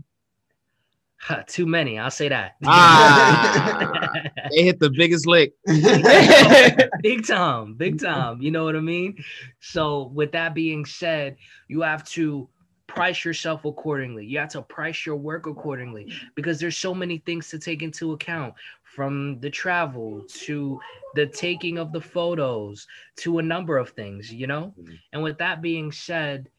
Too 1.48 1.66
many. 1.66 1.98
I'll 1.98 2.12
say 2.12 2.30
that. 2.30 2.56
Ah, 2.64 4.24
they 4.52 4.64
hit 4.64 4.80
the 4.80 4.92
biggest 4.92 5.26
lick. 5.26 5.54
big 7.02 7.26
time, 7.26 7.74
big 7.74 8.00
time. 8.00 8.40
You 8.42 8.52
know 8.52 8.64
what 8.66 8.76
I 8.76 8.82
mean? 8.82 9.18
So, 9.60 10.12
with 10.14 10.32
that 10.34 10.54
being 10.54 10.86
said, 10.86 11.38
you 11.68 11.82
have 11.82 12.08
to 12.10 12.48
price 12.86 13.26
yourself 13.26 13.66
accordingly. 13.66 14.26
You 14.26 14.40
have 14.40 14.50
to 14.50 14.62
price 14.62 15.06
your 15.06 15.18
work 15.18 15.48
accordingly 15.48 16.12
because 16.36 16.60
there's 16.60 16.78
so 16.78 16.94
many 16.94 17.18
things 17.20 17.50
to 17.50 17.60
take 17.60 17.82
into 17.82 18.14
account 18.14 18.54
from 18.98 19.40
the 19.42 19.50
travel 19.52 20.24
to 20.28 20.80
the 21.14 21.28
taking 21.28 21.78
of 21.78 21.92
the 21.92 22.02
photos 22.02 22.88
to 23.16 23.38
a 23.38 23.44
number 23.44 23.78
of 23.78 23.92
things, 23.92 24.34
you 24.34 24.48
know? 24.48 24.74
Mm-hmm. 24.76 24.96
And 25.14 25.22
with 25.22 25.38
that 25.38 25.62
being 25.62 25.92
said, 25.92 26.50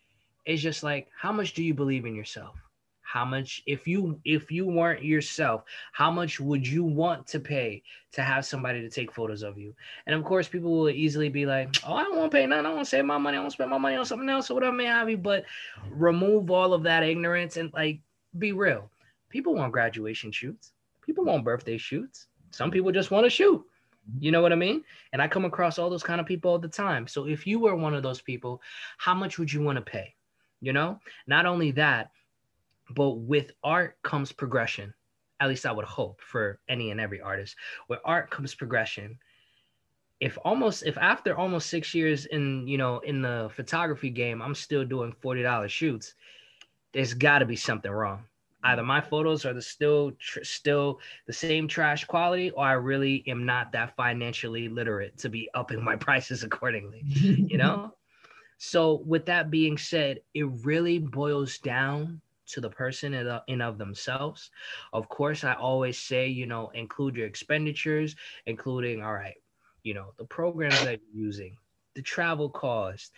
it's 0.47 0.63
just 0.63 0.85
like 0.85 1.09
how 1.21 1.33
much 1.33 1.53
do 1.53 1.65
you 1.65 1.75
believe 1.75 2.07
in 2.07 2.15
yourself? 2.15 2.55
How 3.03 3.25
much 3.25 3.61
if 3.67 3.89
you 3.89 4.21
if 4.25 4.53
you 4.53 4.67
weren't 4.69 5.03
yourself, 5.03 5.65
how 5.91 6.13
much 6.13 6.39
would 6.39 6.65
you 6.65 6.85
want 6.85 7.27
to 7.27 7.41
pay 7.41 7.83
to 8.13 8.23
have 8.23 8.47
somebody 8.47 8.83
to 8.83 8.89
take 8.89 9.11
photos 9.11 9.43
of 9.43 9.59
you? 9.59 9.75
And 10.07 10.15
of 10.15 10.25
course, 10.25 10.47
people 10.47 10.71
will 10.79 10.91
easily 10.91 11.29
be 11.29 11.45
like, 11.45 11.75
"Oh, 11.85 11.95
I 11.95 12.05
don't 12.05 12.19
want 12.19 12.31
to 12.31 12.37
pay 12.37 12.47
nothing. 12.47 12.67
I 12.67 12.71
want 12.73 12.85
to 12.85 12.91
save 12.91 13.05
my 13.05 13.19
money. 13.19 13.37
I 13.37 13.41
want 13.41 13.51
to 13.51 13.57
spend 13.57 13.71
my 13.71 13.79
money 13.79 13.97
on 13.97 14.05
something 14.05 14.29
else 14.29 14.49
or 14.49 14.55
whatever 14.55 14.77
may 14.77 14.85
have 14.85 15.11
you." 15.11 15.17
But 15.17 15.45
remove 15.91 16.53
all 16.53 16.73
of 16.73 16.85
that 16.85 17.03
ignorance 17.03 17.57
and 17.57 17.73
like 17.73 17.99
be 18.39 18.53
real. 18.53 18.91
People 19.29 19.57
want 19.57 19.73
graduation 19.73 20.31
shoots. 20.31 20.73
People 21.09 21.25
want 21.25 21.43
birthday 21.43 21.79
shoots. 21.79 22.27
Some 22.51 22.71
people 22.71 22.93
just 22.93 23.11
want 23.11 23.25
to 23.25 23.31
shoot. 23.31 23.59
Mm-hmm. 23.59 24.23
You 24.23 24.33
know 24.33 24.43
what 24.43 24.53
I 24.53 24.57
mean? 24.57 24.85
And 25.13 25.21
I 25.23 25.29
come 25.29 25.45
across 25.45 25.79
all 25.79 25.91
those 25.91 26.03
kind 26.03 26.21
of 26.21 26.27
people 26.27 26.51
all 26.53 26.59
the 26.59 26.69
time. 26.69 27.07
So 27.07 27.27
if 27.27 27.47
you 27.47 27.61
were 27.61 27.77
one 27.77 27.95
of 27.95 28.03
those 28.03 28.21
people, 28.21 28.63
how 28.99 29.15
much 29.15 29.39
would 29.39 29.53
you 29.53 29.63
want 29.63 29.77
to 29.77 29.83
pay? 29.83 30.15
You 30.61 30.73
know, 30.73 31.01
not 31.27 31.47
only 31.47 31.73
that, 31.73 32.11
but 32.91 33.11
with 33.13 33.53
art 33.63 33.99
comes 34.03 34.33
progression. 34.33 34.95
At 35.41 35.49
least 35.49 35.67
I 35.67 35.73
would 35.73 35.85
hope 35.85 36.21
for 36.21 36.59
any 36.69 36.91
and 36.91 37.01
every 37.01 37.21
artist. 37.21 37.57
With 37.89 38.01
art 38.05 38.31
comes 38.31 38.55
progression. 38.55 39.19
if 40.21 40.39
almost 40.45 40.83
if 40.85 40.99
after 40.99 41.37
almost 41.37 41.71
six 41.71 41.95
years 41.95 42.27
in 42.27 42.67
you 42.67 42.79
know 42.79 42.99
in 43.01 43.23
the 43.23 43.49
photography 43.55 44.11
game 44.11 44.43
i'm 44.43 44.55
still 44.55 44.85
doing 44.85 45.13
$40 45.23 45.69
shoots 45.69 46.15
there's 46.93 47.15
got 47.15 47.39
to 47.39 47.47
be 47.47 47.57
something 47.57 47.91
wrong 47.91 48.25
either 48.65 48.83
my 48.83 49.01
photos 49.01 49.45
are 49.45 49.55
the 49.55 49.63
still 49.63 50.13
tr- 50.19 50.43
still 50.43 51.01
the 51.27 51.33
same 51.33 51.69
trash 51.69 52.05
quality 52.05 52.51
or 52.51 52.65
i 52.65 52.73
really 52.73 53.25
am 53.27 53.47
not 53.47 53.73
that 53.73 53.95
financially 53.97 54.69
literate 54.69 55.17
to 55.19 55.29
be 55.29 55.49
upping 55.55 55.83
my 55.83 55.97
prices 56.07 56.43
accordingly 56.43 57.03
you 57.07 57.59
know? 57.59 57.93
So 58.61 59.05
with 59.07 59.27
that 59.27 59.53
being 59.53 59.79
said 59.79 60.19
it 60.35 60.43
really 60.65 60.99
boils 60.99 61.59
down 61.59 62.21
to 62.49 62.61
the 62.61 62.71
person 62.71 63.15
in, 63.15 63.29
of, 63.29 63.43
of 63.49 63.79
themselves. 63.79 64.51
Of 64.93 65.09
course 65.09 65.45
i 65.45 65.53
always 65.55 65.97
say 65.97 66.27
you 66.27 66.47
know 66.47 66.71
include 66.75 67.15
your 67.15 67.29
expenditures 67.29 68.17
including 68.47 69.03
all 69.03 69.15
right 69.15 69.37
you 69.85 69.95
know 69.95 70.13
the 70.19 70.25
programs 70.25 70.83
that 70.83 70.99
you're 71.01 71.25
using 71.25 71.57
the 71.95 72.03
travel 72.03 72.51
cost 72.51 73.13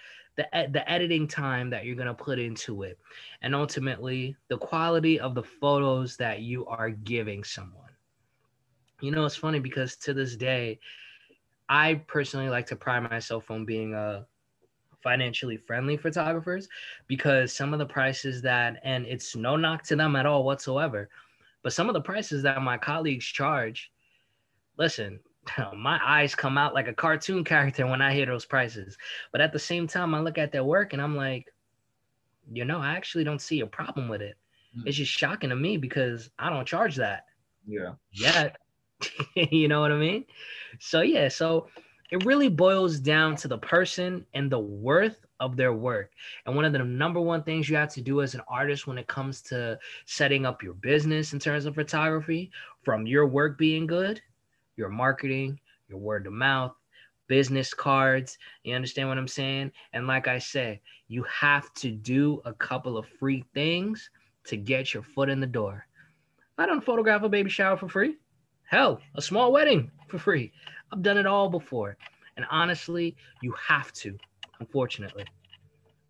the, 0.53 0.69
the 0.73 0.91
editing 0.91 1.27
time 1.27 1.71
that 1.71 1.85
you're 1.85 1.97
going 1.97 2.07
to 2.07 2.15
put 2.15 2.39
into 2.39 2.83
it 2.83 2.99
and 3.43 3.55
ultimately 3.55 4.37
the 4.49 4.57
quality 4.57 5.21
of 5.21 5.35
the 5.35 5.43
photos 5.43 6.17
that 6.17 6.41
you 6.41 6.67
are 6.67 6.91
giving 6.91 7.45
someone. 7.45 7.91
You 9.01 9.11
know 9.11 9.25
it's 9.25 9.37
funny 9.37 9.61
because 9.61 9.97
to 9.97 10.13
this 10.13 10.37
day 10.37 10.79
i 11.71 11.95
personally 12.07 12.51
like 12.51 12.67
to 12.67 12.77
pride 12.77 13.01
myself 13.01 13.51
on 13.51 13.65
being 13.65 13.95
a 13.95 14.27
financially 15.03 15.57
friendly 15.57 15.97
photographers 15.97 16.69
because 17.07 17.53
some 17.53 17.73
of 17.73 17.79
the 17.79 17.87
prices 17.87 18.43
that 18.43 18.79
and 18.85 19.07
it's 19.07 19.35
no 19.35 19.57
knock 19.57 19.83
to 19.85 19.97
them 19.97 20.17
at 20.17 20.27
all 20.27 20.45
whatsoever 20.45 21.09
but 21.63 21.73
some 21.73 21.89
of 21.89 21.95
the 21.95 22.01
prices 22.01 22.43
that 22.43 22.61
my 22.61 22.77
colleagues 22.77 23.25
charge 23.25 23.91
listen 24.77 25.19
my 25.77 26.01
eyes 26.05 26.35
come 26.35 26.59
out 26.59 26.75
like 26.75 26.89
a 26.89 26.95
cartoon 26.95 27.45
character 27.45 27.87
when 27.87 28.03
I 28.03 28.13
hear 28.13 28.27
those 28.27 28.45
prices. 28.45 28.97
But 29.33 29.41
at 29.41 29.53
the 29.53 29.59
same 29.59 29.87
time, 29.87 30.15
I 30.15 30.21
look 30.21 30.39
at 30.39 30.53
their 30.53 30.65
work 30.65 30.93
and 30.93 31.03
I'm 31.03 31.17
like, 31.17 31.53
you 32.53 32.65
know, 32.65 32.79
I 32.79 32.93
actually 32.93 33.25
don't 33.25 33.41
see 33.41 33.61
a 33.61 33.67
problem 33.67 34.09
with 34.09 34.23
it. 34.23 34.37
Mm. 34.77 34.87
It's 34.87 34.97
just 34.97 35.13
shocking 35.13 35.51
to 35.51 35.57
me 35.57 35.77
because 35.77 36.31
I 36.39 36.51
don't 36.51 36.67
charge 36.67 36.97
that. 36.97 37.27
Yeah. 37.67 37.93
Yeah. 38.13 38.51
you 39.35 39.69
know 39.69 39.81
what 39.81 39.93
I 39.93 39.97
mean? 39.97 40.25
So, 40.79 41.01
yeah. 41.01 41.29
So 41.29 41.69
it 42.11 42.25
really 42.25 42.49
boils 42.49 42.99
down 42.99 43.37
to 43.37 43.49
the 43.49 43.59
person 43.59 44.27
and 44.35 44.51
the 44.51 44.59
worth 44.59 45.25
of 45.39 45.57
their 45.57 45.73
work. 45.73 46.11
And 46.45 46.55
one 46.55 46.65
of 46.65 46.73
the 46.73 46.81
number 46.81 47.21
one 47.21 47.43
things 47.45 47.69
you 47.69 47.77
have 47.77 47.93
to 47.95 48.03
do 48.03 48.21
as 48.21 48.35
an 48.35 48.43
artist 48.49 48.87
when 48.87 48.99
it 48.99 49.07
comes 49.07 49.41
to 49.43 49.79
setting 50.05 50.45
up 50.45 50.63
your 50.63 50.75
business 50.75 51.33
in 51.33 51.39
terms 51.39 51.67
of 51.67 51.77
photography, 51.77 52.51
from 52.83 53.07
your 53.07 53.27
work 53.27 53.57
being 53.57 53.87
good 53.87 54.21
your 54.81 54.89
marketing, 54.89 55.61
your 55.89 55.99
word 55.99 56.27
of 56.27 56.33
mouth, 56.33 56.73
business 57.29 57.75
cards. 57.75 58.39
You 58.65 58.75
understand 58.75 59.09
what 59.09 59.19
I'm 59.19 59.29
saying? 59.29 59.71
And 59.93 60.07
like 60.07 60.27
I 60.27 60.39
said, 60.39 60.81
you 61.07 61.23
have 61.25 61.73
to 61.75 61.91
do 61.91 62.41
a 62.47 62.55
couple 62.55 62.97
of 62.97 63.07
free 63.07 63.45
things 63.55 64.11
to 64.45 64.57
get 64.57 64.95
your 64.95 65.03
foot 65.03 65.29
in 65.29 65.39
the 65.39 65.47
door. 65.47 65.87
I 66.57 66.67
don't 66.67 66.85
photograph 66.85 67.23
a 67.23 67.29
baby 67.29 67.51
shower 67.51 67.77
for 67.77 67.89
free. 67.89 68.17
Hell, 68.65 69.01
a 69.17 69.23
small 69.23 69.53
wedding 69.53 69.91
for 70.09 70.19
free. 70.19 70.51
I've 70.93 71.03
done 71.03 71.19
it 71.19 71.27
all 71.27 71.51
before. 71.51 71.97
And 72.37 72.47
honestly, 72.51 73.17
you 73.43 73.55
have 73.69 73.93
to, 73.95 74.17
unfortunately. 74.61 75.25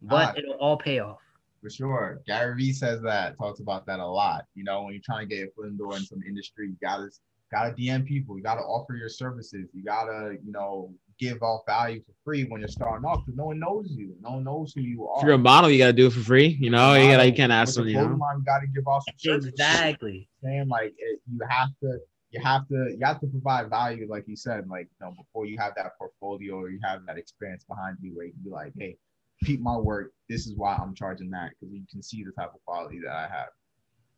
But 0.03 0.29
ah, 0.29 0.35
it'll 0.39 0.55
all 0.55 0.77
pay 0.77 1.01
off. 1.01 1.19
For 1.61 1.71
sure. 1.71 2.21
Gary 2.27 2.55
Vee 2.57 2.73
says 2.73 3.03
that, 3.03 3.37
talks 3.37 3.61
about 3.61 3.85
that 3.87 3.99
a 3.99 4.07
lot. 4.07 4.45
You 4.55 4.65
know, 4.65 4.85
when 4.85 4.95
you're 4.95 5.03
trying 5.05 5.29
to 5.29 5.35
get 5.35 5.41
your 5.41 5.51
foot 5.57 5.67
in 5.67 5.77
the 5.77 5.79
door 5.79 5.97
in 5.97 6.05
some 6.05 6.23
industry, 6.27 6.69
you 6.69 6.77
gotta 6.81 7.09
gotta 7.51 7.75
DM 7.75 8.07
people. 8.07 8.37
You 8.37 8.43
gotta 8.43 8.63
offer 8.63 8.95
your 8.95 9.09
services. 9.09 9.69
You 9.73 9.85
gotta, 9.85 10.37
you 10.45 10.53
know, 10.53 10.93
give 11.19 11.43
off 11.43 11.63
value 11.67 12.01
for 12.01 12.13
free 12.25 12.45
when 12.45 12.61
you're 12.61 12.69
starting 12.69 13.05
off 13.05 13.25
because 13.25 13.37
no 13.37 13.47
one 13.47 13.59
knows 13.59 13.89
you. 13.91 14.15
No 14.23 14.33
one 14.33 14.45
knows 14.45 14.73
who 14.75 14.81
you 14.81 15.07
are. 15.07 15.19
If 15.21 15.25
you're 15.25 15.35
a 15.35 15.39
model, 15.39 15.71
you 15.71 15.79
gotta 15.79 15.93
do 15.93 16.07
it 16.07 16.13
for 16.13 16.21
free. 16.21 16.57
You 16.61 16.71
know, 16.71 16.95
you 16.95 17.11
gotta 17.11 17.27
you 17.27 17.33
can't 17.33 17.53
ask 17.53 17.75
them. 17.75 17.89
You 17.89 17.95
know, 17.95 18.03
you 18.03 18.45
gotta 18.45 18.67
give 18.67 18.87
off 18.87 19.05
some 19.07 19.15
services. 19.19 19.53
Exactly. 19.53 20.29
Saying 20.43 20.69
like 20.69 20.95
it, 20.99 21.21
you 21.31 21.41
have 21.49 21.71
to. 21.83 21.99
You 22.33 22.41
have 22.45 22.69
to 22.69 22.95
you 22.97 23.05
have 23.05 23.19
to 23.23 23.27
provide 23.27 23.71
value, 23.71 24.07
like 24.09 24.23
you 24.29 24.37
said, 24.37 24.69
like 24.69 24.87
you 25.01 25.05
know, 25.05 25.13
before 25.19 25.47
you 25.47 25.59
have 25.59 25.73
that 25.75 25.99
portfolio 25.99 26.55
or 26.55 26.71
you 26.71 26.79
have 26.85 27.05
that 27.07 27.19
experience 27.19 27.65
behind 27.65 27.97
you 28.01 28.15
where 28.15 28.27
you 28.27 28.31
can 28.31 28.43
be 28.45 28.51
like, 28.51 28.73
hey, 28.79 28.97
keep 29.45 29.61
my 29.61 29.77
work. 29.77 30.13
This 30.29 30.47
is 30.47 30.55
why 30.55 30.77
I'm 30.77 30.95
charging 30.95 31.31
that 31.31 31.51
because 31.59 31.75
you 31.75 31.83
can 31.91 32.05
see 32.05 32.23
the 32.23 32.31
type 32.31 32.53
of 32.55 32.65
quality 32.65 33.01
that 33.05 33.13
I 33.13 33.29
have. 33.29 33.49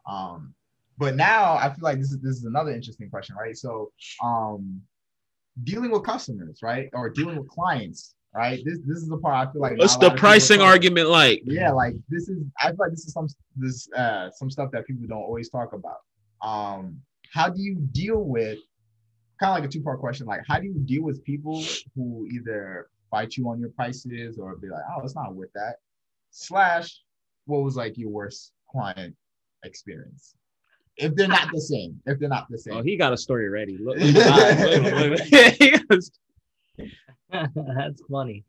Um, 0.06 0.54
but 0.98 1.16
now 1.16 1.54
I 1.54 1.68
feel 1.68 1.82
like 1.82 1.98
this 1.98 2.12
is 2.12 2.20
this 2.20 2.36
is 2.36 2.44
another 2.44 2.70
interesting 2.70 3.10
question, 3.10 3.36
right? 3.36 3.56
So 3.56 3.92
um 4.22 4.80
dealing 5.64 5.90
with 5.90 6.04
customers, 6.04 6.60
right? 6.62 6.88
Or 6.92 7.10
dealing 7.10 7.38
with 7.38 7.48
clients, 7.48 8.14
right? 8.34 8.60
This 8.64 8.78
this 8.86 8.98
is 8.98 9.08
the 9.08 9.18
part 9.18 9.48
I 9.48 9.52
feel 9.52 9.62
like 9.62 9.78
what's 9.78 9.96
the 9.96 10.10
pricing 10.10 10.60
argument 10.60 11.08
like? 11.08 11.42
Yeah, 11.44 11.70
like 11.70 11.94
this 12.08 12.28
is 12.28 12.38
I 12.60 12.68
feel 12.68 12.76
like 12.78 12.90
this 12.90 13.06
is 13.06 13.12
some 13.12 13.28
this 13.56 13.88
uh 13.96 14.30
some 14.30 14.50
stuff 14.50 14.70
that 14.72 14.86
people 14.86 15.06
don't 15.08 15.22
always 15.22 15.48
talk 15.48 15.72
about. 15.72 16.00
Um 16.42 17.00
how 17.32 17.48
do 17.48 17.62
you 17.62 17.76
deal 17.92 18.24
with 18.24 18.58
kind 19.40 19.56
of 19.56 19.62
like 19.62 19.64
a 19.64 19.72
two-part 19.72 19.98
question, 19.98 20.26
like 20.26 20.42
how 20.46 20.58
do 20.58 20.66
you 20.66 20.74
deal 20.84 21.02
with 21.02 21.24
people 21.24 21.64
who 21.96 22.28
either 22.30 22.88
fight 23.10 23.36
you 23.36 23.48
on 23.48 23.60
your 23.60 23.70
prices 23.70 24.38
or 24.38 24.56
be 24.56 24.68
like, 24.68 24.82
oh, 24.94 25.02
it's 25.02 25.14
not 25.14 25.34
worth 25.34 25.52
that? 25.54 25.76
Slash, 26.30 27.00
what 27.46 27.62
was 27.62 27.76
like 27.76 27.98
your 27.98 28.10
worst 28.10 28.52
client 28.70 29.14
experience? 29.64 30.34
If 30.96 31.14
they're 31.14 31.28
not 31.28 31.48
the 31.52 31.60
same. 31.60 32.00
If 32.06 32.18
they're 32.18 32.28
not 32.28 32.46
the 32.50 32.58
same. 32.58 32.74
Oh, 32.74 32.82
he 32.82 32.96
got 32.96 33.12
a 33.12 33.16
story 33.16 33.48
ready. 33.48 33.78
Look, 33.78 33.98
That's 37.30 38.02
funny. 38.10 38.44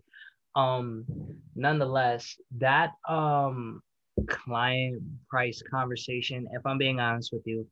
Um, 0.55 1.05
nonetheless, 1.55 2.35
that 2.57 2.91
um 3.07 3.81
client 4.27 5.01
price 5.29 5.61
conversation, 5.69 6.47
if 6.53 6.65
I'm 6.65 6.77
being 6.77 6.99
honest 6.99 7.31
with 7.33 7.43
you, 7.45 7.67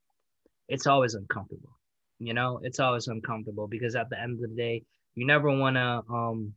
it's 0.67 0.88
always 0.88 1.13
uncomfortable. 1.13 1.78
You 2.19 2.34
know, 2.34 2.59
it's 2.63 2.80
always 2.80 3.07
uncomfortable 3.07 3.67
because 3.67 3.95
at 3.95 4.09
the 4.09 4.19
end 4.19 4.43
of 4.43 4.49
the 4.49 4.55
day, 4.55 4.84
you 5.15 5.26
never 5.26 5.55
want 5.55 5.76
to 5.76 6.01
um 6.11 6.53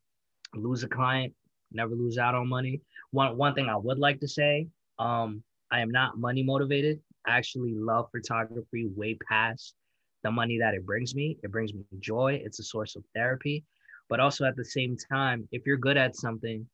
lose 0.55 0.85
a 0.85 0.89
client, 0.89 1.35
never 1.73 1.95
lose 1.95 2.17
out 2.17 2.35
on 2.35 2.49
money. 2.49 2.81
One 3.11 3.37
one 3.37 3.55
thing 3.55 3.69
I 3.69 3.77
would 3.77 3.99
like 3.99 4.21
to 4.21 4.29
say, 4.29 4.69
um, 4.99 5.43
I 5.71 5.81
am 5.81 5.91
not 5.91 6.19
money 6.19 6.43
motivated 6.43 7.01
actually 7.27 7.75
love 7.75 8.09
photography 8.11 8.87
way 8.95 9.17
past 9.29 9.75
the 10.23 10.31
money 10.31 10.59
that 10.59 10.75
it 10.75 10.85
brings 10.87 11.15
me. 11.15 11.39
It 11.43 11.51
brings 11.53 11.73
me 11.75 11.85
joy. 12.01 12.41
It's 12.45 12.59
a 12.59 12.65
source 12.65 12.97
of 12.97 13.05
therapy. 13.15 13.65
But 14.09 14.21
also 14.21 14.45
at 14.45 14.57
the 14.57 14.65
same 14.65 14.97
time, 14.97 15.49
if 15.53 15.67
you're 15.67 15.77
good 15.77 15.97
at 15.97 16.17
something, 16.17 16.69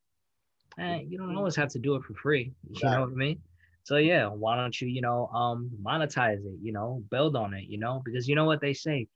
eh, 0.78 1.00
you 1.06 1.18
don't 1.18 1.36
always 1.36 1.56
have 1.56 1.70
to 1.70 1.78
do 1.78 1.94
it 1.96 2.02
for 2.04 2.14
free. 2.14 2.52
You 2.82 2.90
know 2.90 3.00
what 3.00 3.10
I 3.12 3.14
mean? 3.14 3.42
So 3.84 3.96
yeah, 3.96 4.26
why 4.28 4.56
don't 4.56 4.78
you, 4.80 4.88
you 4.88 5.00
know, 5.02 5.26
um, 5.28 5.70
monetize 5.82 6.38
it, 6.44 6.58
you 6.62 6.72
know, 6.72 7.02
build 7.10 7.36
on 7.36 7.54
it, 7.54 7.64
you 7.68 7.78
know, 7.78 8.02
because 8.04 8.28
you 8.28 8.34
know 8.36 8.44
what 8.44 8.60
they 8.60 8.74
say. 8.74 9.08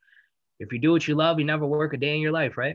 If 0.60 0.72
you 0.72 0.80
do 0.80 0.92
what 0.92 1.06
you 1.08 1.14
love, 1.16 1.38
you 1.40 1.46
never 1.46 1.66
work 1.66 1.88
a 1.88 1.92
day 1.92 2.10
in 2.10 2.16
your 2.16 2.26
life, 2.26 2.50
right? 2.50 2.72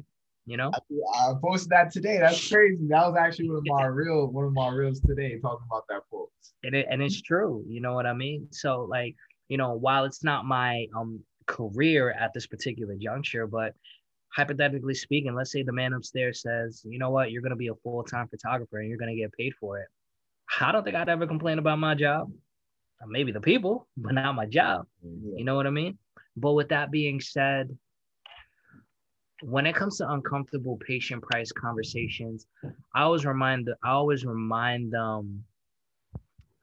You 0.49 0.57
know, 0.57 0.71
I, 0.73 1.29
I 1.29 1.33
posted 1.43 1.69
that 1.69 1.91
today. 1.91 2.17
That's 2.17 2.49
crazy. 2.49 2.87
That 2.87 3.05
was 3.05 3.15
actually 3.19 3.49
one 3.49 3.57
of 3.57 3.63
my 3.67 3.85
real 3.85 4.25
one 4.31 4.45
of 4.45 4.53
my 4.53 4.69
reels 4.69 4.99
today, 4.99 5.37
talking 5.39 5.67
about 5.69 5.83
that 5.89 6.01
quote. 6.09 6.31
And 6.63 6.73
it, 6.73 6.87
and 6.89 7.03
it's 7.03 7.21
true. 7.21 7.63
You 7.67 7.81
know 7.81 7.93
what 7.93 8.07
I 8.07 8.13
mean? 8.13 8.47
So 8.49 8.87
like, 8.89 9.15
you 9.47 9.57
know, 9.57 9.73
while 9.73 10.05
it's 10.05 10.23
not 10.23 10.45
my 10.45 10.87
um 10.97 11.19
career 11.45 12.09
at 12.09 12.33
this 12.33 12.47
particular 12.47 12.95
juncture, 12.99 13.45
but 13.45 13.75
hypothetically 14.35 14.95
speaking, 14.95 15.35
let's 15.35 15.51
say 15.51 15.61
the 15.61 15.71
man 15.71 15.93
upstairs 15.93 16.41
says, 16.41 16.81
you 16.83 16.97
know 16.97 17.11
what, 17.11 17.29
you're 17.29 17.43
gonna 17.43 17.55
be 17.55 17.67
a 17.67 17.75
full 17.83 18.03
time 18.03 18.27
photographer 18.27 18.79
and 18.79 18.89
you're 18.89 18.97
gonna 18.97 19.15
get 19.15 19.31
paid 19.33 19.53
for 19.59 19.77
it. 19.77 19.87
I 20.59 20.71
don't 20.71 20.83
think 20.83 20.95
I'd 20.95 21.09
ever 21.09 21.27
complain 21.27 21.59
about 21.59 21.77
my 21.77 21.93
job. 21.93 22.31
Maybe 23.05 23.31
the 23.31 23.39
people, 23.39 23.87
but 23.95 24.13
not 24.13 24.33
my 24.33 24.47
job. 24.47 24.87
Yeah. 25.03 25.37
You 25.37 25.45
know 25.45 25.55
what 25.55 25.67
I 25.67 25.69
mean? 25.69 25.99
But 26.35 26.53
with 26.53 26.69
that 26.69 26.89
being 26.89 27.21
said, 27.21 27.69
when 29.41 29.65
it 29.65 29.75
comes 29.75 29.97
to 29.97 30.11
uncomfortable 30.11 30.77
patient 30.77 31.23
price 31.23 31.51
conversations, 31.51 32.47
I 32.93 33.03
always 33.03 33.25
remind 33.25 33.67
the, 33.67 33.75
I 33.83 33.91
always 33.91 34.25
remind 34.25 34.95
um 34.95 35.43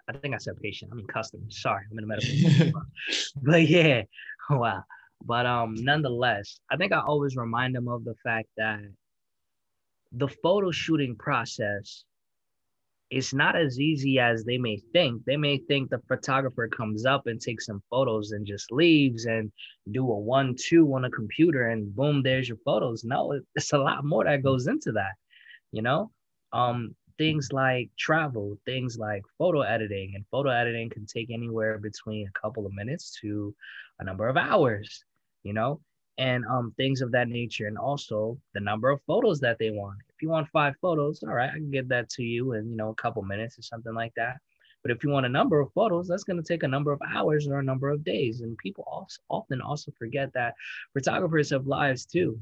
I 0.08 0.12
think 0.18 0.34
I 0.34 0.38
said 0.38 0.56
patient, 0.62 0.92
I 0.92 0.94
mean 0.94 1.06
customers. 1.06 1.60
Sorry, 1.60 1.84
I'm 1.90 1.98
in 1.98 2.06
the 2.06 2.62
medical. 2.62 2.82
but 3.42 3.66
yeah, 3.68 4.02
wow. 4.50 4.84
But 5.24 5.46
um 5.46 5.74
nonetheless, 5.76 6.60
I 6.70 6.76
think 6.76 6.92
I 6.92 7.00
always 7.00 7.36
remind 7.36 7.74
them 7.74 7.88
of 7.88 8.04
the 8.04 8.14
fact 8.22 8.48
that 8.56 8.80
the 10.12 10.28
photo 10.28 10.70
shooting 10.70 11.16
process 11.16 12.04
it's 13.10 13.32
not 13.32 13.54
as 13.54 13.78
easy 13.78 14.18
as 14.18 14.44
they 14.44 14.58
may 14.58 14.78
think. 14.92 15.24
They 15.24 15.36
may 15.36 15.58
think 15.58 15.90
the 15.90 16.00
photographer 16.08 16.68
comes 16.68 17.06
up 17.06 17.26
and 17.26 17.40
takes 17.40 17.66
some 17.66 17.82
photos 17.88 18.32
and 18.32 18.46
just 18.46 18.72
leaves 18.72 19.26
and 19.26 19.52
do 19.92 20.10
a 20.10 20.18
one 20.18 20.56
two 20.58 20.92
on 20.94 21.04
a 21.04 21.10
computer 21.10 21.68
and 21.68 21.94
boom, 21.94 22.22
there's 22.22 22.48
your 22.48 22.58
photos. 22.64 23.04
No, 23.04 23.40
it's 23.54 23.72
a 23.72 23.78
lot 23.78 24.04
more 24.04 24.24
that 24.24 24.42
goes 24.42 24.66
into 24.66 24.92
that. 24.92 25.12
You 25.70 25.82
know, 25.82 26.10
um, 26.52 26.96
things 27.18 27.52
like 27.52 27.90
travel, 27.98 28.58
things 28.64 28.98
like 28.98 29.22
photo 29.38 29.60
editing, 29.60 30.12
and 30.14 30.24
photo 30.30 30.50
editing 30.50 30.90
can 30.90 31.06
take 31.06 31.30
anywhere 31.30 31.78
between 31.78 32.26
a 32.26 32.40
couple 32.40 32.66
of 32.66 32.72
minutes 32.72 33.18
to 33.20 33.54
a 34.00 34.04
number 34.04 34.28
of 34.28 34.36
hours. 34.36 35.04
You 35.44 35.52
know, 35.52 35.80
and 36.18 36.44
um 36.46 36.72
things 36.76 37.00
of 37.00 37.12
that 37.12 37.28
nature 37.28 37.66
and 37.66 37.78
also 37.78 38.38
the 38.54 38.60
number 38.60 38.90
of 38.90 39.00
photos 39.06 39.40
that 39.40 39.58
they 39.58 39.70
want. 39.70 39.98
If 40.08 40.22
you 40.22 40.28
want 40.28 40.48
five 40.48 40.74
photos 40.80 41.22
all 41.22 41.34
right 41.34 41.50
i 41.50 41.54
can 41.54 41.70
get 41.70 41.88
that 41.88 42.08
to 42.10 42.22
you 42.22 42.52
in 42.52 42.70
you 42.70 42.76
know 42.76 42.90
a 42.90 42.94
couple 42.94 43.22
minutes 43.22 43.58
or 43.58 43.62
something 43.62 43.94
like 43.94 44.12
that. 44.16 44.36
But 44.82 44.92
if 44.92 45.02
you 45.02 45.10
want 45.10 45.26
a 45.26 45.30
number 45.30 45.58
of 45.58 45.72
photos 45.72 46.06
that's 46.06 46.22
going 46.22 46.40
to 46.40 46.46
take 46.46 46.62
a 46.62 46.68
number 46.68 46.92
of 46.92 47.00
hours 47.12 47.48
or 47.48 47.58
a 47.58 47.64
number 47.64 47.90
of 47.90 48.04
days 48.04 48.40
and 48.40 48.56
people 48.58 48.84
also 48.86 49.20
often 49.28 49.60
also 49.60 49.90
forget 49.98 50.32
that 50.34 50.54
photographers 50.92 51.50
have 51.50 51.66
lives 51.66 52.06
too. 52.06 52.38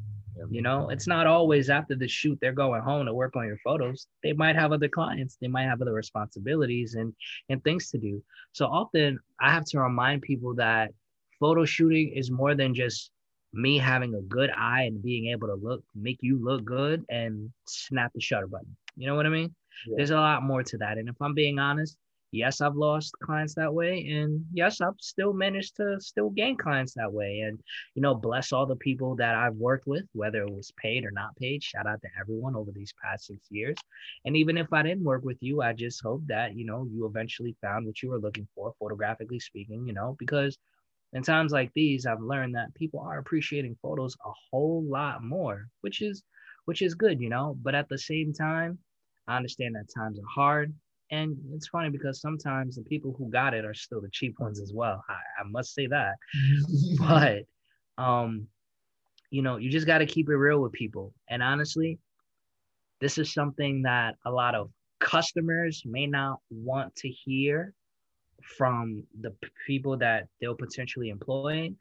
You 0.50 0.62
know 0.62 0.90
it's 0.90 1.06
not 1.06 1.26
always 1.26 1.70
after 1.70 1.94
the 1.94 2.08
shoot 2.08 2.38
they're 2.40 2.52
going 2.52 2.82
home 2.82 3.06
to 3.06 3.14
work 3.14 3.34
on 3.34 3.46
your 3.46 3.58
photos. 3.64 4.06
They 4.22 4.32
might 4.34 4.56
have 4.56 4.72
other 4.72 4.88
clients 4.88 5.36
they 5.40 5.48
might 5.48 5.64
have 5.64 5.80
other 5.80 5.94
responsibilities 5.94 6.94
and 6.94 7.14
and 7.48 7.62
things 7.64 7.90
to 7.90 7.98
do. 7.98 8.22
So 8.52 8.66
often 8.66 9.18
i 9.40 9.50
have 9.50 9.64
to 9.66 9.80
remind 9.80 10.22
people 10.22 10.54
that 10.56 10.92
photo 11.40 11.64
shooting 11.64 12.12
is 12.14 12.30
more 12.30 12.54
than 12.54 12.74
just 12.74 13.10
me 13.54 13.78
having 13.78 14.14
a 14.14 14.20
good 14.22 14.50
eye 14.50 14.82
and 14.82 15.02
being 15.02 15.28
able 15.28 15.48
to 15.48 15.54
look 15.54 15.82
make 15.94 16.18
you 16.20 16.42
look 16.42 16.64
good 16.64 17.04
and 17.08 17.50
snap 17.66 18.12
the 18.14 18.20
shutter 18.20 18.46
button. 18.46 18.76
You 18.96 19.06
know 19.06 19.14
what 19.14 19.26
i 19.26 19.30
mean? 19.30 19.54
Yeah. 19.86 19.94
there's 19.96 20.10
a 20.10 20.16
lot 20.16 20.42
more 20.42 20.62
to 20.62 20.78
that. 20.78 20.98
And 20.98 21.08
if 21.08 21.16
i'm 21.20 21.34
being 21.34 21.58
honest 21.58 21.96
yes 22.32 22.60
i've 22.60 22.74
lost 22.74 23.14
clients 23.22 23.54
that 23.54 23.72
way. 23.72 24.06
And 24.08 24.44
yes 24.52 24.80
i've 24.80 24.94
still 25.00 25.32
managed 25.32 25.76
to 25.76 26.00
still 26.00 26.30
gain 26.30 26.56
clients 26.56 26.94
that 26.94 27.12
way. 27.12 27.40
And 27.40 27.58
you 27.94 28.02
know 28.02 28.14
bless 28.14 28.52
all 28.52 28.66
the 28.66 28.76
people 28.76 29.14
that 29.16 29.34
i've 29.34 29.54
worked 29.54 29.86
with 29.86 30.04
whether 30.12 30.42
it 30.42 30.52
was 30.52 30.72
paid 30.76 31.04
or 31.04 31.10
not 31.12 31.36
paid. 31.36 31.62
Shout 31.62 31.86
out 31.86 32.02
to 32.02 32.08
everyone 32.20 32.56
over 32.56 32.72
these 32.72 32.92
past 33.02 33.26
six 33.26 33.40
years. 33.50 33.76
And 34.24 34.36
even 34.36 34.58
if 34.58 34.72
i 34.72 34.82
didn't 34.82 35.04
work 35.04 35.24
with 35.24 35.38
you 35.40 35.62
i 35.62 35.72
just 35.72 36.02
hope 36.02 36.22
that 36.26 36.56
you 36.56 36.64
know 36.66 36.86
you 36.90 37.06
eventually 37.06 37.56
found 37.60 37.86
what 37.86 38.02
you 38.02 38.10
were 38.10 38.18
looking 38.18 38.48
for 38.54 38.74
photographically 38.78 39.38
speaking 39.38 39.86
you 39.86 39.92
know 39.92 40.16
because 40.18 40.58
in 41.14 41.22
times 41.22 41.52
like 41.52 41.72
these, 41.74 42.06
I've 42.06 42.20
learned 42.20 42.56
that 42.56 42.74
people 42.74 43.00
are 43.00 43.18
appreciating 43.18 43.76
photos 43.80 44.16
a 44.24 44.30
whole 44.50 44.84
lot 44.84 45.22
more, 45.22 45.68
which 45.80 46.02
is 46.02 46.24
which 46.64 46.82
is 46.82 46.94
good, 46.94 47.20
you 47.20 47.28
know. 47.28 47.56
But 47.62 47.76
at 47.76 47.88
the 47.88 47.98
same 47.98 48.32
time, 48.32 48.78
I 49.28 49.36
understand 49.36 49.76
that 49.76 49.86
times 49.94 50.18
are 50.18 50.34
hard. 50.34 50.74
And 51.10 51.36
it's 51.52 51.68
funny 51.68 51.90
because 51.90 52.20
sometimes 52.20 52.74
the 52.74 52.82
people 52.82 53.14
who 53.16 53.30
got 53.30 53.54
it 53.54 53.64
are 53.64 53.74
still 53.74 54.00
the 54.00 54.08
cheap 54.10 54.40
ones 54.40 54.60
as 54.60 54.72
well. 54.74 55.04
I, 55.08 55.14
I 55.42 55.44
must 55.46 55.72
say 55.74 55.86
that. 55.86 56.14
but 56.98 58.02
um, 58.02 58.48
you 59.30 59.42
know, 59.42 59.56
you 59.56 59.70
just 59.70 59.86
gotta 59.86 60.06
keep 60.06 60.28
it 60.28 60.36
real 60.36 60.60
with 60.60 60.72
people. 60.72 61.14
And 61.30 61.44
honestly, 61.44 61.98
this 63.00 63.18
is 63.18 63.32
something 63.32 63.82
that 63.82 64.16
a 64.26 64.32
lot 64.32 64.56
of 64.56 64.70
customers 64.98 65.82
may 65.84 66.06
not 66.06 66.40
want 66.50 66.96
to 66.96 67.08
hear 67.08 67.72
from 68.44 69.02
the 69.20 69.34
people 69.66 69.96
that 69.98 70.28
they'll 70.40 70.54
potentially 70.54 71.08
employ. 71.08 71.72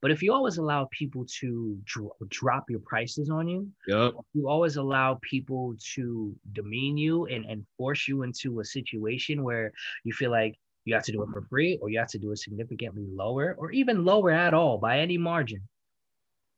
But 0.00 0.10
if 0.10 0.22
you 0.22 0.32
always 0.32 0.58
allow 0.58 0.88
people 0.90 1.24
to 1.40 1.78
dro- 1.84 2.14
drop 2.28 2.68
your 2.68 2.80
prices 2.80 3.30
on 3.30 3.48
you, 3.48 3.68
yep. 3.88 4.12
you 4.34 4.48
always 4.48 4.76
allow 4.76 5.18
people 5.22 5.74
to 5.94 6.34
demean 6.52 6.98
you 6.98 7.24
and, 7.26 7.44
and 7.46 7.64
force 7.78 8.06
you 8.06 8.22
into 8.22 8.60
a 8.60 8.64
situation 8.64 9.42
where 9.42 9.72
you 10.04 10.12
feel 10.12 10.30
like 10.30 10.56
you 10.84 10.94
have 10.94 11.04
to 11.04 11.12
do 11.12 11.22
it 11.22 11.30
for 11.32 11.42
free 11.48 11.78
or 11.80 11.88
you 11.88 11.98
have 11.98 12.08
to 12.08 12.18
do 12.18 12.32
it 12.32 12.38
significantly 12.38 13.06
lower 13.10 13.56
or 13.58 13.70
even 13.70 14.04
lower 14.04 14.30
at 14.30 14.52
all 14.52 14.76
by 14.76 14.98
any 14.98 15.16
margin. 15.16 15.62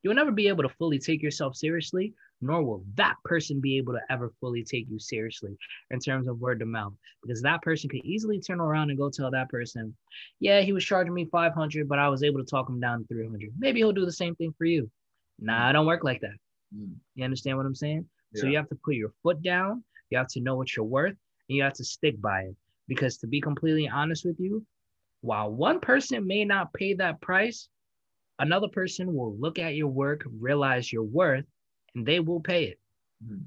You'll 0.07 0.15
never 0.15 0.31
be 0.31 0.47
able 0.49 0.63
to 0.63 0.69
fully 0.69 1.01
take 1.01 1.21
yourself 1.21 1.57
seriously 1.57 2.15
nor 2.41 2.63
will 2.63 2.85
that 2.95 3.17
person 3.25 3.61
be 3.61 3.77
able 3.79 3.95
to 3.95 4.01
ever 4.11 4.33
fully 4.41 4.63
take 4.63 4.87
you 4.91 4.99
seriously 4.99 5.57
in 5.91 5.99
terms 5.99 6.29
of 6.29 6.39
word 6.39 6.61
of 6.61 6.69
mouth 6.69 6.93
because 7.23 7.43
that 7.43 7.63
person 7.63 7.89
could 7.89 8.05
easily 8.05 8.41
turn 8.41 8.61
around 8.61 8.91
and 8.91 8.99
go 8.99 9.09
tell 9.09 9.31
that 9.31 9.49
person 9.49 9.95
yeah 10.41 10.61
he 10.61 10.73
was 10.73 10.85
charging 10.85 11.15
me 11.15 11.25
500 11.25 11.89
but 11.89 11.99
i 11.99 12.09
was 12.09 12.23
able 12.23 12.39
to 12.39 12.45
talk 12.45 12.69
him 12.69 12.81
down 12.81 13.01
to 13.01 13.07
300 13.09 13.53
maybe 13.59 13.81
he'll 13.81 13.93
do 13.93 14.05
the 14.05 14.13
same 14.13 14.35
thing 14.37 14.55
for 14.57 14.65
you 14.65 14.91
nah 15.39 15.69
i 15.69 15.73
don't 15.73 15.87
work 15.87 16.05
like 16.05 16.21
that 16.21 16.37
mm. 16.75 16.93
you 17.15 17.25
understand 17.25 17.57
what 17.57 17.67
i'm 17.67 17.75
saying 17.75 18.05
yeah. 18.33 18.41
so 18.41 18.47
you 18.47 18.57
have 18.57 18.69
to 18.69 18.79
put 18.85 18.95
your 18.95 19.13
foot 19.23 19.43
down 19.43 19.83
you 20.11 20.19
have 20.19 20.29
to 20.29 20.41
know 20.41 20.57
what 20.57 20.77
you're 20.77 20.85
worth 20.85 21.17
and 21.49 21.57
you 21.57 21.63
have 21.63 21.75
to 21.75 21.85
stick 21.85 22.21
by 22.21 22.41
it 22.43 22.57
because 22.89 23.17
to 23.19 23.27
be 23.27 23.41
completely 23.41 23.89
honest 23.89 24.25
with 24.25 24.39
you 24.39 24.65
while 25.23 25.51
one 25.51 25.81
person 25.81 26.27
may 26.27 26.45
not 26.45 26.73
pay 26.75 26.95
that 26.95 27.21
price 27.21 27.69
another 28.39 28.69
person 28.69 29.15
will 29.15 29.37
look 29.37 29.59
at 29.59 29.75
your 29.75 29.89
work 29.89 30.25
realize 30.39 30.93
your 30.93 31.03
worth 31.03 31.45
and 31.95 32.07
they 32.07 32.21
will 32.21 32.41
pay 32.41 32.65
it. 32.65 32.81
Mm-hmm. 33.25 33.43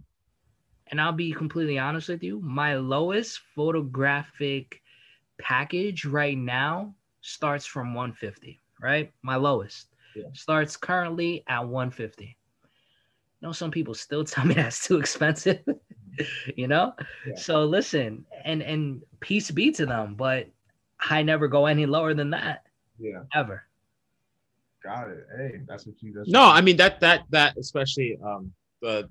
And 0.88 1.00
I'll 1.00 1.12
be 1.12 1.32
completely 1.32 1.78
honest 1.78 2.10
with 2.10 2.24
you, 2.24 2.40
my 2.40 2.76
lowest 2.76 3.40
photographic 3.56 4.82
package 5.40 6.04
right 6.04 6.38
now 6.38 6.96
starts 7.22 7.66
from 7.66 7.94
150, 7.94 8.60
right? 8.82 9.12
My 9.22 9.36
lowest 9.36 9.88
yeah. 10.16 10.24
starts 10.34 10.76
currently 10.76 11.44
at 11.48 11.68
150. 11.68 12.26
You 12.26 12.32
know, 13.42 13.52
some 13.52 13.70
people 13.70 13.94
still 13.94 14.24
tell 14.26 14.46
me 14.46 14.56
that's 14.56 14.88
too 14.88 14.98
expensive, 14.98 15.64
you 16.56 16.68
know? 16.68 16.94
Yeah. 17.28 17.36
So 17.36 17.66
listen, 17.66 18.26
and 18.44 18.64
and 18.64 19.02
peace 19.20 19.52
be 19.52 19.72
to 19.74 19.86
them, 19.86 20.16
but 20.16 20.48
I 21.00 21.22
never 21.22 21.48
go 21.48 21.68
any 21.68 21.86
lower 21.86 22.16
than 22.16 22.32
that. 22.32 22.66
Yeah. 22.98 23.24
Ever. 23.34 23.64
Got 24.84 25.10
it. 25.10 25.28
Hey, 25.36 25.60
that's 25.68 25.86
what 25.86 26.02
you. 26.02 26.14
That's 26.14 26.30
no, 26.30 26.44
I 26.44 26.62
mean 26.62 26.78
that 26.78 27.00
that 27.02 27.24
that 27.30 27.58
especially 27.58 28.18
um 28.24 28.52
the 28.82 29.10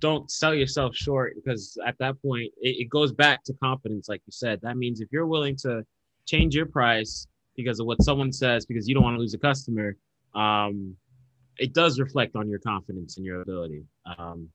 don't 0.00 0.30
sell 0.30 0.54
yourself 0.54 0.94
short 0.94 1.34
because 1.34 1.76
at 1.86 1.96
that 1.98 2.20
point 2.22 2.52
it, 2.60 2.82
it 2.82 2.90
goes 2.90 3.12
back 3.12 3.42
to 3.44 3.52
confidence, 3.54 4.08
like 4.08 4.22
you 4.26 4.32
said. 4.32 4.60
That 4.62 4.76
means 4.76 5.00
if 5.00 5.08
you're 5.10 5.26
willing 5.26 5.56
to 5.62 5.84
change 6.26 6.54
your 6.54 6.66
price 6.66 7.26
because 7.56 7.80
of 7.80 7.86
what 7.86 8.02
someone 8.02 8.32
says 8.32 8.66
because 8.66 8.86
you 8.86 8.94
don't 8.94 9.02
want 9.02 9.16
to 9.16 9.20
lose 9.20 9.34
a 9.34 9.38
customer, 9.38 9.96
um, 10.34 10.94
it 11.58 11.74
does 11.74 11.98
reflect 11.98 12.36
on 12.36 12.48
your 12.48 12.60
confidence 12.60 13.16
and 13.16 13.26
your 13.26 13.40
ability 13.40 13.82
um, 14.18 14.48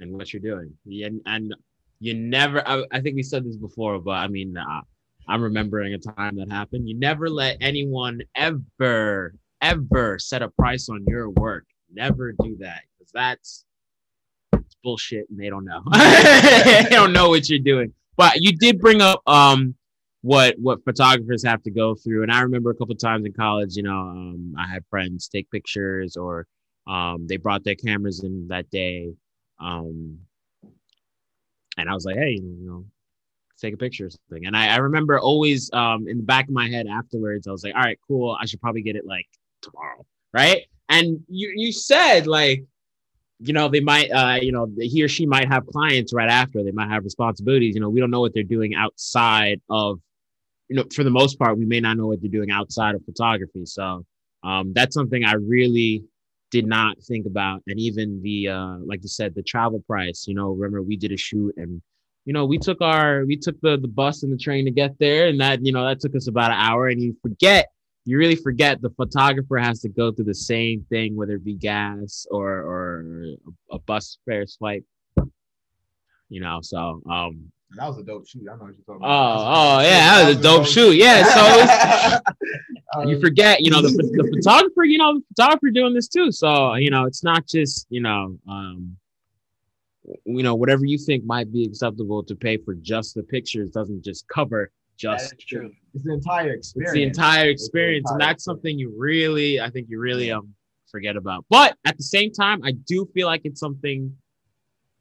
and 0.00 0.12
what 0.12 0.32
you're 0.32 0.40
doing. 0.40 0.72
And, 0.86 1.20
and 1.26 1.54
you 2.00 2.14
never, 2.14 2.66
I, 2.66 2.84
I, 2.92 3.00
think 3.00 3.16
we 3.16 3.22
said 3.22 3.44
this 3.44 3.56
before, 3.56 3.98
but 3.98 4.12
I 4.12 4.28
mean, 4.28 4.56
uh, 4.56 4.80
I'm 5.28 5.42
remembering 5.42 5.94
a 5.94 5.98
time 5.98 6.36
that 6.36 6.50
happened. 6.50 6.88
You 6.88 6.98
never 6.98 7.28
let 7.28 7.58
anyone 7.60 8.20
ever 8.34 9.34
ever 9.60 10.18
set 10.18 10.42
a 10.42 10.48
price 10.48 10.88
on 10.88 11.04
your 11.06 11.30
work. 11.30 11.64
Never 11.92 12.32
do 12.32 12.56
that 12.60 12.82
because 12.98 13.12
that's 13.12 13.64
it's 14.52 14.76
bullshit 14.82 15.28
and 15.30 15.38
they 15.38 15.48
don't 15.48 15.64
know. 15.64 15.82
they 15.92 16.88
don't 16.90 17.12
know 17.12 17.28
what 17.28 17.48
you're 17.48 17.58
doing. 17.58 17.92
But 18.16 18.36
you 18.36 18.56
did 18.56 18.80
bring 18.80 19.00
up 19.00 19.22
um 19.26 19.74
what 20.22 20.58
what 20.58 20.84
photographers 20.84 21.44
have 21.44 21.62
to 21.62 21.70
go 21.70 21.94
through. 21.94 22.22
And 22.22 22.32
I 22.32 22.40
remember 22.40 22.70
a 22.70 22.74
couple 22.74 22.94
times 22.96 23.24
in 23.24 23.32
college, 23.32 23.76
you 23.76 23.82
know, 23.82 23.96
um, 23.96 24.54
I 24.58 24.66
had 24.66 24.84
friends 24.90 25.28
take 25.28 25.50
pictures 25.50 26.16
or 26.16 26.46
um, 26.86 27.26
they 27.26 27.36
brought 27.36 27.64
their 27.64 27.74
cameras 27.74 28.22
in 28.24 28.48
that 28.48 28.70
day. 28.70 29.12
Um, 29.60 30.18
and 31.78 31.88
I 31.88 31.94
was 31.94 32.04
like, 32.04 32.16
hey, 32.16 32.40
you 32.42 32.66
know, 32.66 32.84
take 33.60 33.74
a 33.74 33.76
picture 33.76 34.06
or 34.06 34.10
something. 34.10 34.46
And 34.46 34.56
I, 34.56 34.74
I 34.74 34.76
remember 34.78 35.18
always 35.18 35.70
um, 35.72 36.08
in 36.08 36.18
the 36.18 36.22
back 36.22 36.48
of 36.48 36.54
my 36.54 36.68
head 36.68 36.86
afterwards, 36.86 37.46
I 37.46 37.52
was 37.52 37.64
like, 37.64 37.74
all 37.74 37.82
right, 37.82 37.98
cool. 38.06 38.36
I 38.40 38.46
should 38.46 38.60
probably 38.60 38.82
get 38.82 38.96
it 38.96 39.06
like 39.06 39.26
tomorrow, 39.66 40.04
right? 40.32 40.62
And 40.88 41.20
you 41.28 41.52
you 41.54 41.72
said 41.72 42.26
like, 42.26 42.64
you 43.38 43.52
know, 43.52 43.68
they 43.68 43.80
might, 43.80 44.10
uh, 44.10 44.38
you 44.40 44.52
know, 44.52 44.66
he 44.78 45.02
or 45.02 45.08
she 45.08 45.26
might 45.26 45.48
have 45.48 45.66
clients 45.66 46.14
right 46.14 46.30
after. 46.30 46.62
They 46.62 46.70
might 46.70 46.88
have 46.88 47.04
responsibilities. 47.04 47.74
You 47.74 47.80
know, 47.80 47.90
we 47.90 48.00
don't 48.00 48.10
know 48.10 48.20
what 48.20 48.32
they're 48.34 48.42
doing 48.42 48.74
outside 48.74 49.60
of, 49.68 49.98
you 50.68 50.76
know, 50.76 50.84
for 50.94 51.04
the 51.04 51.10
most 51.10 51.38
part, 51.38 51.58
we 51.58 51.66
may 51.66 51.80
not 51.80 51.96
know 51.96 52.06
what 52.06 52.20
they're 52.22 52.30
doing 52.30 52.50
outside 52.50 52.94
of 52.94 53.04
photography. 53.04 53.66
So 53.66 54.04
um, 54.42 54.72
that's 54.72 54.94
something 54.94 55.24
I 55.24 55.34
really 55.34 56.04
did 56.50 56.66
not 56.66 56.96
think 57.02 57.26
about. 57.26 57.62
And 57.66 57.78
even 57.78 58.22
the, 58.22 58.48
uh, 58.48 58.76
like 58.84 59.02
you 59.02 59.08
said, 59.08 59.34
the 59.34 59.42
travel 59.42 59.82
price. 59.86 60.24
You 60.26 60.34
know, 60.34 60.52
remember 60.52 60.82
we 60.82 60.96
did 60.96 61.12
a 61.12 61.16
shoot 61.16 61.54
and 61.56 61.82
you 62.26 62.32
know, 62.32 62.44
we 62.44 62.58
took 62.58 62.82
our 62.82 63.24
we 63.24 63.36
took 63.36 63.58
the 63.60 63.78
the 63.78 63.88
bus 63.88 64.24
and 64.24 64.32
the 64.32 64.36
train 64.36 64.64
to 64.64 64.72
get 64.72 64.98
there, 64.98 65.28
and 65.28 65.40
that 65.40 65.64
you 65.64 65.72
know 65.72 65.86
that 65.86 66.00
took 66.00 66.16
us 66.16 66.26
about 66.26 66.50
an 66.50 66.58
hour. 66.58 66.88
And 66.88 67.00
you 67.00 67.16
forget 67.22 67.68
you 68.06 68.18
really 68.18 68.36
forget 68.36 68.80
the 68.80 68.90
photographer 68.90 69.58
has 69.58 69.80
to 69.80 69.88
go 69.88 70.12
through 70.12 70.26
the 70.26 70.34
same 70.34 70.86
thing, 70.88 71.16
whether 71.16 71.34
it 71.34 71.44
be 71.44 71.54
gas 71.54 72.26
or 72.30 72.48
or 72.48 73.34
a 73.72 73.78
bus 73.80 74.18
fare 74.24 74.46
swipe. 74.46 74.84
You 76.28 76.40
know, 76.40 76.60
so 76.62 77.02
um 77.10 77.50
that 77.76 77.88
was 77.88 77.98
a 77.98 78.04
dope 78.04 78.28
shoot. 78.28 78.42
I 78.48 78.56
know 78.56 78.64
what 78.64 78.74
you're 78.76 78.84
talking 78.86 79.02
about. 79.02 79.08
Oh, 79.08 79.78
oh 79.78 79.80
yeah, 79.80 80.22
that, 80.22 80.28
was 80.28 80.36
a 80.36 80.40
dope, 80.40 80.62
dope 80.62 80.66
shoot. 80.66 80.94
Yeah, 80.94 82.20
so 82.94 83.04
you 83.08 83.20
forget, 83.20 83.60
you 83.60 83.72
know, 83.72 83.82
the, 83.82 83.88
the 83.88 84.30
photographer, 84.36 84.84
you 84.84 84.98
know, 84.98 85.14
the 85.14 85.24
photographer 85.34 85.70
doing 85.70 85.92
this 85.92 86.06
too. 86.06 86.30
So 86.30 86.74
you 86.74 86.90
know, 86.90 87.06
it's 87.06 87.24
not 87.24 87.44
just 87.46 87.88
you 87.90 88.00
know, 88.00 88.38
um, 88.48 88.96
you 90.24 90.44
know, 90.44 90.54
whatever 90.54 90.84
you 90.84 90.96
think 90.96 91.24
might 91.24 91.52
be 91.52 91.64
acceptable 91.64 92.22
to 92.22 92.36
pay 92.36 92.56
for 92.56 92.74
just 92.74 93.16
the 93.16 93.24
pictures 93.24 93.70
doesn't 93.70 94.04
just 94.04 94.28
cover 94.28 94.70
just 94.96 95.34
true. 95.40 95.72
It's 95.96 96.04
the 96.04 96.12
entire 96.12 96.52
experience. 96.52 96.74
It's 96.74 96.92
the 96.92 97.02
entire 97.04 97.48
experience, 97.48 98.04
the 98.04 98.12
entire 98.12 98.12
and 98.12 98.20
that's 98.20 98.42
experience. 98.42 98.44
something 98.44 98.78
you 98.78 98.94
really, 98.96 99.60
I 99.60 99.70
think, 99.70 99.86
you 99.88 99.98
really 99.98 100.30
um 100.30 100.54
forget 100.90 101.16
about. 101.16 101.46
But 101.48 101.76
at 101.86 101.96
the 101.96 102.02
same 102.02 102.32
time, 102.32 102.62
I 102.62 102.72
do 102.72 103.08
feel 103.14 103.26
like 103.26 103.40
it's 103.44 103.60
something 103.60 104.14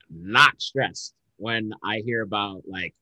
not 0.10 0.62
stressed 0.62 1.14
when 1.36 1.74
I 1.84 2.02
hear 2.06 2.22
about 2.22 2.62
like 2.66 2.94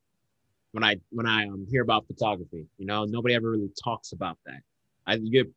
when 0.71 0.83
I 0.83 0.95
when 1.11 1.27
I 1.27 1.45
um, 1.45 1.67
hear 1.69 1.83
about 1.83 2.07
photography. 2.07 2.65
You 2.79 2.87
know, 2.87 3.05
nobody 3.05 3.35
ever 3.35 3.51
really 3.51 3.69
talks 3.83 4.11
about 4.11 4.39
that. 4.47 4.61
I 5.05 5.15
you 5.15 5.31
get 5.31 5.51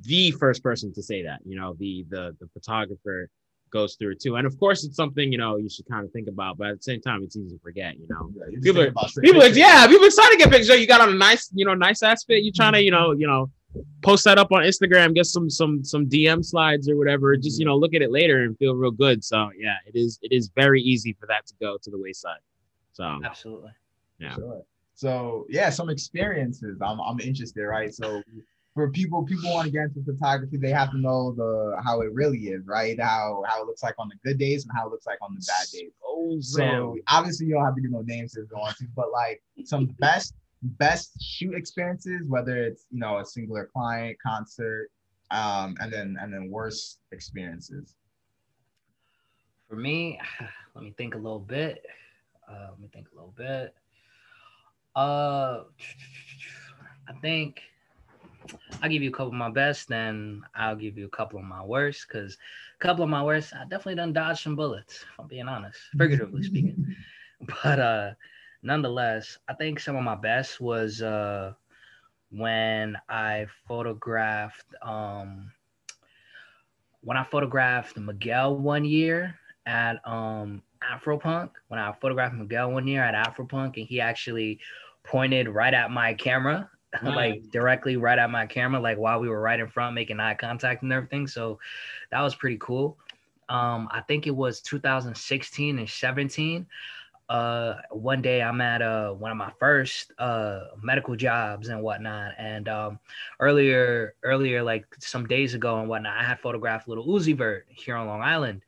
the 0.00 0.30
first 0.30 0.62
person 0.62 0.94
to 0.94 1.02
say 1.02 1.24
that. 1.24 1.40
You 1.44 1.56
know, 1.56 1.74
the 1.78 2.06
the 2.08 2.34
the 2.40 2.48
photographer 2.54 3.28
goes 3.72 3.96
through 3.96 4.12
it 4.12 4.20
too. 4.20 4.36
And 4.36 4.46
of 4.46 4.58
course, 4.58 4.84
it's 4.84 4.96
something 4.96 5.32
you 5.32 5.38
know 5.38 5.56
you 5.56 5.68
should 5.68 5.86
kind 5.88 6.04
of 6.04 6.12
think 6.12 6.28
about, 6.28 6.58
but 6.58 6.68
at 6.68 6.76
the 6.78 6.82
same 6.82 7.00
time, 7.00 7.22
it's 7.22 7.36
easy 7.36 7.56
to 7.56 7.62
forget. 7.62 7.98
You 7.98 8.06
know, 8.08 8.30
Yeah, 8.34 8.44
you're 8.50 8.60
people, 8.60 8.82
are, 8.82 8.88
about 8.88 9.10
straight 9.10 9.24
people, 9.24 9.40
are, 9.40 9.46
pictures. 9.46 9.58
yeah, 9.58 9.86
people 9.86 10.06
excited 10.06 10.32
to 10.32 10.38
get 10.38 10.50
pictures. 10.50 10.80
You 10.80 10.86
got 10.86 11.00
on 11.00 11.10
a 11.10 11.14
nice, 11.14 11.50
you 11.52 11.64
know, 11.64 11.74
nice 11.74 12.02
ass 12.02 12.24
fit. 12.24 12.42
You 12.42 12.52
trying 12.52 12.74
to, 12.74 12.82
you 12.82 12.90
know, 12.90 13.12
you 13.12 13.26
know, 13.26 13.50
post 14.02 14.24
that 14.24 14.38
up 14.38 14.52
on 14.52 14.62
Instagram, 14.62 15.14
get 15.14 15.26
some 15.26 15.48
some 15.48 15.84
some 15.84 16.06
DM 16.06 16.44
slides 16.44 16.88
or 16.88 16.96
whatever. 16.96 17.36
Just 17.36 17.58
you 17.58 17.64
mm-hmm. 17.64 17.70
know, 17.70 17.76
look 17.76 17.94
at 17.94 18.02
it 18.02 18.12
later 18.12 18.44
and 18.44 18.56
feel 18.58 18.74
real 18.74 18.90
good. 18.90 19.24
So 19.24 19.50
yeah, 19.56 19.76
it 19.86 19.96
is 19.96 20.18
it 20.22 20.32
is 20.32 20.50
very 20.54 20.80
easy 20.82 21.16
for 21.18 21.26
that 21.26 21.46
to 21.46 21.54
go 21.60 21.78
to 21.82 21.90
the 21.90 21.98
wayside. 21.98 22.40
So 22.92 23.20
Absolutely. 23.24 23.72
yeah. 24.18 24.34
Sure. 24.34 24.62
So 24.94 25.46
yeah, 25.48 25.70
some 25.70 25.88
experiences. 25.88 26.78
I'm 26.82 27.00
I'm 27.00 27.20
interested, 27.20 27.64
right? 27.64 27.92
So 27.92 28.22
for 28.74 28.90
people 28.90 29.22
people 29.24 29.52
want 29.52 29.66
to 29.66 29.72
get 29.72 29.84
into 29.84 30.02
photography, 30.02 30.56
they 30.56 30.70
have 30.70 30.90
to 30.92 30.98
know 30.98 31.32
the 31.32 31.76
how 31.84 32.00
it 32.00 32.12
really 32.12 32.38
is, 32.48 32.66
right? 32.66 32.98
How 33.00 33.42
how 33.46 33.62
it 33.62 33.66
looks 33.66 33.82
like 33.82 33.94
on 33.98 34.08
the 34.08 34.16
good 34.24 34.38
days 34.38 34.64
and 34.64 34.72
how 34.74 34.86
it 34.86 34.90
looks 34.90 35.06
like 35.06 35.18
on 35.20 35.34
the 35.34 35.44
bad 35.46 35.66
days. 35.72 35.92
Oh, 36.04 36.40
So 36.40 36.96
obviously 37.08 37.46
you 37.46 37.54
don't 37.54 37.64
have 37.64 37.74
to 37.74 37.82
give 37.82 37.90
no 37.90 38.02
names 38.02 38.36
if 38.36 38.48
you 38.50 38.56
want 38.56 38.76
to, 38.78 38.86
but 38.96 39.10
like 39.12 39.42
some 39.64 39.86
best 39.98 40.34
best 40.62 41.20
shoot 41.22 41.54
experiences, 41.54 42.22
whether 42.26 42.56
it's 42.56 42.86
you 42.90 43.00
know 43.00 43.18
a 43.18 43.24
singular 43.24 43.68
client, 43.72 44.16
concert, 44.24 44.90
um, 45.30 45.76
and 45.80 45.92
then 45.92 46.16
and 46.20 46.32
then 46.32 46.50
worst 46.50 47.00
experiences. 47.12 47.94
For 49.68 49.76
me, 49.76 50.18
let 50.74 50.84
me 50.84 50.94
think 50.96 51.14
a 51.14 51.18
little 51.18 51.40
bit. 51.40 51.84
Uh, 52.48 52.68
let 52.70 52.80
me 52.80 52.88
think 52.92 53.08
a 53.12 53.14
little 53.14 53.34
bit. 53.36 53.74
Uh, 54.96 55.64
I 57.08 57.12
think 57.20 57.60
I'll 58.82 58.90
give 58.90 59.02
you 59.02 59.10
a 59.10 59.12
couple 59.12 59.28
of 59.28 59.34
my 59.34 59.50
best, 59.50 59.88
then 59.88 60.42
I'll 60.54 60.76
give 60.76 60.98
you 60.98 61.06
a 61.06 61.10
couple 61.16 61.38
of 61.38 61.44
my 61.44 61.62
worst. 61.62 62.06
Because 62.08 62.36
a 62.78 62.82
couple 62.82 63.04
of 63.04 63.10
my 63.10 63.22
worst, 63.22 63.54
I 63.54 63.62
definitely 63.62 63.96
done 63.96 64.12
dodged 64.12 64.42
some 64.42 64.56
bullets. 64.56 65.02
If 65.02 65.20
I'm 65.20 65.28
being 65.28 65.48
honest, 65.48 65.78
figuratively 65.96 66.42
speaking. 66.42 66.96
But 67.64 67.80
uh, 67.80 68.10
nonetheless, 68.62 69.38
I 69.48 69.54
think 69.54 69.80
some 69.80 69.96
of 69.96 70.04
my 70.04 70.14
best 70.14 70.60
was 70.60 71.02
uh 71.02 71.54
when 72.30 72.96
I 73.08 73.46
photographed 73.66 74.66
um 74.80 75.50
when 77.02 77.16
I 77.16 77.24
photographed 77.24 77.96
Miguel 77.96 78.56
one 78.56 78.84
year 78.84 79.34
at 79.66 79.96
um 80.06 80.62
Afropunk. 80.82 81.50
When 81.68 81.80
I 81.80 81.92
photographed 82.00 82.34
Miguel 82.34 82.70
one 82.72 82.86
year 82.86 83.02
at 83.02 83.14
Afropunk, 83.14 83.76
and 83.76 83.86
he 83.86 84.00
actually 84.00 84.60
pointed 85.04 85.48
right 85.48 85.74
at 85.74 85.90
my 85.90 86.14
camera, 86.14 86.70
like 87.02 87.50
directly 87.50 87.96
right 87.96 88.18
at 88.18 88.30
my 88.30 88.46
camera, 88.46 88.80
like 88.80 88.98
while 88.98 89.20
we 89.20 89.28
were 89.28 89.40
right 89.40 89.60
in 89.60 89.68
front, 89.68 89.94
making 89.94 90.20
eye 90.20 90.34
contact 90.34 90.82
and 90.82 90.92
everything. 90.92 91.26
So 91.26 91.58
that 92.10 92.20
was 92.20 92.34
pretty 92.34 92.58
cool. 92.60 92.98
Um, 93.48 93.88
I 93.90 94.00
think 94.02 94.26
it 94.26 94.34
was 94.34 94.60
2016 94.60 95.78
and 95.78 95.88
17. 95.88 96.66
Uh, 97.28 97.74
one 97.90 98.20
day 98.20 98.42
I'm 98.42 98.60
at 98.60 98.82
uh 98.82 99.12
one 99.12 99.30
of 99.30 99.38
my 99.38 99.50
first 99.58 100.12
uh 100.18 100.64
medical 100.82 101.16
jobs 101.16 101.68
and 101.68 101.82
whatnot, 101.82 102.32
and 102.38 102.68
um 102.68 102.98
earlier 103.40 104.14
earlier 104.22 104.62
like 104.62 104.84
some 105.00 105.26
days 105.26 105.54
ago 105.54 105.80
and 105.80 105.88
whatnot, 105.88 106.18
I 106.18 106.24
had 106.24 106.40
photographed 106.40 106.88
Lil 106.88 107.06
Uzi 107.06 107.34
Vert 107.36 107.66
here 107.68 107.96
on 107.96 108.06
Long 108.06 108.22
Island. 108.22 108.62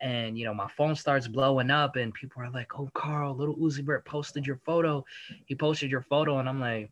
And 0.00 0.38
you 0.38 0.44
know, 0.44 0.54
my 0.54 0.68
phone 0.68 0.94
starts 0.94 1.26
blowing 1.26 1.70
up, 1.70 1.96
and 1.96 2.12
people 2.12 2.42
are 2.42 2.50
like, 2.50 2.78
"Oh, 2.78 2.90
Carl, 2.94 3.34
Lil 3.34 3.56
Uzi 3.56 3.82
Vert 3.82 4.04
posted 4.04 4.46
your 4.46 4.56
photo. 4.64 5.04
He 5.46 5.54
posted 5.54 5.90
your 5.90 6.02
photo," 6.02 6.38
and 6.38 6.48
I'm 6.48 6.60
like, 6.60 6.90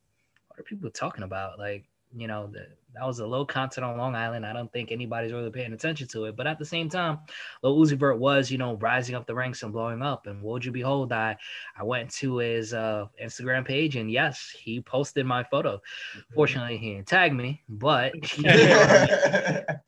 "What 0.55 0.61
are 0.61 0.65
people 0.65 0.91
talking 0.91 1.25
about?" 1.25 1.59
Like, 1.59 1.85
you 2.17 2.29
know, 2.29 2.47
the, 2.47 2.67
that 2.95 3.05
was 3.05 3.19
a 3.19 3.27
low 3.27 3.45
content 3.45 3.85
on 3.85 3.99
Long 3.99 4.15
Island. 4.15 4.47
I 4.47 4.53
don't 4.53 4.73
think 4.73 4.93
anybody's 4.93 5.33
really 5.33 5.51
paying 5.51 5.73
attention 5.73 6.07
to 6.09 6.27
it. 6.27 6.37
But 6.37 6.47
at 6.47 6.61
the 6.61 6.65
same 6.65 6.89
time, 6.89 7.19
Lil 7.63 7.77
Uzi 7.77 7.99
Vert 7.99 8.21
was, 8.21 8.53
you 8.53 8.59
know, 8.59 8.75
rising 8.77 9.17
up 9.17 9.27
the 9.27 9.35
ranks 9.35 9.65
and 9.65 9.73
blowing 9.73 10.01
up. 10.01 10.29
And 10.29 10.41
would 10.43 10.65
you 10.65 10.71
behold, 10.71 11.13
I 11.13 11.37
I 11.77 11.83
went 11.83 12.11
to 12.13 12.39
his 12.39 12.73
uh, 12.73 13.07
Instagram 13.23 13.67
page, 13.67 13.97
and 13.97 14.11
yes, 14.11 14.55
he 14.57 14.81
posted 14.81 15.27
my 15.27 15.43
photo. 15.43 15.83
Fortunately, 16.35 16.77
he 16.77 16.95
didn't 16.95 17.09
tag 17.09 17.35
me, 17.35 17.63
but 17.69 18.13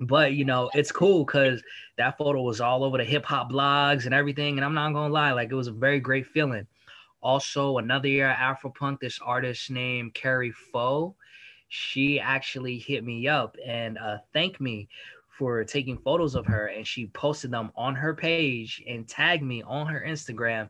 but 0.00 0.32
you 0.32 0.44
know 0.44 0.70
it's 0.74 0.90
cool 0.90 1.24
because 1.24 1.62
that 1.98 2.16
photo 2.16 2.42
was 2.42 2.60
all 2.60 2.82
over 2.84 2.96
the 2.96 3.04
hip 3.04 3.24
hop 3.24 3.50
blogs 3.50 4.06
and 4.06 4.14
everything 4.14 4.56
and 4.56 4.64
i'm 4.64 4.72
not 4.72 4.92
gonna 4.92 5.12
lie 5.12 5.32
like 5.32 5.50
it 5.50 5.54
was 5.54 5.66
a 5.66 5.72
very 5.72 6.00
great 6.00 6.26
feeling 6.26 6.66
also 7.22 7.78
another 7.78 8.08
year 8.08 8.28
at 8.28 8.38
afropunk 8.38 9.00
this 9.00 9.18
artist 9.22 9.70
named 9.70 10.14
Kari 10.14 10.52
Faux 10.72 11.16
she 11.70 12.18
actually 12.18 12.78
hit 12.78 13.04
me 13.04 13.28
up 13.28 13.56
and 13.64 13.96
uh, 13.96 14.18
thanked 14.32 14.60
me 14.60 14.88
for 15.28 15.64
taking 15.64 15.96
photos 15.96 16.34
of 16.34 16.44
her 16.44 16.66
and 16.66 16.86
she 16.86 17.06
posted 17.06 17.50
them 17.50 17.70
on 17.76 17.94
her 17.94 18.12
page 18.12 18.82
and 18.88 19.08
tagged 19.08 19.42
me 19.42 19.62
on 19.62 19.86
her 19.86 20.04
instagram 20.06 20.68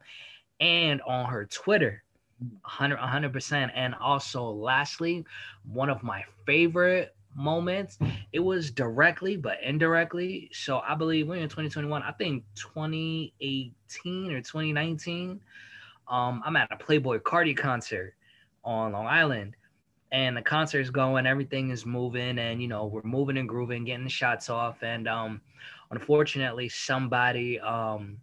and 0.61 1.01
on 1.03 1.27
her 1.27 1.47
twitter. 1.47 2.05
100 2.39 2.99
100% 2.99 3.71
and 3.75 3.95
also 3.97 4.45
lastly 4.45 5.25
one 5.65 5.91
of 5.91 6.03
my 6.03 6.23
favorite 6.47 7.15
moments 7.35 7.99
it 8.33 8.41
was 8.41 8.71
directly 8.71 9.37
but 9.37 9.59
indirectly. 9.63 10.51
So 10.53 10.81
i 10.87 10.95
believe 10.95 11.29
we're 11.29 11.37
in 11.37 11.49
2021 11.49 12.03
i 12.03 12.13
think 12.13 12.45
2018 12.57 14.33
or 14.33 14.41
2019 14.41 15.41
um 16.11 16.43
i'm 16.45 16.57
at 16.57 16.71
a 16.71 16.77
Playboi 16.77 17.21
Carti 17.21 17.57
concert 17.57 18.15
on 18.65 18.93
long 18.93 19.07
island 19.07 19.57
and 20.13 20.37
the 20.37 20.43
concert's 20.43 20.91
going 20.91 21.27
everything 21.27 21.71
is 21.71 21.87
moving 21.87 22.39
and 22.39 22.61
you 22.61 22.69
know 22.69 22.87
we're 22.87 23.03
moving 23.03 23.39
and 23.39 23.49
grooving 23.49 23.85
getting 23.85 24.05
the 24.05 24.11
shots 24.11 24.51
off 24.51 24.83
and 24.83 25.09
um 25.09 25.41
unfortunately 25.91 26.69
somebody 26.69 27.59
um 27.61 28.19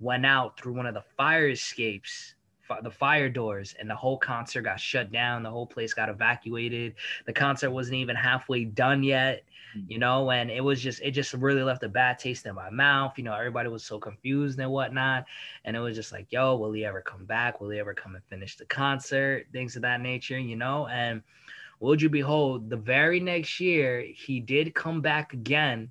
went 0.00 0.26
out 0.26 0.58
through 0.58 0.72
one 0.72 0.86
of 0.86 0.94
the 0.94 1.04
fire 1.16 1.48
escapes 1.48 2.34
the 2.82 2.90
fire 2.90 3.28
doors 3.28 3.76
and 3.78 3.88
the 3.88 3.94
whole 3.94 4.18
concert 4.18 4.62
got 4.62 4.80
shut 4.80 5.12
down 5.12 5.42
the 5.42 5.50
whole 5.50 5.66
place 5.66 5.94
got 5.94 6.08
evacuated 6.08 6.94
the 7.26 7.32
concert 7.32 7.70
wasn't 7.70 7.94
even 7.94 8.16
halfway 8.16 8.64
done 8.64 9.04
yet 9.04 9.44
Mm-hmm. 9.76 9.92
you 9.92 9.98
know 9.98 10.30
and 10.30 10.50
it 10.50 10.62
was 10.62 10.80
just 10.80 11.02
it 11.02 11.10
just 11.10 11.34
really 11.34 11.62
left 11.62 11.82
a 11.82 11.88
bad 11.88 12.18
taste 12.18 12.46
in 12.46 12.54
my 12.54 12.70
mouth 12.70 13.12
you 13.18 13.24
know 13.24 13.34
everybody 13.34 13.68
was 13.68 13.84
so 13.84 13.98
confused 13.98 14.58
and 14.58 14.70
whatnot 14.70 15.26
and 15.64 15.76
it 15.76 15.80
was 15.80 15.96
just 15.96 16.12
like 16.12 16.26
yo 16.30 16.56
will 16.56 16.72
he 16.72 16.84
ever 16.84 17.02
come 17.02 17.24
back? 17.26 17.60
Will 17.60 17.70
he 17.70 17.78
ever 17.78 17.92
come 17.92 18.14
and 18.14 18.24
finish 18.24 18.56
the 18.56 18.64
concert? 18.66 19.46
Things 19.52 19.76
of 19.76 19.82
that 19.82 20.00
nature 20.00 20.38
you 20.38 20.56
know 20.56 20.86
and 20.86 21.22
would 21.80 22.00
you 22.00 22.08
behold 22.08 22.70
the 22.70 22.76
very 22.76 23.20
next 23.20 23.60
year 23.60 24.04
he 24.14 24.40
did 24.40 24.74
come 24.74 25.02
back 25.02 25.34
again. 25.34 25.90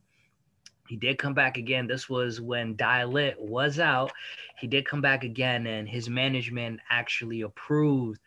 He 0.88 0.96
did 0.96 1.18
come 1.18 1.34
back 1.34 1.58
again. 1.58 1.88
This 1.88 2.10
was 2.10 2.40
when 2.40 2.76
Die 2.76 3.04
Lit 3.06 3.40
was 3.40 3.80
out. 3.80 4.12
He 4.60 4.68
did 4.68 4.86
come 4.88 5.02
back 5.02 5.24
again 5.24 5.68
and 5.68 5.88
his 5.88 6.10
management 6.10 6.80
actually 6.90 7.42
approved 7.42 8.20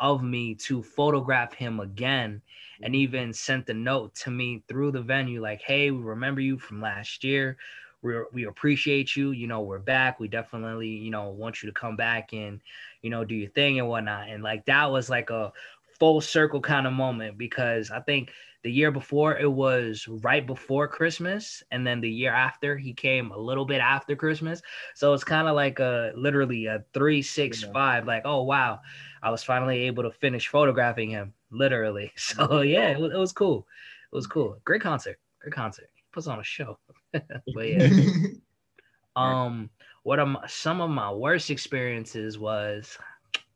of 0.00 0.22
me 0.22 0.54
to 0.54 0.82
photograph 0.82 1.52
him 1.52 1.80
again 1.80 2.42
and 2.82 2.94
mm-hmm. 2.94 3.02
even 3.02 3.32
sent 3.32 3.68
a 3.68 3.74
note 3.74 4.14
to 4.16 4.30
me 4.30 4.62
through 4.66 4.90
the 4.90 5.02
venue 5.02 5.40
like 5.40 5.60
hey 5.62 5.90
we 5.90 6.02
remember 6.02 6.40
you 6.40 6.58
from 6.58 6.80
last 6.80 7.22
year. 7.22 7.56
We 8.02 8.14
we 8.32 8.44
appreciate 8.46 9.14
you. 9.14 9.32
You 9.32 9.46
know 9.46 9.60
we're 9.60 9.78
back. 9.78 10.18
We 10.18 10.26
definitely 10.26 10.88
you 10.88 11.10
know 11.10 11.28
want 11.28 11.62
you 11.62 11.68
to 11.68 11.78
come 11.78 11.96
back 11.96 12.32
and 12.32 12.60
you 13.02 13.10
know 13.10 13.24
do 13.24 13.34
your 13.34 13.50
thing 13.50 13.78
and 13.78 13.88
whatnot. 13.88 14.28
And 14.30 14.42
like 14.42 14.64
that 14.66 14.90
was 14.90 15.10
like 15.10 15.28
a 15.28 15.52
full 16.00 16.22
circle 16.22 16.62
kind 16.62 16.86
of 16.86 16.94
moment 16.94 17.36
because 17.36 17.90
i 17.90 18.00
think 18.00 18.32
the 18.62 18.70
year 18.70 18.90
before 18.90 19.38
it 19.38 19.50
was 19.50 20.06
right 20.22 20.46
before 20.46 20.86
christmas 20.86 21.62
and 21.70 21.86
then 21.86 22.00
the 22.00 22.10
year 22.10 22.32
after 22.32 22.76
he 22.76 22.92
came 22.92 23.30
a 23.30 23.38
little 23.38 23.64
bit 23.64 23.80
after 23.80 24.14
christmas. 24.14 24.60
So 24.94 25.14
it's 25.14 25.24
kind 25.24 25.48
of 25.48 25.54
like 25.54 25.78
a 25.78 26.12
literally 26.16 26.66
a 26.66 26.84
three 26.92 27.22
six 27.22 27.62
five 27.72 28.06
like 28.06 28.22
oh 28.24 28.42
wow 28.42 28.80
i 29.22 29.30
was 29.30 29.42
finally 29.42 29.82
able 29.82 30.02
to 30.02 30.10
finish 30.10 30.48
photographing 30.48 31.10
him 31.10 31.34
literally. 31.50 32.12
So 32.16 32.60
yeah 32.60 32.88
it 32.90 33.00
was, 33.00 33.12
it 33.12 33.18
was 33.18 33.32
cool. 33.32 33.66
It 34.12 34.16
was 34.16 34.26
cool. 34.26 34.58
Great 34.64 34.82
concert. 34.82 35.18
Great 35.40 35.54
concert. 35.54 35.88
He 35.94 36.02
puts 36.12 36.26
on 36.26 36.40
a 36.40 36.44
show. 36.44 36.78
But 37.54 37.68
yeah. 37.68 37.88
Um 39.16 39.70
what 40.02 40.20
am 40.20 40.38
some 40.46 40.80
of 40.80 40.88
my 40.90 41.10
worst 41.10 41.50
experiences 41.50 42.38
was 42.38 42.96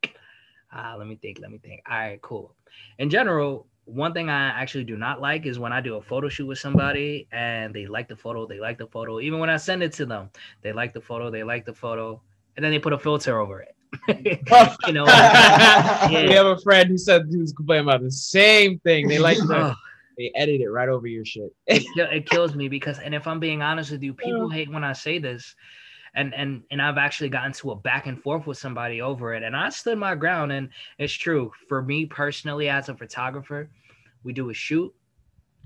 ah 0.73 0.97
let 0.99 1.07
me 1.07 1.17
think 1.17 1.39
let 1.41 1.51
me 1.51 1.59
think. 1.59 1.83
All 1.89 1.97
right 1.97 2.21
cool. 2.23 2.57
In 2.99 3.09
general 3.09 3.69
one 3.87 4.13
thing 4.13 4.31
i 4.31 4.49
actually 4.49 4.85
do 4.85 4.97
not 4.97 5.21
like 5.21 5.47
is 5.47 5.59
when 5.59 5.73
i 5.73 5.81
do 5.81 5.97
a 5.97 6.03
photo 6.03 6.29
shoot 6.29 6.47
with 6.47 6.59
somebody 6.59 7.27
and 7.33 7.75
they 7.75 7.87
like 7.87 8.09
the 8.09 8.17
photo 8.17 8.47
they 8.47 8.59
like 8.59 8.79
the 8.79 8.87
photo. 8.87 9.21
Even 9.21 9.39
when 9.39 9.51
i 9.51 9.57
send 9.57 9.83
it 9.83 9.93
to 9.93 10.07
them 10.07 10.31
they 10.63 10.73
like 10.73 10.93
the 10.93 11.01
photo 11.01 11.31
they 11.31 11.45
like 11.45 11.65
the 11.65 11.75
photo 11.75 12.21
and 12.57 12.65
then 12.65 12.73
they 12.73 12.79
put 12.79 12.93
a 12.93 12.99
filter 12.99 13.39
over 13.41 13.61
it. 13.61 13.75
You 14.87 14.93
know? 14.93 15.05
We 16.09 16.33
have 16.33 16.47
a 16.47 16.59
friend 16.59 16.89
who 16.89 16.99
said 16.99 17.27
he 17.31 17.37
was 17.37 17.53
complaining 17.53 17.87
about 17.87 18.03
the 18.03 18.11
same 18.11 18.79
thing. 18.81 19.09
They 19.09 19.19
like 19.19 19.39
the, 19.39 19.75
they 20.19 20.33
edit 20.35 20.61
it 20.61 20.69
right 20.69 20.89
over 20.89 21.07
your 21.07 21.25
shit. 21.25 21.53
it, 21.67 21.83
it 21.97 22.29
kills 22.29 22.55
me 22.55 22.69
because 22.69 22.99
and 22.99 23.15
if 23.15 23.27
i'm 23.27 23.41
being 23.41 23.63
honest 23.63 23.91
with 23.91 24.03
you 24.03 24.15
people 24.15 24.49
hate 24.49 24.71
when 24.71 24.85
i 24.85 24.93
say 24.93 25.19
this 25.19 25.55
and 26.15 26.35
and 26.35 26.63
and 26.71 26.81
i've 26.81 26.99
actually 26.99 27.29
gotten 27.29 27.53
to 27.53 27.71
a 27.71 27.77
back 27.77 28.07
and 28.07 28.21
forth 28.23 28.47
with 28.47 28.59
somebody 28.59 29.01
over 29.01 29.35
it 29.35 29.43
and 29.43 29.57
i 29.57 29.69
stood 29.69 29.99
my 29.99 30.15
ground 30.15 30.53
and 30.53 30.69
it's 30.99 31.13
true 31.13 31.53
for 31.69 31.83
me 31.83 32.07
personally 32.07 32.69
as 32.69 32.89
a 32.89 32.95
photographer 32.97 33.71
we 34.23 34.33
do 34.33 34.51
a 34.51 34.55
shoot 34.55 34.95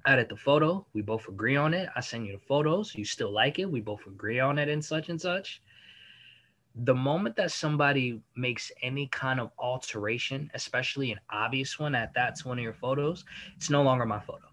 edit 0.06 0.28
the 0.28 0.36
photo. 0.36 0.86
We 0.94 1.02
both 1.02 1.28
agree 1.28 1.56
on 1.56 1.74
it. 1.74 1.88
I 1.94 2.00
send 2.00 2.26
you 2.26 2.32
the 2.32 2.44
photos. 2.46 2.94
You 2.94 3.04
still 3.04 3.32
like 3.32 3.58
it. 3.58 3.70
We 3.70 3.80
both 3.80 4.06
agree 4.06 4.40
on 4.40 4.58
it 4.58 4.68
and 4.68 4.84
such 4.84 5.08
and 5.08 5.20
such. 5.20 5.62
The 6.74 6.94
moment 6.94 7.36
that 7.36 7.50
somebody 7.50 8.20
makes 8.36 8.70
any 8.82 9.08
kind 9.08 9.40
of 9.40 9.50
alteration, 9.58 10.50
especially 10.54 11.10
an 11.12 11.20
obvious 11.30 11.78
one 11.78 11.92
that 11.92 12.12
that's 12.14 12.44
one 12.44 12.58
of 12.58 12.62
your 12.62 12.74
photos, 12.74 13.24
it's 13.56 13.70
no 13.70 13.82
longer 13.82 14.06
my 14.06 14.20
photo. 14.20 14.46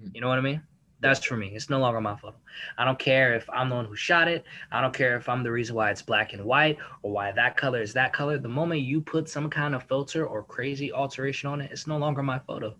Hmm. 0.00 0.08
You 0.12 0.20
know 0.20 0.28
what 0.28 0.38
I 0.38 0.42
mean? 0.42 0.62
That's 1.00 1.24
for 1.24 1.36
me. 1.36 1.52
It's 1.54 1.70
no 1.70 1.78
longer 1.78 2.00
my 2.00 2.16
photo. 2.16 2.36
I 2.76 2.84
don't 2.84 2.98
care 2.98 3.34
if 3.34 3.48
I'm 3.50 3.68
the 3.68 3.76
one 3.76 3.84
who 3.84 3.94
shot 3.94 4.26
it. 4.26 4.44
I 4.72 4.80
don't 4.80 4.94
care 4.94 5.16
if 5.16 5.28
I'm 5.28 5.42
the 5.42 5.52
reason 5.52 5.76
why 5.76 5.90
it's 5.90 6.02
black 6.02 6.32
and 6.32 6.44
white 6.44 6.78
or 7.02 7.12
why 7.12 7.30
that 7.32 7.56
color 7.56 7.80
is 7.80 7.92
that 7.94 8.12
color. 8.12 8.38
The 8.38 8.48
moment 8.48 8.80
you 8.80 9.00
put 9.00 9.28
some 9.28 9.48
kind 9.48 9.74
of 9.74 9.84
filter 9.84 10.26
or 10.26 10.42
crazy 10.42 10.92
alteration 10.92 11.48
on 11.50 11.60
it, 11.60 11.70
it's 11.70 11.86
no 11.86 11.98
longer 11.98 12.22
my 12.22 12.40
photo 12.40 12.74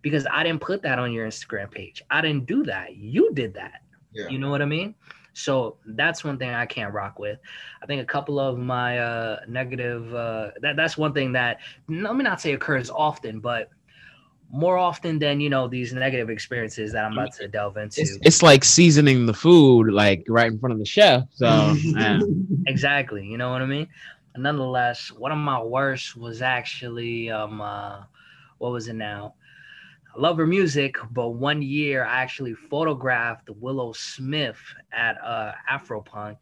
because 0.00 0.26
I 0.30 0.42
didn't 0.44 0.60
put 0.60 0.82
that 0.82 0.98
on 0.98 1.12
your 1.12 1.26
Instagram 1.26 1.70
page. 1.70 2.02
I 2.10 2.20
didn't 2.20 2.46
do 2.46 2.62
that. 2.64 2.96
You 2.96 3.32
did 3.34 3.54
that. 3.54 3.82
Yeah. 4.12 4.28
You 4.28 4.38
know 4.38 4.50
what 4.50 4.62
I 4.62 4.66
mean? 4.66 4.94
So 5.34 5.76
that's 5.84 6.24
one 6.24 6.38
thing 6.38 6.50
I 6.50 6.64
can't 6.64 6.94
rock 6.94 7.18
with. 7.18 7.38
I 7.82 7.86
think 7.86 8.00
a 8.00 8.06
couple 8.06 8.40
of 8.40 8.58
my 8.58 8.98
uh, 8.98 9.40
negative 9.46 10.14
uh, 10.14 10.52
that 10.62 10.76
that's 10.76 10.96
one 10.96 11.12
thing 11.12 11.32
that 11.32 11.58
let 11.88 12.16
me 12.16 12.24
not 12.24 12.40
say 12.40 12.54
occurs 12.54 12.88
often, 12.88 13.40
but 13.40 13.68
more 14.50 14.78
often 14.78 15.18
than 15.18 15.40
you 15.40 15.50
know 15.50 15.68
these 15.68 15.92
negative 15.92 16.30
experiences 16.30 16.92
that 16.92 17.04
I'm 17.04 17.12
about 17.12 17.32
to 17.34 17.48
delve 17.48 17.76
into. 17.76 18.00
It's, 18.00 18.18
it's 18.22 18.42
like 18.42 18.64
seasoning 18.64 19.26
the 19.26 19.34
food 19.34 19.92
like 19.92 20.24
right 20.28 20.50
in 20.50 20.58
front 20.58 20.72
of 20.72 20.78
the 20.78 20.86
chef. 20.86 21.24
So 21.34 21.74
exactly, 22.66 23.26
you 23.26 23.38
know 23.38 23.50
what 23.50 23.62
I 23.62 23.66
mean. 23.66 23.88
Nonetheless, 24.36 25.10
one 25.10 25.32
of 25.32 25.38
my 25.38 25.60
worst 25.62 26.16
was 26.16 26.42
actually 26.42 27.30
um 27.30 27.60
uh, 27.60 28.02
what 28.58 28.72
was 28.72 28.88
it 28.88 28.94
now? 28.94 29.34
I 30.14 30.20
love 30.20 30.38
her 30.38 30.46
music, 30.46 30.96
but 31.10 31.30
one 31.30 31.60
year 31.60 32.04
I 32.04 32.22
actually 32.22 32.54
photographed 32.54 33.50
Willow 33.50 33.92
Smith 33.92 34.58
at 34.92 35.16
uh 35.22 35.52
Afropunk, 35.70 36.36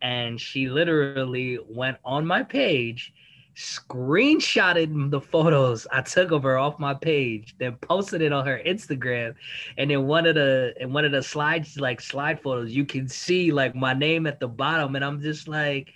and 0.00 0.40
she 0.40 0.68
literally 0.68 1.58
went 1.68 1.98
on 2.04 2.26
my 2.26 2.42
page, 2.42 3.12
screenshotted 3.60 5.10
the 5.10 5.20
photos 5.20 5.86
I 5.92 6.00
took 6.00 6.30
of 6.30 6.42
her 6.44 6.56
off 6.56 6.78
my 6.78 6.94
page, 6.94 7.54
then 7.58 7.76
posted 7.76 8.22
it 8.22 8.32
on 8.32 8.46
her 8.46 8.60
Instagram, 8.66 9.34
and 9.76 9.90
then 9.90 10.06
one 10.06 10.26
of 10.26 10.34
the 10.34 10.72
in 10.80 10.92
one 10.92 11.04
of 11.04 11.12
the 11.12 11.22
slides 11.22 11.78
like 11.78 12.00
slide 12.00 12.40
photos, 12.40 12.72
you 12.72 12.86
can 12.86 13.06
see 13.06 13.52
like 13.52 13.74
my 13.74 13.92
name 13.92 14.26
at 14.26 14.40
the 14.40 14.48
bottom, 14.48 14.96
and 14.96 15.04
I'm 15.04 15.20
just 15.20 15.46
like, 15.46 15.92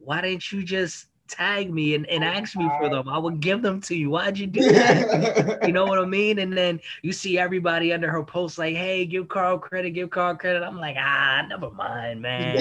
why 0.00 0.22
didn't 0.22 0.50
you 0.50 0.62
just 0.62 1.08
tag 1.28 1.72
me 1.72 1.94
and, 1.94 2.06
and 2.06 2.24
ask 2.24 2.56
me 2.56 2.68
for 2.78 2.88
them? 2.88 3.08
I 3.08 3.18
would 3.18 3.40
give 3.40 3.62
them 3.62 3.80
to 3.82 3.94
you. 3.94 4.10
Why'd 4.10 4.38
you 4.38 4.46
do 4.46 4.60
that? 4.72 5.60
you 5.66 5.72
know 5.72 5.84
what 5.86 5.98
I 5.98 6.04
mean? 6.04 6.38
And 6.38 6.56
then 6.56 6.80
you 7.02 7.12
see 7.12 7.38
everybody 7.38 7.92
under 7.92 8.10
her 8.10 8.22
post 8.22 8.58
like, 8.58 8.76
hey, 8.76 9.04
give 9.06 9.28
Carl 9.28 9.58
credit, 9.58 9.90
give 9.90 10.10
Carl 10.10 10.36
credit. 10.36 10.62
I'm 10.62 10.78
like, 10.78 10.96
ah, 10.98 11.44
never 11.48 11.70
mind, 11.70 12.20
man. 12.22 12.56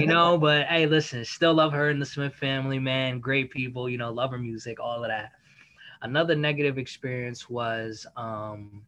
you 0.00 0.06
know, 0.06 0.38
but 0.38 0.66
hey, 0.66 0.86
listen, 0.86 1.24
still 1.24 1.54
love 1.54 1.72
her 1.72 1.90
and 1.90 2.00
the 2.00 2.06
Smith 2.06 2.34
family, 2.34 2.78
man. 2.78 3.20
Great 3.20 3.50
people, 3.50 3.88
you 3.88 3.98
know, 3.98 4.12
love 4.12 4.30
her 4.30 4.38
music, 4.38 4.80
all 4.80 5.04
of 5.04 5.08
that. 5.10 5.32
Another 6.02 6.36
negative 6.36 6.78
experience 6.78 7.50
was 7.50 8.06
um 8.16 8.82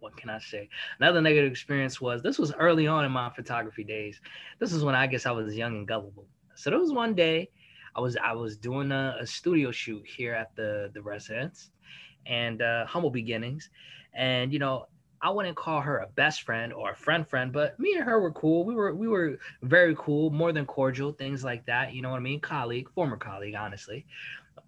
what 0.00 0.16
can 0.16 0.30
I 0.30 0.38
say? 0.38 0.68
Another 0.98 1.20
negative 1.20 1.50
experience 1.50 2.00
was 2.00 2.22
this 2.22 2.38
was 2.38 2.52
early 2.54 2.86
on 2.86 3.04
in 3.04 3.12
my 3.12 3.30
photography 3.30 3.84
days. 3.84 4.20
This 4.58 4.72
is 4.72 4.82
when 4.82 4.94
I 4.94 5.06
guess 5.06 5.26
I 5.26 5.30
was 5.30 5.56
young 5.56 5.76
and 5.76 5.86
gullible. 5.86 6.26
So 6.54 6.70
there 6.70 6.78
was 6.78 6.92
one 6.92 7.14
day 7.14 7.50
I 7.94 8.00
was 8.00 8.16
I 8.16 8.32
was 8.32 8.56
doing 8.56 8.92
a, 8.92 9.16
a 9.20 9.26
studio 9.26 9.70
shoot 9.70 10.06
here 10.06 10.34
at 10.34 10.54
the 10.56 10.90
the 10.94 11.02
residence 11.02 11.70
and 12.26 12.62
uh, 12.62 12.86
humble 12.86 13.10
beginnings. 13.10 13.70
And 14.14 14.52
you 14.52 14.58
know, 14.58 14.86
I 15.22 15.30
wouldn't 15.30 15.56
call 15.56 15.80
her 15.80 15.98
a 15.98 16.06
best 16.08 16.42
friend 16.42 16.72
or 16.72 16.92
a 16.92 16.96
friend 16.96 17.28
friend, 17.28 17.52
but 17.52 17.78
me 17.78 17.94
and 17.94 18.04
her 18.04 18.20
were 18.20 18.32
cool. 18.32 18.64
We 18.64 18.74
were 18.74 18.94
we 18.94 19.08
were 19.08 19.38
very 19.62 19.94
cool, 19.98 20.30
more 20.30 20.52
than 20.52 20.66
cordial, 20.66 21.12
things 21.12 21.44
like 21.44 21.66
that. 21.66 21.92
You 21.92 22.02
know 22.02 22.10
what 22.10 22.16
I 22.16 22.20
mean? 22.20 22.40
Colleague, 22.40 22.88
former 22.94 23.16
colleague, 23.16 23.54
honestly. 23.54 24.06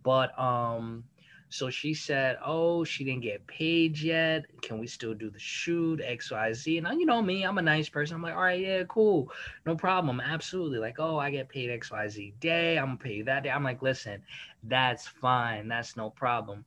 But 0.03 0.37
um, 0.39 1.05
so 1.53 1.71
she 1.71 1.95
said, 1.95 2.39
"Oh, 2.45 2.85
she 2.85 3.05
didn't 3.05 3.23
get 3.23 3.47
paid 3.47 3.99
yet. 3.99 4.47
Can 4.63 4.79
we 4.79 4.87
still 4.87 5.15
do 5.15 5.31
the 5.31 5.39
shoot? 5.39 6.01
X, 6.03 6.31
Y, 6.31 6.53
Z." 6.55 6.79
And 6.79 7.01
you 7.01 7.07
know 7.07 7.23
me, 7.23 7.45
I'm 7.45 7.59
a 7.59 7.63
nice 7.63 7.89
person. 7.89 8.17
I'm 8.17 8.23
like, 8.23 8.35
"All 8.35 8.43
right, 8.43 8.61
yeah, 8.61 8.85
cool, 8.85 9.31
no 9.67 9.77
problem, 9.77 10.21
absolutely." 10.21 10.79
Like, 10.79 10.99
"Oh, 10.99 11.19
I 11.19 11.31
get 11.31 11.49
paid 11.49 11.71
X, 11.71 11.91
Y, 11.91 12.09
Z 12.09 12.35
day. 12.41 12.79
I'm 12.79 12.87
gonna 12.87 12.99
pay 12.99 13.15
you 13.15 13.25
that 13.25 13.45
day." 13.45 13.51
I'm 13.51 13.65
like, 13.65 13.83
"Listen, 13.83 14.23
that's 14.65 15.07
fine. 15.09 15.69
That's 15.69 15.97
no 15.97 16.11
problem." 16.11 16.65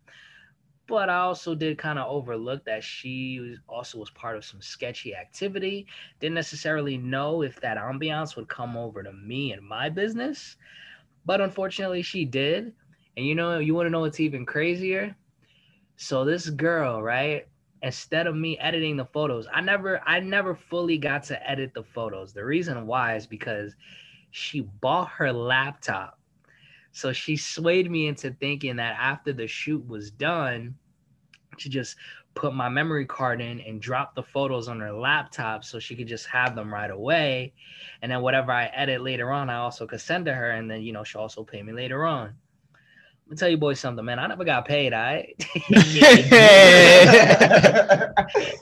But 0.88 1.10
I 1.10 1.18
also 1.20 1.56
did 1.56 1.80
kind 1.80 1.98
of 1.98 2.08
overlook 2.12 2.66
that 2.66 2.84
she 2.84 3.40
was 3.40 3.60
also 3.68 3.98
was 4.00 4.12
part 4.12 4.38
of 4.38 4.46
some 4.46 4.62
sketchy 4.62 5.16
activity. 5.16 5.88
Didn't 6.20 6.36
necessarily 6.36 6.98
know 6.98 7.42
if 7.42 7.60
that 7.62 7.78
ambiance 7.78 8.36
would 8.36 8.50
come 8.50 8.78
over 8.78 9.02
to 9.04 9.12
me 9.14 9.52
and 9.54 9.64
my 9.68 9.90
business, 9.90 10.58
but 11.26 11.42
unfortunately, 11.42 12.04
she 12.04 12.26
did. 12.26 12.76
And 13.18 13.26
you 13.26 13.36
know, 13.36 13.60
you 13.60 13.74
want 13.74 13.86
to 13.86 13.90
know 13.90 14.02
what's 14.02 14.20
even 14.20 14.46
crazier? 14.46 15.16
So 15.98 16.26
this 16.26 16.50
girl, 16.50 17.02
right? 17.02 17.48
Instead 17.82 18.28
of 18.28 18.36
me 18.36 18.58
editing 18.60 18.98
the 18.98 19.06
photos, 19.06 19.48
I 19.54 19.62
never 19.62 20.02
I 20.06 20.20
never 20.20 20.56
fully 20.56 20.98
got 20.98 21.24
to 21.26 21.50
edit 21.50 21.74
the 21.74 21.84
photos. 21.84 22.34
The 22.34 22.44
reason 22.44 22.88
why 22.88 23.16
is 23.16 23.28
because 23.28 23.76
she 24.32 24.62
bought 24.62 25.10
her 25.10 25.32
laptop. 25.32 26.20
So 26.92 27.14
she 27.14 27.38
swayed 27.38 27.92
me 27.92 28.08
into 28.08 28.32
thinking 28.32 28.78
that 28.78 28.98
after 29.00 29.34
the 29.34 29.48
shoot 29.48 29.86
was 29.88 30.12
done, 30.12 30.76
to 31.58 31.70
just 31.70 31.96
put 32.34 32.54
my 32.54 32.68
memory 32.68 33.06
card 33.06 33.42
in 33.42 33.62
and 33.62 33.82
drop 33.82 34.14
the 34.14 34.24
photos 34.24 34.68
on 34.68 34.80
her 34.80 34.92
laptop 34.92 35.64
so 35.64 35.80
she 35.80 35.96
could 35.96 36.08
just 36.08 36.26
have 36.28 36.56
them 36.56 36.74
right 36.74 36.92
away. 36.92 37.54
And 38.02 38.12
then 38.12 38.22
whatever 38.22 38.52
I 38.52 38.66
edit 38.66 39.02
later 39.02 39.32
on, 39.32 39.50
I 39.50 39.56
also 39.56 39.88
could 39.88 40.02
send 40.02 40.26
to 40.26 40.34
her. 40.34 40.52
And 40.52 40.70
then, 40.70 40.82
you 40.82 40.92
know, 40.92 41.04
she'll 41.04 41.22
also 41.22 41.44
pay 41.44 41.64
me 41.64 41.72
later 41.74 42.06
on. 42.06 42.36
I'm 43.26 43.32
gonna 43.32 43.40
tell 43.40 43.50
you 43.50 43.58
boys 43.58 43.80
something, 43.80 44.06
man. 44.06 44.20
I 44.20 44.28
never 44.28 44.44
got 44.44 44.66
paid, 44.66 44.94
right? 44.94 45.34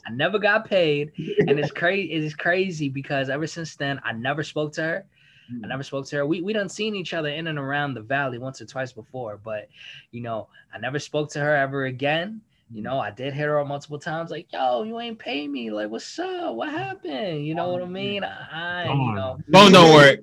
I 0.06 0.10
never 0.10 0.40
got 0.40 0.64
paid. 0.70 1.12
And 1.40 1.60
it's 1.60 1.72
crazy, 1.72 2.14
it's 2.14 2.34
crazy 2.34 2.88
because 2.88 3.30
ever 3.30 3.46
since 3.46 3.76
then, 3.76 4.00
I 4.06 4.14
never 4.14 4.42
spoke 4.42 4.72
to 4.74 4.82
her. 4.82 5.06
I 5.50 5.54
mm. 5.54 5.68
never 5.68 5.84
spoke 5.84 6.06
to 6.08 6.16
her. 6.16 6.26
We 6.26 6.42
we 6.42 6.54
done 6.54 6.70
seen 6.70 6.96
each 6.96 7.14
other 7.14 7.28
in 7.28 7.48
and 7.48 7.60
around 7.60 7.94
the 7.94 8.02
valley 8.02 8.38
once 8.38 8.62
or 8.62 8.66
twice 8.66 8.94
before, 8.94 9.38
but 9.44 9.68
you 10.12 10.22
know, 10.22 10.48
I 10.74 10.78
never 10.78 10.98
spoke 10.98 11.30
to 11.32 11.42
her 11.42 11.56
ever 11.58 11.84
again. 11.84 12.40
You 12.74 12.82
know, 12.82 13.00
I 13.00 13.12
did 13.12 13.34
hit 13.34 13.46
her 13.46 13.60
up 13.60 13.68
multiple 13.68 14.00
times, 14.00 14.32
like, 14.32 14.52
"Yo, 14.52 14.84
you 14.84 15.00
ain't 15.00 15.20
pay 15.20 15.48
me. 15.48 15.70
Like, 15.70 15.92
what's 15.92 16.18
up? 16.18 16.56
What 16.56 16.70
happened? 16.72 17.46
You 17.46 17.54
know 17.54 17.72
what 17.72 17.84
I 17.84 17.86
mean? 17.86 18.24
I, 18.24 18.48
I 18.52 18.94
you 18.94 19.14
know, 19.14 19.40
Phone 19.52 19.72
don't 19.72 19.94
work. 19.94 20.20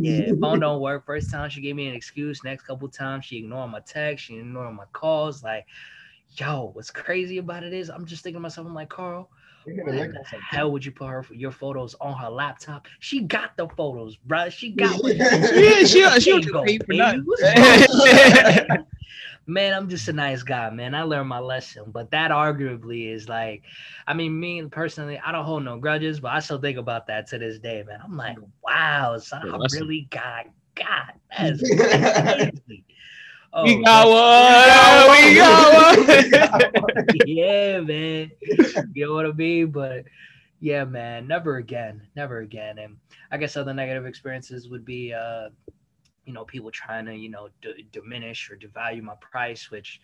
yeah, 0.00 0.32
phone 0.40 0.60
don't 0.60 0.80
work. 0.80 1.06
First 1.06 1.30
time 1.30 1.48
she 1.48 1.60
gave 1.60 1.76
me 1.76 1.88
an 1.88 1.94
excuse. 1.94 2.42
Next 2.42 2.64
couple 2.64 2.88
times 2.88 3.24
she 3.24 3.38
ignored 3.38 3.70
my 3.70 3.80
text. 3.80 4.24
She 4.24 4.36
ignored 4.36 4.74
my 4.74 4.84
calls. 4.92 5.44
Like, 5.44 5.66
yo, 6.36 6.70
what's 6.74 6.90
crazy 6.90 7.38
about 7.38 7.62
it 7.62 7.72
is 7.72 7.88
I'm 7.88 8.04
just 8.04 8.24
thinking 8.24 8.38
to 8.38 8.42
myself, 8.42 8.66
I'm 8.66 8.74
like, 8.74 8.88
Carl, 8.88 9.30
why 9.64 10.08
the 10.08 10.24
hell 10.50 10.72
would 10.72 10.84
you 10.84 10.90
put 10.92 11.06
her 11.08 11.24
your 11.30 11.52
photos 11.52 11.94
on 12.00 12.14
her 12.18 12.30
laptop? 12.30 12.88
She 12.98 13.20
got 13.22 13.56
the 13.56 13.68
photos, 13.68 14.16
bro. 14.16 14.48
She 14.50 14.72
got 14.72 15.02
what 15.02 15.16
Yeah, 15.16 15.84
she 15.84 15.86
she 15.86 16.30
There 16.30 16.40
don't 16.40 16.44
you 16.44 16.52
go, 16.52 16.62
for 16.64 16.66
baby. 16.66 16.98
nothing. 16.98 17.22
Man, 19.46 19.72
I'm 19.74 19.88
just 19.88 20.08
a 20.08 20.12
nice 20.12 20.42
guy, 20.42 20.70
man. 20.70 20.94
I 20.94 21.02
learned 21.02 21.28
my 21.28 21.38
lesson, 21.38 21.84
but 21.92 22.10
that 22.10 22.30
arguably 22.30 23.12
is 23.12 23.28
like, 23.28 23.62
I 24.06 24.14
mean, 24.14 24.38
me 24.38 24.64
personally, 24.66 25.20
I 25.24 25.30
don't 25.30 25.44
hold 25.44 25.64
no 25.64 25.78
grudges, 25.78 26.18
but 26.20 26.32
I 26.32 26.40
still 26.40 26.60
think 26.60 26.78
about 26.78 27.06
that 27.06 27.28
to 27.28 27.38
this 27.38 27.58
day, 27.58 27.84
man. 27.86 28.00
I'm 28.02 28.16
like, 28.16 28.38
wow, 28.64 29.18
son, 29.18 29.48
I 29.48 29.58
really 29.72 30.08
got 30.10 30.46
got 30.74 31.14
that's 31.38 31.60
crazy. 31.60 32.84
Oh, 33.52 33.64
we 33.64 33.82
got 33.82 34.06
one. 35.08 35.28
We 35.28 35.34
got 35.36 36.82
one. 36.82 37.06
yeah, 37.26 37.80
man. 37.80 38.30
You 38.92 39.06
know 39.06 39.14
what 39.14 39.26
I 39.26 39.32
mean? 39.32 39.70
But 39.70 40.04
yeah, 40.60 40.84
man, 40.84 41.26
never 41.26 41.56
again, 41.56 42.06
never 42.14 42.40
again. 42.40 42.78
And 42.78 42.96
I 43.30 43.38
guess 43.38 43.56
other 43.56 43.72
negative 43.72 44.06
experiences 44.06 44.68
would 44.68 44.84
be, 44.84 45.12
uh, 45.12 45.48
you 46.26 46.32
know, 46.32 46.44
people 46.44 46.70
trying 46.70 47.06
to, 47.06 47.14
you 47.14 47.30
know, 47.30 47.48
d- 47.62 47.86
diminish 47.92 48.50
or 48.50 48.56
devalue 48.56 49.02
my 49.02 49.14
price, 49.20 49.70
which 49.70 50.00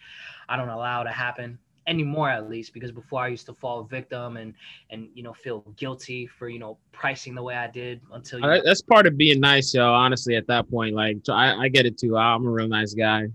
I 0.48 0.56
don't 0.56 0.68
allow 0.68 1.02
to 1.02 1.10
happen 1.10 1.58
anymore, 1.86 2.30
at 2.30 2.48
least, 2.48 2.72
because 2.72 2.92
before 2.92 3.22
I 3.22 3.28
used 3.28 3.46
to 3.46 3.54
fall 3.54 3.84
victim 3.84 4.36
and 4.36 4.54
and 4.90 5.08
you 5.14 5.22
know 5.22 5.32
feel 5.32 5.60
guilty 5.76 6.26
for 6.26 6.48
you 6.48 6.58
know 6.58 6.78
pricing 6.92 7.34
the 7.34 7.42
way 7.42 7.54
I 7.54 7.66
did 7.66 8.00
until 8.12 8.40
you. 8.40 8.62
That's 8.64 8.82
part 8.82 9.06
of 9.06 9.16
being 9.16 9.40
nice, 9.40 9.74
yo. 9.74 9.92
Honestly, 9.92 10.36
at 10.36 10.46
that 10.46 10.70
point, 10.70 10.94
like 10.94 11.18
so 11.24 11.34
I, 11.34 11.62
I 11.62 11.68
get 11.68 11.86
it 11.86 11.98
too. 11.98 12.16
I'm 12.16 12.46
a 12.46 12.50
real 12.50 12.68
nice 12.68 12.94
guy. 12.94 13.26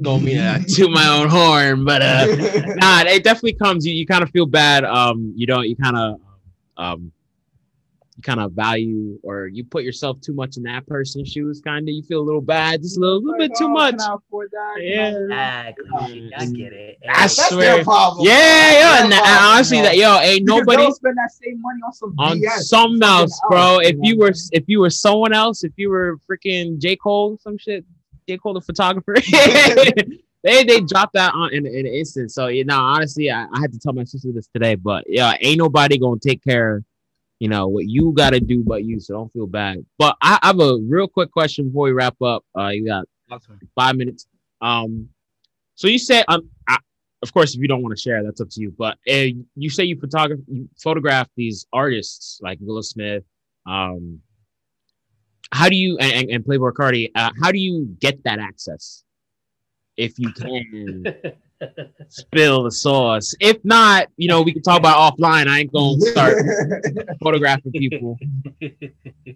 Don't 0.00 0.24
mean 0.24 0.64
to 0.64 0.88
my 0.88 1.08
own 1.08 1.28
horn, 1.28 1.84
but 1.84 2.00
uh, 2.00 2.26
nah, 2.76 3.02
it 3.02 3.24
definitely 3.24 3.54
comes. 3.54 3.86
You, 3.86 3.92
you 3.92 4.06
kind 4.06 4.22
of 4.22 4.30
feel 4.30 4.46
bad. 4.46 4.84
Um, 4.84 5.32
you 5.36 5.46
don't. 5.46 5.68
You 5.68 5.76
kind 5.76 5.96
of 5.96 6.20
um, 6.76 7.12
you 8.20 8.22
kind 8.22 8.40
of 8.40 8.52
value 8.52 9.18
or 9.22 9.46
you 9.46 9.64
put 9.64 9.82
yourself 9.82 10.20
too 10.20 10.34
much 10.34 10.56
in 10.58 10.62
that 10.64 10.86
person's 10.86 11.28
shoes, 11.30 11.60
kind 11.64 11.88
of 11.88 11.94
you 11.94 12.02
feel 12.02 12.20
a 12.20 12.22
little 12.22 12.40
bad, 12.42 12.82
just 12.82 12.98
a 12.98 13.00
little, 13.00 13.22
little 13.22 13.38
bit 13.38 13.52
too 13.56 13.64
Oh, 13.64 13.68
much. 13.68 13.92
can 13.92 14.00
I 14.02 14.14
afford 14.14 14.50
that? 14.52 14.74
Yeah. 14.82 15.08
Exactly. 15.22 16.32
I 16.36 16.44
Mm. 16.46 16.56
get 16.56 16.72
it. 16.72 16.98
I 17.08 17.22
That's 17.22 17.48
swear. 17.48 17.76
their 17.76 17.84
problem. 17.84 18.26
Yeah, 18.26 18.34
That's 18.34 18.74
yeah, 18.80 19.04
and, 19.04 19.14
and 19.14 19.22
honestly, 19.24 19.80
that 19.80 19.96
yo, 19.96 20.18
ain't 20.18 20.44
nobody 20.46 20.82
they'll 20.82 20.92
spend 20.92 21.16
that 21.16 21.32
same 21.32 21.60
money 21.62 21.80
on 21.84 21.92
some 21.92 22.14
on 22.18 22.38
BS, 22.38 22.62
something 22.68 23.02
else, 23.02 23.40
bro. 23.48 23.78
If 23.80 23.96
you 24.02 24.18
were 24.18 24.32
if 24.52 24.64
you 24.66 24.80
were 24.80 24.90
someone 24.90 25.32
else, 25.32 25.64
if 25.64 25.72
you 25.76 25.88
were 25.90 26.18
freaking 26.30 26.78
J 26.78 26.96
Cole, 26.96 27.38
some 27.40 27.56
shit, 27.58 27.84
J 28.28 28.36
Cole 28.38 28.54
the 28.54 28.60
photographer, 28.60 29.14
they 30.42 30.64
they 30.64 30.80
dropped 30.80 31.14
that 31.14 31.32
on 31.34 31.52
in, 31.52 31.66
in 31.66 31.86
an 31.86 31.92
instant. 31.92 32.32
So 32.32 32.48
you 32.48 32.64
know, 32.64 32.78
honestly, 32.78 33.30
I, 33.30 33.44
I 33.52 33.60
had 33.60 33.72
to 33.72 33.78
tell 33.78 33.92
my 33.92 34.04
sister 34.04 34.28
this 34.32 34.48
today, 34.48 34.74
but 34.74 35.04
yeah, 35.08 35.34
ain't 35.40 35.58
nobody 35.58 35.98
gonna 35.98 36.20
take 36.20 36.42
care, 36.44 36.82
you 37.40 37.48
know, 37.48 37.66
what 37.66 37.88
you 37.88 38.12
gotta 38.12 38.38
do 38.38 38.62
but 38.64 38.84
you. 38.84 39.00
So 39.00 39.14
don't 39.14 39.32
feel 39.32 39.46
bad. 39.46 39.84
But 39.98 40.16
I, 40.22 40.38
I 40.42 40.48
have 40.48 40.60
a 40.60 40.78
real 40.88 41.08
quick 41.08 41.32
question 41.32 41.68
before 41.68 41.86
we 41.86 41.92
wrap 41.92 42.20
up. 42.22 42.44
Uh, 42.56 42.68
you 42.68 42.86
got 42.86 43.06
awesome. 43.30 43.58
five 43.74 43.96
minutes. 43.96 44.26
Um, 44.60 45.08
so 45.74 45.88
you 45.88 45.98
said, 45.98 46.24
um, 46.28 46.48
I, 46.68 46.78
of 47.22 47.32
course, 47.32 47.54
if 47.54 47.60
you 47.60 47.66
don't 47.66 47.82
want 47.82 47.96
to 47.96 48.00
share, 48.00 48.22
that's 48.22 48.40
up 48.42 48.50
to 48.50 48.60
you. 48.60 48.74
But 48.76 48.98
uh, 49.10 49.32
you 49.56 49.70
say 49.70 49.84
you 49.84 49.98
photograph, 49.98 50.38
you 50.46 50.68
photograph 50.78 51.28
these 51.34 51.66
artists 51.72 52.38
like 52.42 52.58
Willow 52.60 52.82
Smith. 52.82 53.24
Um, 53.66 54.20
how 55.50 55.68
do 55.70 55.76
you 55.76 55.96
and, 55.98 56.12
and, 56.12 56.30
and 56.30 56.44
Playboi 56.44 56.72
Carti? 56.72 57.10
Uh, 57.14 57.30
how 57.42 57.50
do 57.50 57.58
you 57.58 57.96
get 58.00 58.22
that 58.24 58.38
access? 58.38 59.02
If 59.96 60.18
you 60.18 60.30
can 60.34 61.04
spill 62.08 62.64
the 62.64 62.70
sauce. 62.70 63.34
If 63.40 63.58
not, 63.64 64.08
you 64.16 64.28
know, 64.28 64.42
we 64.42 64.52
can 64.52 64.62
talk 64.62 64.78
about 64.78 65.16
offline. 65.16 65.46
I 65.46 65.60
ain't 65.60 65.72
gonna 65.72 66.00
start 66.00 66.36
photographing 67.22 67.72
people. 67.72 68.18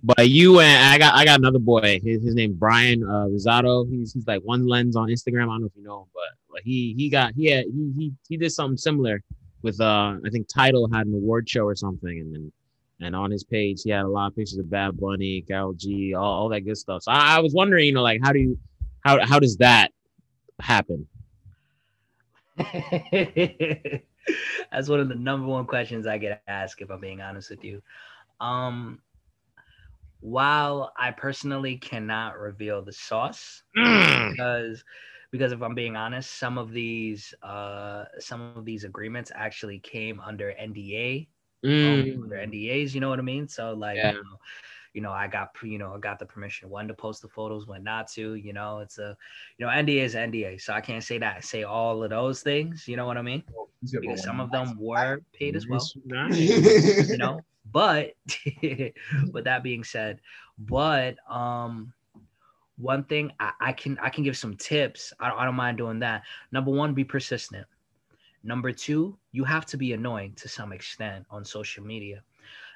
But 0.03 0.29
you 0.29 0.61
and 0.61 0.95
I 0.95 0.99
got 0.99 1.15
I 1.15 1.25
got 1.25 1.39
another 1.39 1.59
boy. 1.59 2.01
His, 2.03 2.23
his 2.23 2.35
name 2.35 2.55
Brian 2.55 3.03
uh, 3.03 3.27
Rosado. 3.27 3.89
He's 3.91 4.13
he's 4.13 4.27
like 4.27 4.43
one 4.43 4.67
lens 4.67 4.97
on 4.97 5.09
Instagram. 5.09 5.45
I 5.45 5.47
don't 5.47 5.61
know 5.61 5.67
if 5.67 5.77
you 5.77 5.85
know, 5.85 6.03
him, 6.03 6.09
but 6.15 6.63
he 6.63 6.95
he 6.97 7.09
got 7.09 7.35
he 7.35 7.47
had, 7.47 7.67
he 7.67 7.93
he 7.97 8.13
he 8.29 8.37
did 8.37 8.53
something 8.53 8.77
similar 8.77 9.23
with 9.63 9.81
uh 9.81 10.17
I 10.25 10.31
think 10.31 10.49
Title 10.49 10.89
had 10.93 11.07
an 11.07 11.15
award 11.15 11.49
show 11.49 11.65
or 11.65 11.75
something, 11.75 12.21
and 12.21 12.35
then 12.35 12.53
and 13.01 13.17
on 13.17 13.31
his 13.31 13.45
page 13.45 13.83
he 13.83 13.91
had 13.91 14.05
a 14.05 14.09
lot 14.09 14.29
of 14.29 14.37
pictures 14.37 14.59
of 14.59 14.71
Bad 14.71 14.99
Bunny, 14.99 15.43
Karol 15.43 15.75
G, 15.75 16.15
all, 16.15 16.25
all 16.25 16.49
that 16.51 16.61
good 16.61 16.79
stuff. 16.79 17.03
So 17.03 17.13
I, 17.13 17.37
I 17.37 17.41
was 17.41 17.53
wondering, 17.53 17.87
you 17.87 17.93
know, 17.93 18.03
like 18.03 18.21
how 18.23 18.33
do 18.33 18.39
you 18.39 18.59
how 19.01 19.25
how 19.25 19.39
does 19.39 19.57
that 19.59 19.93
happen? 20.61 21.07
That's 24.73 24.89
one 24.89 25.01
of 25.01 25.09
the 25.09 25.17
number 25.17 25.47
one 25.47 25.67
questions 25.67 26.07
I 26.07 26.19
get 26.19 26.39
asked, 26.39 26.67
if 26.69 26.77
I'm 26.79 26.87
being 26.87 27.09
honest 27.09 27.37
with 27.37 27.51
you. 27.53 27.69
Um, 28.41 29.01
while 30.21 30.93
I 30.97 31.11
personally 31.11 31.77
cannot 31.77 32.39
reveal 32.39 32.83
the 32.83 32.93
sauce, 32.93 33.63
Mm. 33.77 34.37
because 34.37 34.85
because 35.31 35.53
if 35.53 35.63
I'm 35.63 35.75
being 35.75 35.97
honest, 35.97 36.33
some 36.39 36.59
of 36.59 36.73
these 36.73 37.35
uh 37.43 38.05
some 38.19 38.43
of 38.43 38.51
these 38.53 38.71
agreements 38.71 39.17
actually 39.23 39.63
came 39.65 40.05
under 40.07 40.39
NDA 40.43 41.29
um, 41.83 41.99
Mm. 41.99 42.23
under 42.25 42.37
NDAs. 42.37 42.95
You 42.95 43.01
know 43.01 43.09
what 43.09 43.19
I 43.19 43.23
mean? 43.23 43.49
So 43.49 43.75
like, 43.75 44.03
Yeah. 44.03 44.11
you, 44.11 44.13
know, 44.15 44.39
you 44.95 45.01
know, 45.01 45.11
I 45.11 45.27
got 45.27 45.51
you 45.63 45.77
know 45.77 45.93
I 45.95 45.99
got 45.99 46.19
the 46.21 46.25
permission 46.25 46.71
when 46.71 46.87
to 46.89 46.95
post 46.95 47.21
the 47.21 47.29
photos, 47.29 47.67
when 47.67 47.83
not 47.83 48.09
to. 48.13 48.37
You 48.37 48.53
know, 48.53 48.79
it's 48.79 48.99
a 48.99 49.17
you 49.59 49.67
know 49.67 49.73
NDA 49.73 50.05
is 50.05 50.15
NDA, 50.15 50.61
so 50.61 50.73
I 50.73 50.81
can't 50.81 51.03
say 51.03 51.19
that. 51.19 51.45
Say 51.45 51.65
all 51.65 52.03
of 52.03 52.11
those 52.11 52.43
things. 52.43 52.87
You 52.87 52.97
know 52.97 53.05
what 53.05 53.19
I 53.19 53.23
mean? 53.23 53.43
Because 53.83 54.23
some 54.23 54.41
of 54.41 54.51
them 54.53 54.79
were 54.79 55.21
paid 55.33 55.57
as 55.57 55.67
well. 55.67 55.85
You 56.07 57.19
know, 57.19 57.41
but 57.71 58.13
with 59.33 59.45
that 59.45 59.63
being 59.63 59.85
said, 59.85 60.21
but 60.59 61.17
um. 61.29 61.93
One 62.77 63.05
thing 63.05 63.31
I, 63.39 63.53
I 63.61 63.73
can 63.73 63.97
I 64.03 64.11
can 64.11 64.25
give 64.25 64.37
some 64.37 64.57
tips. 64.57 65.13
I 65.21 65.31
I 65.31 65.45
don't 65.45 65.55
mind 65.55 65.79
doing 65.79 66.01
that. 66.01 66.23
Number 66.51 66.73
one, 66.73 66.93
be 66.93 67.05
persistent. 67.05 67.65
Number 68.43 68.73
two, 68.73 69.17
you 69.31 69.45
have 69.45 69.65
to 69.67 69.77
be 69.77 69.93
annoying 69.93 70.33
to 70.35 70.49
some 70.49 70.73
extent 70.73 71.25
on 71.31 71.45
social 71.45 71.85
media. 71.85 72.25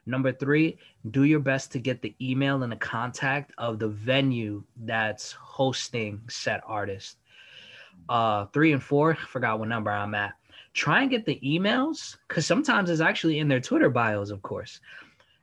Number 0.09 0.33
three, 0.33 0.79
do 1.11 1.25
your 1.25 1.39
best 1.39 1.71
to 1.73 1.79
get 1.79 2.01
the 2.01 2.17
email 2.19 2.63
and 2.63 2.73
the 2.73 2.77
contact 2.77 3.53
of 3.59 3.79
the 3.79 3.89
venue 3.89 4.65
that's 4.85 5.33
hosting 5.33 6.23
said 6.31 6.63
artist. 6.67 7.19
Uh, 8.09 8.47
three 8.47 8.73
and 8.73 8.83
four, 8.83 9.15
forgot 9.15 9.59
what 9.59 9.69
number 9.69 9.91
I'm 9.91 10.15
at. 10.15 10.33
Try 10.73 11.03
and 11.03 11.11
get 11.11 11.27
the 11.27 11.39
emails 11.45 12.17
because 12.27 12.47
sometimes 12.47 12.89
it's 12.89 13.03
actually 13.03 13.39
in 13.39 13.49
their 13.49 13.61
Twitter 13.61 13.91
bios, 13.91 14.31
of 14.31 14.41
course. 14.41 14.81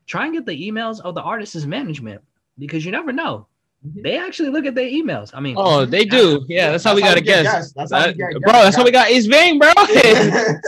Try 0.08 0.26
and 0.26 0.34
get 0.34 0.48
the 0.48 0.72
emails 0.72 1.00
of 1.00 1.14
the 1.14 1.22
artist's 1.22 1.66
management 1.66 2.24
because 2.58 2.84
you 2.84 2.92
never 2.92 3.12
know. 3.12 3.46
They 3.94 4.18
actually 4.18 4.50
look 4.50 4.66
at 4.66 4.74
their 4.76 4.88
emails. 4.90 5.32
I 5.34 5.40
mean, 5.40 5.56
Oh, 5.58 5.86
they 5.86 6.06
do. 6.06 6.44
Yeah, 6.48 6.72
that's 6.72 6.84
how 6.84 6.96
we 6.96 7.02
gotta 7.02 7.22
get 7.22 7.44
guess. 7.44 7.54
guessed. 7.54 7.76
That's 7.76 7.92
how 7.92 8.00
we 8.00 8.06
That- 8.14 8.18
get 8.18 8.42
bro, 8.42 8.52
guessed. 8.54 8.64
that's 8.64 8.76
how 8.78 8.84
we 8.84 8.92
got 8.92 9.10
Is 9.10 9.28
Ving, 9.28 9.60
bro. 9.60 9.72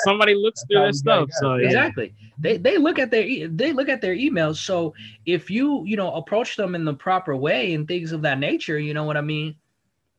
Somebody 0.04 0.36
looks 0.36 0.64
through 0.66 0.78
how 0.78 0.84
their 0.84 0.94
stuff. 0.94 1.28
get 1.28 1.36
So 1.36 1.56
yeah. 1.56 1.66
exactly 1.68 2.14
they 2.40 2.58
they 2.58 2.78
look 2.78 3.00
at 3.00 3.10
their 3.12 3.24
e- 3.24 3.46
they 3.48 3.72
look 3.74 3.90
at 3.90 4.00
their 4.02 4.16
emails 4.16 4.58
so 4.58 4.94
if 5.26 5.50
you 5.50 5.84
you 5.86 5.98
know 5.98 6.14
approach 6.14 6.56
them 6.56 6.76
in 6.76 6.86
the 6.86 6.94
proper 6.94 7.36
way 7.36 7.74
and 7.74 7.88
things 7.88 8.12
of 8.12 8.22
that 8.22 8.38
nature 8.38 8.78
you 8.78 8.94
know 8.94 9.06
what 9.06 9.18
i 9.18 9.22
mean 9.22 9.56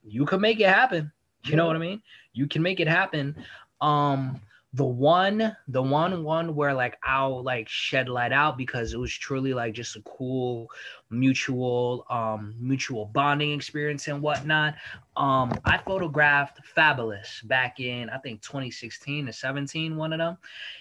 you 0.04 0.26
can 0.26 0.40
make 0.40 0.58
it 0.58 0.68
happen 0.68 1.12
you 1.44 1.54
know 1.54 1.64
what 1.66 1.76
i 1.76 1.78
mean 1.78 2.02
you 2.32 2.48
can 2.48 2.60
make 2.60 2.80
it 2.80 2.88
happen 2.88 3.36
um 3.80 4.40
the 4.74 4.84
one 4.84 5.56
the 5.68 5.80
one 5.80 6.24
one 6.24 6.56
where 6.56 6.74
like 6.74 6.98
i'll 7.04 7.40
like 7.44 7.68
shed 7.68 8.08
light 8.08 8.32
out 8.32 8.58
because 8.58 8.92
it 8.94 8.98
was 8.98 9.12
truly 9.14 9.54
like 9.54 9.72
just 9.72 9.94
a 9.94 10.00
cool 10.02 10.68
mutual 11.10 12.04
um 12.10 12.54
mutual 12.58 13.06
bonding 13.06 13.52
experience 13.52 14.08
and 14.08 14.20
whatnot. 14.20 14.74
Um 15.16 15.52
i 15.64 15.78
photographed 15.78 16.60
Fabolous 16.76 17.46
back 17.46 17.80
in 17.80 18.10
i 18.10 18.18
think 18.18 18.42
2016 18.42 19.26
to 19.26 19.32
17 19.32 19.96
one 19.96 20.12
of 20.12 20.18
them. 20.18 20.36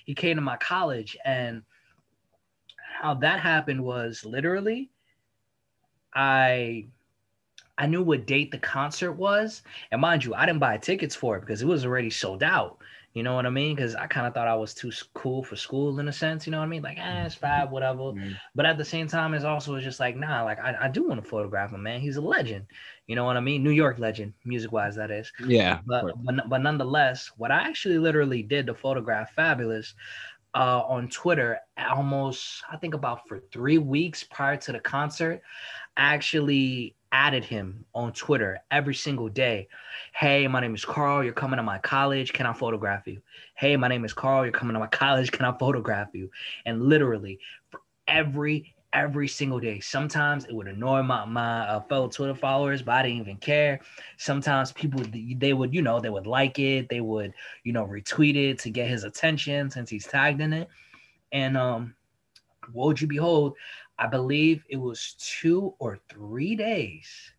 He 0.06 0.14
came 0.14 0.36
to 0.36 0.42
my 0.42 0.58
college 0.58 1.18
and 1.24 1.64
how 2.78 3.14
that 3.16 3.40
happened 3.40 3.84
was 3.84 4.26
literally 4.26 4.92
i 6.14 6.88
i 7.78 7.86
knew 7.86 8.04
what 8.04 8.26
date 8.28 8.52
the 8.52 8.58
concert 8.58 9.14
was. 9.14 9.62
And 9.92 10.02
mind 10.02 10.26
you 10.26 10.34
i 10.34 10.46
didn't 10.46 10.60
buy 10.60 10.78
tickets 10.78 11.16
for 11.16 11.38
it 11.38 11.42
because 11.42 11.62
it 11.62 11.68
was 11.68 11.86
already 11.86 12.10
sold 12.10 12.44
out 12.44 12.80
you 13.18 13.24
know 13.24 13.34
what 13.34 13.46
i 13.46 13.50
mean? 13.50 13.76
Because 13.76 13.96
i 13.96 14.06
kind 14.06 14.28
of 14.28 14.34
thought 14.34 14.48
i 14.48 14.56
was 14.56 14.74
too 14.74 14.92
cool 15.14 15.44
for 15.44 15.56
school 15.56 16.00
in 16.00 16.08
a 16.08 16.14
sense 16.14 16.46
you 16.46 16.52
know 16.52 16.60
what 16.60 16.66
i 16.66 16.68
mean? 16.68 16.84
Like 16.84 17.00
eh, 17.00 17.26
it's 17.26 17.36
fab 17.36 17.72
whatever. 17.72 18.14
Mm. 18.14 18.36
but 18.54 18.66
at 18.66 18.78
the 18.78 18.86
same 18.86 19.08
time 19.08 19.34
it's 19.34 19.44
also 19.44 19.80
just 19.80 20.00
like 20.00 20.16
nah 20.16 20.44
like 20.44 20.60
i, 20.60 20.76
I 20.82 20.88
do 20.88 21.08
want 21.08 21.24
to 21.24 21.28
photograph 21.28 21.72
him 21.72 21.82
man. 21.84 22.00
He's 22.00 22.18
a 22.18 22.22
legend. 22.22 22.68
You 23.08 23.16
know 23.16 23.26
what 23.26 23.38
i 23.38 23.40
mean? 23.40 23.64
New 23.64 23.72
york 23.72 23.98
legend 23.98 24.34
music 24.46 24.72
wise 24.72 24.96
that 24.96 25.10
is. 25.10 25.32
Yeah. 25.46 25.80
but, 25.86 26.06
but 26.24 26.50
but 26.50 26.62
nonetheless, 26.62 27.32
what 27.38 27.52
I 27.52 27.62
actually 27.62 27.98
literally 27.98 28.44
did 28.44 28.68
to 28.68 28.74
photograph 28.74 29.36
Fabolous 29.36 29.94
uh, 30.54 30.82
on 30.88 31.08
Twitter 31.10 31.60
almost 31.78 32.64
I 32.72 32.78
think 32.78 32.94
about 32.94 33.28
for 33.28 33.40
three 33.52 33.78
weeks 33.78 34.24
prior 34.24 34.58
to 34.58 34.72
the 34.72 34.80
concert, 34.80 35.42
I 35.96 36.14
actually 36.14 36.96
added 37.12 37.44
him 37.44 37.86
on 37.94 38.14
Twitter 38.14 38.60
every 38.72 38.96
single 38.96 39.30
day. 39.30 39.68
Hey, 40.14 40.48
my 40.48 40.60
name 40.60 40.76
is 40.76 40.86
Carl. 40.86 41.24
You're 41.24 41.34
coming 41.34 41.58
to 41.58 41.64
my 41.64 41.80
college. 41.80 42.34
Can 42.34 42.46
I 42.46 42.54
photograph 42.54 43.08
you? 43.08 43.22
Hey, 43.56 43.76
my 43.78 43.88
name 43.88 44.06
is 44.06 44.14
Carl. 44.14 44.44
You're 44.44 44.52
coming 44.52 44.74
to 44.74 44.80
my 44.80 44.88
college. 44.92 45.32
Can 45.32 45.46
I 45.46 45.58
photograph 45.58 46.10
you? 46.14 46.30
And 46.66 46.84
literally 46.84 47.40
for 47.70 47.82
every 48.08 48.74
every 48.94 49.28
single 49.28 49.60
day. 49.60 49.80
Sometimes 49.82 50.46
it 50.46 50.54
would 50.56 50.68
annoy 50.68 51.04
my 51.04 51.26
my 51.26 51.68
uh, 51.68 51.82
fellow 51.82 52.08
Twitter 52.08 52.34
followers, 52.34 52.82
but 52.82 52.96
I 52.96 53.04
didn't 53.04 53.20
even 53.20 53.38
care 53.38 53.82
sometimes 54.18 54.72
people 54.72 55.02
they 55.38 55.54
would 55.54 55.74
you 55.74 55.82
know 55.82 56.00
they 56.00 56.10
would 56.10 56.28
like 56.28 56.60
it 56.60 56.90
they 56.90 57.02
would 57.02 57.34
you 57.64 57.72
know 57.72 57.86
retweet 57.86 58.36
it 58.36 58.60
to 58.60 58.70
get 58.70 58.88
his 58.90 59.04
attention 59.04 59.70
since 59.70 59.90
he's 59.90 60.06
tagged 60.06 60.42
in 60.42 60.54
it 60.54 60.68
and 61.32 61.56
um 61.56 61.94
would 62.74 63.00
you 63.00 63.08
behold 63.08 63.56
i 64.00 64.08
believe 64.08 64.64
it 64.70 64.78
was 64.78 65.16
two 65.20 65.74
or 65.80 66.00
three 66.10 66.56
days 66.56 67.32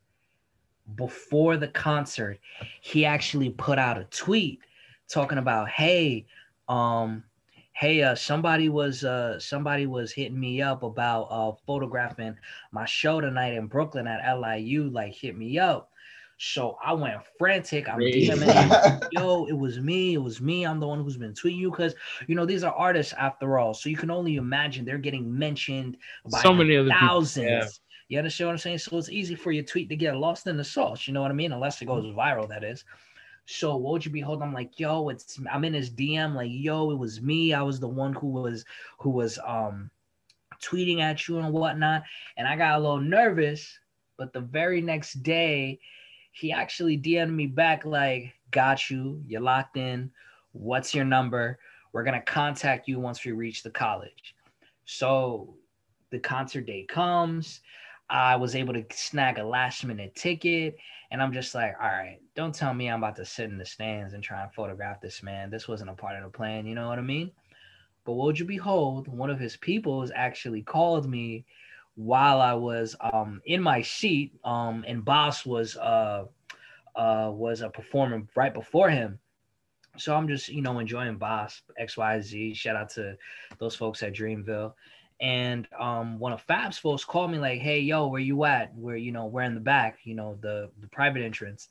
before 0.96 1.56
the 1.56 1.68
concert 1.68 2.38
he 2.80 3.04
actually 3.04 3.50
put 3.50 3.78
out 3.78 3.98
a 3.98 4.04
tweet 4.04 4.60
talking 5.08 5.38
about 5.38 5.68
hey 5.68 6.26
um 6.68 7.22
hey 7.72 8.02
uh 8.02 8.14
somebody 8.14 8.68
was 8.68 9.04
uh 9.04 9.38
somebody 9.38 9.86
was 9.86 10.12
hitting 10.12 10.40
me 10.40 10.62
up 10.62 10.82
about 10.82 11.24
uh 11.24 11.52
photographing 11.66 12.36
my 12.72 12.84
show 12.86 13.20
tonight 13.20 13.54
in 13.54 13.66
brooklyn 13.66 14.06
at 14.06 14.38
liu 14.40 14.88
like 14.90 15.14
hit 15.14 15.36
me 15.36 15.58
up 15.58 15.87
so 16.38 16.76
i 16.84 16.92
went 16.92 17.20
frantic 17.38 17.88
i'm 17.88 18.08
dming 18.10 18.52
him 18.52 18.76
yo, 19.10 19.46
it 19.46 19.52
was 19.56 19.80
me. 19.80 20.14
It 20.14 20.18
was 20.22 20.40
me. 20.40 20.64
I'm 20.66 20.80
the 20.80 20.86
one 20.86 21.02
who's 21.02 21.16
been 21.16 21.32
tweeting 21.32 21.58
you 21.58 21.70
because 21.70 21.94
you 22.26 22.34
know 22.34 22.44
these 22.46 22.64
are 22.64 22.72
artists 22.74 23.12
after 23.14 23.58
all. 23.58 23.74
So 23.74 23.88
you 23.88 23.96
can 23.96 24.10
only 24.10 24.36
imagine 24.36 24.84
they're 24.84 24.98
getting 24.98 25.36
mentioned 25.36 25.96
by 26.30 26.42
So 26.42 26.52
many 26.52 26.76
other 26.76 26.90
people, 26.90 27.08
thousands. 27.08 27.48
yeah. 27.48 27.66
You 28.08 28.18
understand 28.18 28.48
what 28.48 28.52
I'm 28.52 28.58
saying? 28.58 28.78
So 28.78 28.96
it's 28.98 29.10
easy 29.10 29.34
for 29.34 29.52
your 29.52 29.64
tweet 29.64 29.88
to 29.90 29.96
get 29.96 30.16
lost 30.16 30.46
in 30.46 30.56
the 30.56 30.64
sauce. 30.64 31.06
You 31.06 31.14
know 31.14 31.22
what 31.22 31.30
I 31.30 31.34
mean? 31.34 31.52
Unless 31.52 31.82
it 31.82 31.86
goes 31.86 32.04
viral, 32.06 32.48
that 32.48 32.64
is. 32.64 32.84
So 33.46 33.76
what 33.76 33.92
would 33.92 34.04
you 34.04 34.10
be 34.12 34.20
holding? 34.20 34.42
I'm 34.42 34.54
like, 34.54 34.78
yo, 34.78 35.08
it's 35.08 35.38
I'm 35.50 35.64
in 35.64 35.74
his 35.74 35.90
DM, 35.90 36.34
like, 36.34 36.50
yo, 36.50 36.90
it 36.90 36.98
was 36.98 37.20
me. 37.20 37.52
I 37.54 37.62
was 37.62 37.80
the 37.80 37.88
one 37.88 38.12
who 38.14 38.28
was 38.28 38.64
who 38.98 39.10
was 39.10 39.38
um 39.46 39.90
tweeting 40.62 41.00
at 41.00 41.28
you 41.28 41.38
and 41.38 41.52
whatnot. 41.52 42.02
And 42.36 42.46
I 42.46 42.56
got 42.56 42.78
a 42.78 42.80
little 42.82 43.00
nervous, 43.00 43.78
but 44.16 44.32
the 44.32 44.40
very 44.40 44.80
next 44.80 45.22
day, 45.22 45.80
he 46.30 46.52
actually 46.52 46.98
DM'd 46.98 47.32
me 47.32 47.46
back 47.46 47.84
like, 47.84 48.34
got 48.50 48.90
you, 48.90 49.22
you're 49.26 49.40
locked 49.40 49.76
in. 49.76 50.10
What's 50.52 50.94
your 50.94 51.04
number? 51.04 51.58
We're 51.92 52.04
gonna 52.04 52.22
contact 52.22 52.88
you 52.88 53.00
once 53.00 53.24
we 53.24 53.32
reach 53.32 53.62
the 53.62 53.70
college. 53.70 54.34
So 54.84 55.56
the 56.10 56.18
concert 56.18 56.66
day 56.66 56.84
comes. 56.88 57.60
I 58.10 58.36
was 58.36 58.54
able 58.56 58.72
to 58.74 58.84
snag 58.90 59.38
a 59.38 59.44
last 59.44 59.84
minute 59.84 60.14
ticket. 60.14 60.76
And 61.10 61.22
I'm 61.22 61.32
just 61.32 61.54
like, 61.54 61.74
all 61.80 61.88
right, 61.88 62.18
don't 62.34 62.54
tell 62.54 62.74
me 62.74 62.88
I'm 62.88 63.02
about 63.02 63.16
to 63.16 63.24
sit 63.24 63.50
in 63.50 63.58
the 63.58 63.64
stands 63.64 64.14
and 64.14 64.22
try 64.22 64.42
and 64.42 64.52
photograph 64.52 65.00
this 65.00 65.22
man. 65.22 65.50
This 65.50 65.68
wasn't 65.68 65.90
a 65.90 65.94
part 65.94 66.16
of 66.16 66.22
the 66.22 66.36
plan. 66.36 66.66
You 66.66 66.74
know 66.74 66.88
what 66.88 66.98
I 66.98 67.02
mean? 67.02 67.30
But 68.04 68.14
would 68.14 68.38
you 68.38 68.44
behold, 68.44 69.08
one 69.08 69.30
of 69.30 69.38
his 69.38 69.56
peoples 69.56 70.10
actually 70.14 70.62
called 70.62 71.08
me 71.08 71.44
while 71.98 72.40
I 72.40 72.54
was 72.54 72.94
um, 73.00 73.42
in 73.44 73.60
my 73.60 73.82
seat, 73.82 74.32
um, 74.44 74.84
and 74.86 75.04
Bas 75.04 75.44
was 75.44 75.76
uh, 75.76 76.26
uh, 76.94 77.30
was 77.32 77.60
a 77.60 77.68
performing 77.68 78.28
right 78.36 78.54
before 78.54 78.88
him. 78.88 79.18
So 79.96 80.14
I'm 80.14 80.28
just 80.28 80.48
you 80.48 80.62
know 80.62 80.78
enjoying 80.78 81.16
Bas 81.16 81.60
X 81.76 81.96
Y 81.96 82.20
Z. 82.20 82.54
Shout 82.54 82.76
out 82.76 82.90
to 82.90 83.16
those 83.58 83.74
folks 83.74 84.02
at 84.04 84.14
Dreamville 84.14 84.74
and 85.20 85.66
um, 85.78 86.18
one 86.18 86.32
of 86.32 86.40
Fab's 86.42 86.78
folks 86.78 87.04
called 87.04 87.30
me 87.30 87.38
like, 87.38 87.60
"Hey, 87.60 87.80
yo, 87.80 88.06
where 88.06 88.20
you 88.20 88.44
at? 88.44 88.74
Where 88.76 88.96
you 88.96 89.10
know, 89.10 89.26
we're 89.26 89.42
in 89.42 89.54
the 89.54 89.60
back, 89.60 89.98
you 90.04 90.14
know, 90.14 90.38
the 90.40 90.70
the 90.80 90.86
private 90.88 91.22
entrance." 91.22 91.68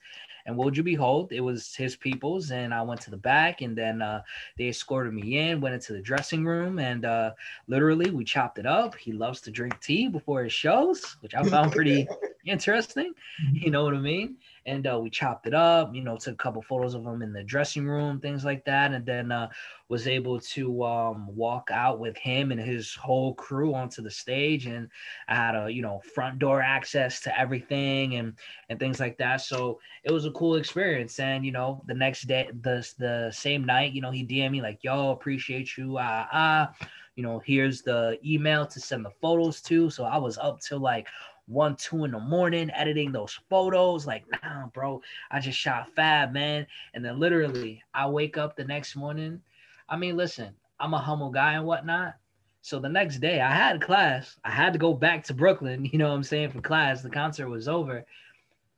And 0.47 0.55
would 0.57 0.77
you 0.77 0.81
behold? 0.81 1.33
It 1.33 1.41
was 1.41 1.75
his 1.75 1.97
people's, 1.97 2.51
and 2.51 2.73
I 2.73 2.81
went 2.81 3.01
to 3.01 3.11
the 3.11 3.17
back, 3.17 3.61
and 3.61 3.77
then 3.77 4.01
uh, 4.01 4.23
they 4.57 4.69
escorted 4.69 5.13
me 5.13 5.37
in, 5.37 5.59
went 5.59 5.75
into 5.75 5.91
the 5.91 6.01
dressing 6.01 6.45
room, 6.45 6.79
and 6.79 7.03
uh, 7.03 7.31
literally 7.67 8.09
we 8.11 8.23
chopped 8.23 8.57
it 8.57 8.65
up. 8.65 8.95
He 8.95 9.11
loves 9.11 9.41
to 9.41 9.51
drink 9.51 9.79
tea 9.81 10.07
before 10.07 10.43
his 10.43 10.53
shows, 10.53 11.17
which 11.19 11.35
I 11.35 11.43
found 11.43 11.73
pretty 11.73 12.07
interesting. 12.45 13.13
You 13.51 13.71
know 13.71 13.83
what 13.83 13.93
I 13.93 13.99
mean? 13.99 14.37
And 14.67 14.85
uh, 14.85 14.99
we 15.01 15.09
chopped 15.09 15.47
it 15.47 15.53
up. 15.53 15.95
You 15.95 16.03
know, 16.03 16.17
took 16.17 16.33
a 16.33 16.37
couple 16.37 16.61
photos 16.61 16.93
of 16.93 17.05
him 17.05 17.21
in 17.21 17.31
the 17.31 17.43
dressing 17.43 17.87
room, 17.87 18.19
things 18.19 18.43
like 18.45 18.65
that, 18.65 18.91
and 18.91 19.05
then 19.05 19.31
uh, 19.31 19.47
was 19.87 20.07
able 20.07 20.39
to 20.41 20.83
um, 20.83 21.33
walk 21.33 21.69
out 21.71 21.99
with 21.99 22.17
him 22.17 22.51
and 22.51 22.59
his 22.59 22.93
whole 22.93 23.33
crew 23.33 23.73
onto 23.73 24.01
the 24.01 24.11
stage, 24.11 24.67
and 24.67 24.89
I 25.29 25.35
had 25.35 25.55
a 25.55 25.71
you 25.71 25.81
know 25.81 26.01
front 26.13 26.37
door 26.37 26.61
access 26.61 27.21
to 27.21 27.39
everything 27.39 28.15
and 28.15 28.33
and 28.69 28.77
things 28.77 28.99
like 28.99 29.17
that. 29.17 29.41
So 29.41 29.79
it 30.03 30.11
was 30.11 30.25
a 30.25 30.31
cool 30.31 30.55
experience. 30.55 31.17
And 31.19 31.45
you 31.45 31.51
know, 31.51 31.81
the 31.87 31.95
next 31.95 32.23
day, 32.27 32.49
the 32.61 32.87
the 32.99 33.31
same 33.33 33.63
night, 33.63 33.93
you 33.93 34.01
know, 34.01 34.11
he 34.11 34.25
DM 34.25 34.51
me 34.51 34.61
like, 34.61 34.83
"Yo, 34.83 35.11
appreciate 35.11 35.77
you." 35.77 35.97
Ah 35.97 36.27
ah. 36.31 36.75
You 37.15 37.23
know, 37.23 37.41
here's 37.43 37.81
the 37.81 38.19
email 38.23 38.67
to 38.67 38.79
send 38.79 39.03
the 39.03 39.09
photos 39.09 39.59
to. 39.63 39.89
So 39.89 40.03
I 40.03 40.17
was 40.17 40.37
up 40.37 40.59
till 40.59 40.79
like 40.79 41.07
one, 41.47 41.75
two 41.75 42.03
in 42.03 42.11
the 42.11 42.19
morning 42.19 42.69
editing 42.71 43.11
those 43.11 43.39
photos. 43.49 44.05
Like, 44.05 44.25
nah, 44.43 44.67
bro, 44.67 45.01
I 45.31 45.39
just 45.39 45.57
shot 45.57 45.89
fab, 45.95 46.31
man. 46.33 46.67
And 46.93 47.03
then 47.03 47.19
literally, 47.19 47.81
I 47.93 48.07
wake 48.07 48.37
up 48.37 48.55
the 48.55 48.65
next 48.65 48.95
morning. 48.95 49.41
I 49.89 49.97
mean, 49.97 50.17
listen, 50.17 50.53
I'm 50.79 50.93
a 50.93 50.99
humble 50.99 51.31
guy 51.31 51.53
and 51.53 51.65
whatnot. 51.65 52.15
So 52.61 52.79
the 52.79 52.89
next 52.89 53.19
day, 53.19 53.39
I 53.39 53.51
had 53.51 53.81
class. 53.81 54.37
I 54.43 54.51
had 54.51 54.73
to 54.73 54.79
go 54.79 54.93
back 54.93 55.23
to 55.25 55.33
Brooklyn, 55.33 55.85
you 55.91 55.97
know 55.97 56.09
what 56.09 56.15
I'm 56.15 56.23
saying, 56.23 56.51
for 56.51 56.61
class. 56.61 57.01
The 57.01 57.09
concert 57.09 57.47
was 57.49 57.67
over. 57.67 58.05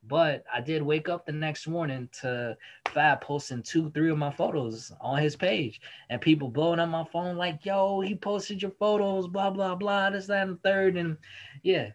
But 0.07 0.43
I 0.53 0.61
did 0.61 0.81
wake 0.81 1.09
up 1.09 1.25
the 1.25 1.33
next 1.33 1.67
morning 1.67 2.07
to 2.21 2.55
Fab 2.93 3.19
posting 3.19 3.61
two, 3.63 3.91
three 3.91 4.09
of 4.09 4.17
my 4.17 4.31
photos 4.31 4.93
on 5.01 5.21
his 5.21 5.35
page, 5.35 5.81
and 6.09 6.21
people 6.21 6.49
blowing 6.49 6.79
up 6.79 6.87
my 6.87 7.03
phone 7.11 7.35
like, 7.35 7.65
"Yo, 7.65 7.99
he 7.99 8.15
posted 8.15 8.61
your 8.61 8.71
photos, 8.71 9.27
blah 9.27 9.49
blah 9.49 9.75
blah, 9.75 10.09
this 10.09 10.27
that 10.27 10.47
and 10.47 10.55
the 10.55 10.61
third. 10.61 10.95
And 10.95 11.17
yeah, 11.63 11.89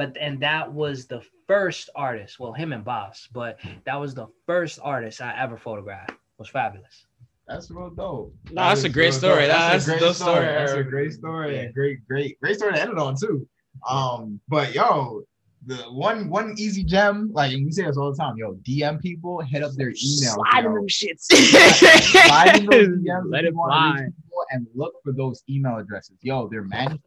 but 0.00 0.16
and 0.18 0.40
that 0.40 0.72
was 0.72 1.06
the 1.06 1.20
first 1.46 1.90
artist 1.94 2.40
well 2.40 2.54
him 2.54 2.72
and 2.72 2.84
Bas 2.84 3.28
but 3.34 3.58
that 3.84 3.96
was 3.96 4.14
the 4.14 4.26
first 4.46 4.78
artist 4.82 5.20
i 5.20 5.38
ever 5.38 5.58
photographed 5.58 6.12
it 6.12 6.16
was 6.38 6.48
Fabolous 6.48 7.04
that's 7.46 7.68
real 7.68 7.90
dope. 7.90 8.32
No, 8.52 8.62
that's 8.62 8.84
a 8.84 8.88
great 8.88 9.12
story. 9.12 9.48
That's, 9.48 9.84
that's, 9.84 9.88
a 9.88 9.98
great 9.98 10.14
story. 10.14 10.46
That's 10.46 10.72
a 10.72 10.84
great 10.84 11.12
story. 11.12 11.56
Yeah. 11.56 11.72
Great, 11.72 12.06
great, 12.06 12.40
great 12.40 12.56
story 12.56 12.74
to 12.74 12.80
end 12.80 12.92
it 12.92 12.98
on 12.98 13.16
too. 13.16 13.44
Um, 13.90 14.38
but 14.46 14.72
yo, 14.72 15.22
the 15.66 15.74
one 15.90 16.30
one 16.30 16.54
easy 16.56 16.84
gem, 16.84 17.32
like 17.32 17.50
we 17.50 17.72
say 17.72 17.84
this 17.86 17.96
all 17.96 18.12
the 18.12 18.16
time, 18.16 18.36
yo, 18.36 18.54
DM 18.68 19.00
people, 19.00 19.40
hit 19.40 19.64
up 19.64 19.72
their 19.72 19.88
email. 19.88 20.34
Slide 20.34 20.64
them 20.64 20.86
shits. 20.86 21.24
Slide 21.24 22.56
in 22.56 22.66
those 22.66 22.88
DMs 23.04 23.32
Let 23.32 23.44
it 23.44 23.52
fly. 23.52 24.06
And 24.52 24.66
look 24.74 24.94
for 25.02 25.12
those 25.12 25.42
email 25.50 25.76
addresses. 25.76 26.18
Yo, 26.22 26.48
they're 26.48 26.62
managed 26.62 27.02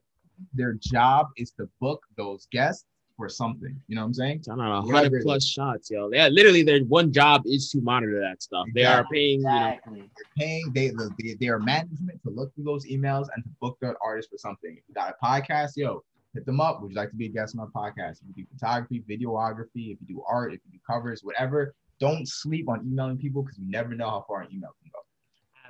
their 0.54 0.74
job 0.74 1.28
is 1.38 1.52
to 1.52 1.70
book 1.80 2.04
those 2.18 2.48
guests 2.52 2.86
for 3.18 3.30
something. 3.30 3.80
You 3.88 3.96
know 3.96 4.02
what 4.02 4.08
I'm 4.08 4.14
saying? 4.14 4.44
I 4.46 4.56
don't 4.56 4.58
know, 4.58 4.82
100 4.82 5.24
plus 5.24 5.46
shots, 5.46 5.92
yo. 5.92 6.10
Yeah, 6.12 6.28
literally, 6.28 6.64
their 6.64 6.82
one 6.82 7.12
job 7.12 7.44
is 7.46 7.70
to 7.72 7.82
monitor 7.82 8.20
that 8.20 8.42
stuff. 8.42 8.66
Exactly. 8.68 8.82
They 8.82 8.86
are 8.86 9.06
paying, 9.12 9.40
exactly. 9.40 9.94
you 9.94 10.02
know, 10.04 10.10
they're 10.16 10.46
paying. 10.46 10.72
They, 10.74 10.92
they 11.20 11.34
they 11.40 11.48
are 11.48 11.60
management 11.60 12.22
to 12.24 12.30
look 12.30 12.54
through 12.56 12.66
those 12.66 12.86
emails 12.86 13.28
and 13.36 13.44
to 13.44 13.50
book 13.62 13.78
their 13.82 13.96
artist 14.04 14.30
for 14.30 14.38
something. 14.38 14.72
If 14.72 14.84
you 14.88 14.96
got 14.96 15.14
a 15.22 15.26
podcast, 15.26 15.72
yo, 15.76 16.04
hit 16.34 16.46
them 16.46 16.60
up. 16.60 16.82
Would 16.82 16.92
you 16.92 16.98
like 16.98 17.12
to 17.12 17.16
be 17.16 17.28
a 17.28 17.30
guest 17.30 17.56
on 17.58 17.62
our 17.62 17.92
podcast? 17.92 18.22
If 18.22 18.36
you 18.36 18.44
do 18.44 18.46
photography, 18.54 19.04
videography, 19.10 19.94
if 19.94 20.00
you 20.02 20.08
do 20.08 20.24
art, 20.28 20.54
if 20.54 20.60
you 20.66 20.74
do 20.74 20.80
covers, 20.86 21.24
whatever, 21.24 21.76
don't 22.00 22.28
sleep 22.28 22.68
on 22.68 22.86
emailing 22.86 23.18
people 23.18 23.44
because 23.44 23.58
you 23.58 23.70
never 23.70 23.94
know 23.96 24.10
how 24.10 24.26
far 24.28 24.42
an 24.42 24.48
email 24.52 24.76
can 24.82 24.92
go. 24.92 25.00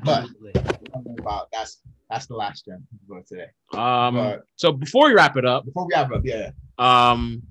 But 0.04 0.28
about 1.20 1.48
that's 1.52 1.82
that's 2.10 2.26
the 2.28 2.36
last 2.36 2.66
gem 2.66 2.86
for 3.08 3.22
today. 3.22 3.48
Um. 3.74 4.16
But 4.16 4.44
so 4.56 4.72
before 4.72 5.08
we 5.08 5.14
wrap 5.14 5.38
it 5.38 5.46
up, 5.46 5.66
before 5.66 5.86
we 5.86 5.94
wrap 5.94 6.12
up, 6.12 6.22
yeah. 6.24 6.52
Um, 6.78 7.42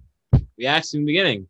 we 0.58 0.66
asked 0.66 0.94
in 0.94 1.00
the 1.00 1.06
beginning 1.06 1.46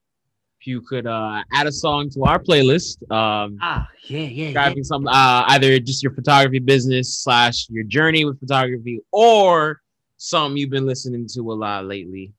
if 0.61 0.67
you 0.67 0.81
could 0.81 1.07
uh, 1.07 1.43
add 1.53 1.67
a 1.67 1.73
song 1.73 2.09
to 2.11 2.25
our 2.25 2.39
playlist. 2.39 3.03
Um, 3.11 3.59
ah, 3.61 3.89
yeah, 4.05 4.21
yeah. 4.21 4.47
Describing 4.47 4.79
yeah. 4.79 4.85
some 4.85 5.07
uh, 5.09 5.45
either 5.49 5.79
just 5.81 6.03
your 6.03 6.15
photography 6.15 6.61
business 6.61 7.19
slash 7.19 7.69
your 7.69 7.85
journey 7.85 8.25
with 8.25 8.39
photography, 8.39 9.01
or 9.11 9.81
something 10.17 10.57
you've 10.57 10.71
been 10.71 10.87
listening 10.87 11.27
to 11.35 11.41
a 11.53 11.55
lot 11.55 11.87
lately. 11.87 12.33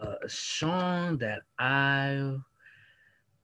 Uh, 0.00 0.14
a 0.22 0.28
song 0.28 1.18
that 1.18 1.40
I 1.58 2.36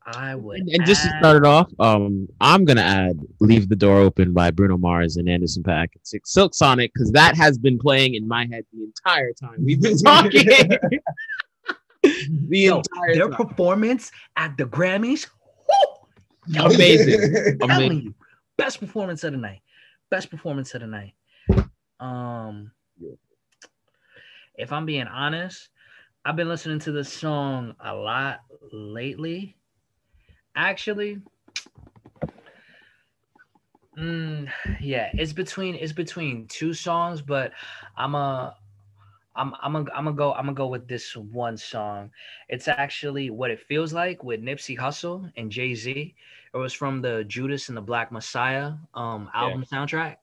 I 0.07 0.35
would. 0.35 0.61
And, 0.61 0.69
and 0.71 0.87
just 0.87 1.03
to 1.03 1.09
start 1.19 1.37
it 1.37 1.47
off, 1.47 1.71
um, 1.79 2.29
I'm 2.41 2.65
gonna 2.65 2.83
add 2.83 3.21
"Leave 3.41 3.69
the 3.69 3.77
Door 3.77 3.99
Open" 4.01 4.33
by 4.33 4.51
Bruno 4.51 4.77
Mars 4.77 5.17
and 5.17 5.29
Anderson 5.29 5.63
.Paak 5.63 5.89
and 5.95 6.23
Silk 6.25 6.55
Sonic 6.55 6.93
because 6.93 7.13
that 7.13 7.37
has 7.37 7.59
been 7.59 7.79
playing 7.79 8.15
in 8.15 8.27
my 8.27 8.47
head 8.47 8.65
the 8.73 8.83
entire 8.83 9.33
time 9.33 9.65
we've 9.65 9.81
been 9.81 9.97
talking. 10.05 10.45
the 12.03 12.59
Yo, 12.59 12.77
entire 12.79 13.15
their 13.15 13.29
time. 13.29 13.47
performance 13.47 14.11
at 14.37 14.57
the 14.57 14.65
Grammys, 14.65 15.29
whoo, 15.69 16.65
amazing, 16.65 17.59
amazing. 17.63 18.01
You, 18.03 18.15
best 18.57 18.81
performance 18.81 19.23
of 19.25 19.33
the 19.33 19.39
night, 19.39 19.61
best 20.11 20.31
performance 20.31 20.75
of 20.75 20.81
the 20.81 20.89
night. 20.89 21.15
Um, 22.01 22.73
if 24.57 24.73
I'm 24.73 24.85
being 24.85 25.07
honest, 25.07 25.69
I've 26.25 26.37
been 26.37 26.49
listening 26.49 26.81
to 26.81 26.93
this 26.93 27.13
song 27.13 27.77
a 27.79 27.95
lot 27.95 28.41
lately 28.73 29.57
actually 30.57 31.21
mm, 33.99 34.49
yeah 34.81 35.11
it's 35.15 35.33
between 35.33 35.75
it's 35.75 35.93
between 35.93 36.47
two 36.47 36.75
songs 36.75 37.21
but 37.23 37.53
i'm 37.97 38.15
a 38.15 38.57
I'm 39.35 39.55
I'm 39.63 39.73
gonna 39.73 39.91
I'm 39.95 40.05
gonna 40.05 40.17
go 40.17 40.33
I'm 40.35 40.45
gonna 40.45 40.55
go 40.55 40.67
with 40.67 40.89
this 40.89 41.17
one 41.17 41.57
song. 41.57 42.11
It's 42.49 42.69
actually 42.69 43.31
what 43.31 43.51
it 43.51 43.61
feels 43.61 43.93
like 43.93 44.23
with 44.23 44.43
Nipsey 44.43 44.79
Hussle 44.79 45.31
and 45.37 45.51
Jay 45.51 45.75
Z. 45.75 46.15
It 46.53 46.57
was 46.57 46.75
from 46.75 47.01
the 47.01 47.25
Judas 47.25 47.69
and 47.69 47.77
the 47.77 47.83
Black 47.83 48.13
Messiah 48.13 48.73
um 48.95 49.31
album 49.35 49.65
yeah. 49.71 49.79
soundtrack. 49.79 50.17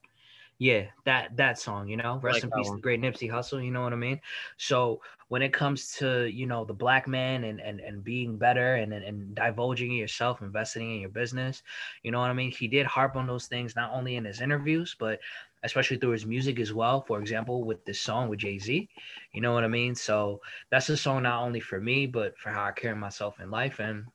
Yeah, 0.61 0.87
that 1.05 1.37
that 1.37 1.57
song, 1.57 1.87
you 1.87 1.95
know, 1.95 2.19
rest 2.19 2.43
like 2.43 2.43
in 2.43 2.51
peace, 2.51 2.69
the 2.71 2.81
great 2.81 2.99
Nipsey 2.99 3.29
Hussle. 3.31 3.63
You 3.63 3.71
know 3.71 3.81
what 3.81 3.93
I 3.93 3.95
mean? 3.95 4.19
So 4.57 5.01
when 5.29 5.41
it 5.41 5.53
comes 5.53 5.93
to 5.97 6.25
you 6.25 6.45
know 6.47 6.65
the 6.65 6.73
black 6.73 7.07
man 7.07 7.45
and 7.45 7.61
and, 7.61 7.79
and 7.79 8.03
being 8.03 8.37
better 8.37 8.75
and, 8.75 8.93
and 8.93 9.05
and 9.05 9.33
divulging 9.35 9.93
yourself, 9.93 10.41
investing 10.41 10.93
in 10.95 10.99
your 10.99 11.11
business, 11.11 11.63
you 12.03 12.11
know 12.11 12.19
what 12.19 12.29
I 12.29 12.33
mean? 12.33 12.51
He 12.51 12.67
did 12.67 12.85
harp 12.87 13.15
on 13.15 13.25
those 13.25 13.47
things 13.47 13.75
not 13.77 13.93
only 13.93 14.17
in 14.17 14.25
his 14.25 14.41
interviews, 14.41 14.97
but 14.99 15.21
especially 15.63 15.95
through 15.97 16.11
his 16.11 16.25
music 16.25 16.59
as 16.59 16.73
well. 16.73 17.03
For 17.03 17.21
example, 17.21 17.63
with 17.63 17.85
this 17.85 18.01
song 18.01 18.27
with 18.27 18.39
Jay 18.39 18.59
Z, 18.59 18.89
you 19.31 19.39
know 19.41 19.53
what 19.53 19.63
I 19.63 19.69
mean? 19.69 19.95
So 19.95 20.41
that's 20.69 20.89
a 20.89 20.97
song 20.97 21.23
not 21.23 21.41
only 21.41 21.61
for 21.61 21.79
me, 21.79 22.05
but 22.05 22.37
for 22.37 22.49
how 22.51 22.65
I 22.65 22.73
carry 22.73 22.95
myself 22.97 23.39
in 23.39 23.49
life, 23.49 23.79
and 23.79 24.07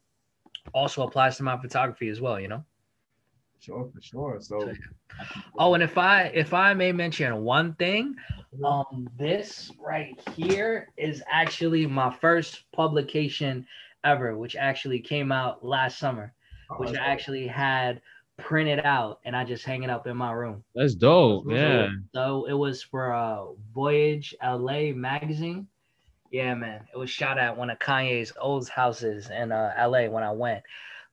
also 0.75 1.03
applies 1.07 1.39
to 1.39 1.43
my 1.45 1.59
photography 1.61 2.09
as 2.09 2.21
well. 2.21 2.41
You 2.41 2.49
know 2.49 2.65
sure, 3.61 3.89
for 3.93 4.03
sure. 4.03 4.39
So, 4.41 4.73
oh, 5.59 5.75
and 5.75 5.83
if 5.83 5.99
I 5.99 6.25
if 6.35 6.55
I 6.55 6.75
may 6.75 6.93
mention 6.93 7.43
one 7.43 7.75
thing, 7.75 8.17
um, 8.65 9.09
this 9.19 9.73
right 9.85 10.19
here 10.37 10.89
is 10.97 11.23
actually 11.31 11.87
my 11.87 12.11
first 12.11 12.65
publication 12.73 13.67
ever, 14.05 14.37
which 14.37 14.57
actually 14.57 15.01
came 15.01 15.33
out 15.33 15.65
last 15.65 15.99
summer, 15.99 16.33
oh, 16.71 16.77
which 16.77 16.97
I 16.97 17.05
actually 17.05 17.47
had 17.47 18.01
printed 18.37 18.81
out 18.81 19.21
and 19.25 19.37
I 19.37 19.45
just 19.45 19.65
hang 19.65 19.83
it 19.83 19.91
up 19.91 20.07
in 20.07 20.17
my 20.17 20.33
room. 20.33 20.65
That's 20.75 20.95
dope. 20.95 21.47
That's 21.47 21.57
Yeah. 21.57 21.89
So 22.15 22.47
it 22.47 22.55
was 22.55 22.83
for 22.83 23.13
uh 23.13 23.47
Voyage 23.73 24.35
LA 24.43 24.93
magazine. 24.93 25.69
Yeah, 26.31 26.55
man. 26.55 26.87
It 26.93 26.97
was 26.97 27.11
shot 27.11 27.39
at 27.39 27.57
one 27.57 27.71
of 27.71 27.79
Kanye's 27.79 28.33
old 28.41 28.69
houses 28.69 29.31
in 29.31 29.53
uh 29.53 29.73
LA 29.79 30.07
when 30.07 30.25
I 30.25 30.33
went 30.33 30.63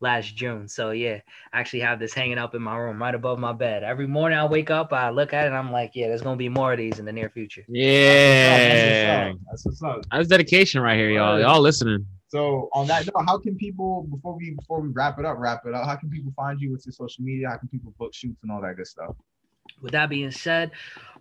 last 0.02 0.36
June. 0.36 0.68
So 0.68 0.92
yeah, 0.92 1.20
I 1.54 1.60
actually 1.60 1.82
have 1.82 2.00
this 2.00 2.14
hanging 2.14 2.38
up 2.38 2.56
in 2.56 2.62
my 2.62 2.76
room 2.78 3.02
right 3.02 3.16
above 3.16 3.40
my 3.40 3.54
bed. 3.54 3.84
Every 3.84 4.08
morning 4.08 4.38
I 4.38 4.46
wake 4.46 4.70
up, 4.70 4.92
I 4.92 5.10
look 5.10 5.34
at 5.34 5.46
it, 5.46 5.48
and 5.48 5.56
I'm 5.56 5.72
like, 5.72 5.92
yeah, 5.94 6.08
there's 6.08 6.22
gonna 6.22 6.36
be 6.36 6.50
more 6.50 6.74
of 6.74 6.78
these 6.78 7.00
in 7.00 7.06
the 7.06 7.14
near 7.14 7.30
future. 7.30 7.64
Yeah. 7.68 9.34
That's 9.50 9.66
what's 9.66 9.82
up. 9.84 10.02
That's 10.12 10.28
dedication 10.28 10.82
right 10.82 10.98
here, 10.98 11.12
y'all. 11.12 11.40
Y'all 11.40 11.62
listening. 11.62 12.06
So 12.28 12.70
on 12.74 12.88
that 12.88 13.06
note, 13.06 13.26
how 13.28 13.38
can 13.38 13.56
people 13.58 14.08
before 14.10 14.38
we 14.38 14.52
before 14.52 14.80
we 14.80 14.90
wrap 14.90 15.20
it 15.20 15.26
up, 15.26 15.36
wrap 15.38 15.66
it 15.66 15.74
up? 15.74 15.86
How 15.86 15.98
can 15.98 16.10
people 16.10 16.32
find 16.36 16.62
you 16.62 16.72
with 16.72 16.86
your 16.86 16.94
social 16.94 17.24
media? 17.24 17.50
How 17.50 17.58
can 17.58 17.68
people 17.68 17.94
book 18.00 18.14
shoots 18.14 18.42
and 18.44 18.52
all 18.52 18.62
that 18.62 18.78
good 18.78 18.88
stuff? 18.88 19.16
With 19.82 19.92
that 19.92 20.10
being 20.10 20.32
said, 20.32 20.72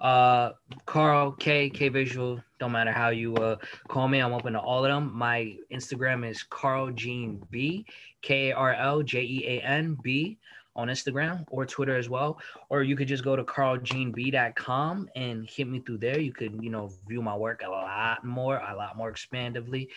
uh 0.00 0.52
Carl 0.86 1.32
K 1.32 1.68
K 1.70 1.88
Visual, 1.88 2.42
don't 2.58 2.72
matter 2.72 2.92
how 2.92 3.10
you 3.10 3.34
uh 3.36 3.56
call 3.88 4.08
me, 4.08 4.20
I'm 4.20 4.32
open 4.32 4.54
to 4.54 4.60
all 4.60 4.84
of 4.84 4.90
them. 4.90 5.12
My 5.14 5.56
Instagram 5.72 6.28
is 6.28 6.42
Carl 6.42 6.90
Jean 6.90 7.42
B, 7.50 7.84
K 8.22 8.50
A 8.50 8.54
R 8.54 8.74
L 8.74 9.02
J 9.02 9.22
E 9.22 9.44
A 9.46 9.60
N 9.60 9.98
B 10.02 10.38
on 10.76 10.88
Instagram 10.88 11.44
or 11.50 11.66
Twitter 11.66 11.96
as 11.96 12.08
well. 12.08 12.38
Or 12.68 12.82
you 12.82 12.96
could 12.96 13.08
just 13.08 13.24
go 13.24 13.36
to 13.36 13.44
carljeanb.com 13.44 15.08
and 15.16 15.48
hit 15.48 15.68
me 15.68 15.80
through 15.80 15.98
there. 15.98 16.18
You 16.20 16.32
could, 16.32 16.58
you 16.62 16.70
know, 16.70 16.90
view 17.08 17.22
my 17.22 17.36
work 17.36 17.62
a 17.66 17.70
lot 17.70 18.24
more, 18.24 18.58
a 18.58 18.74
lot 18.76 18.96
more 18.96 19.12
expandively 19.12 19.88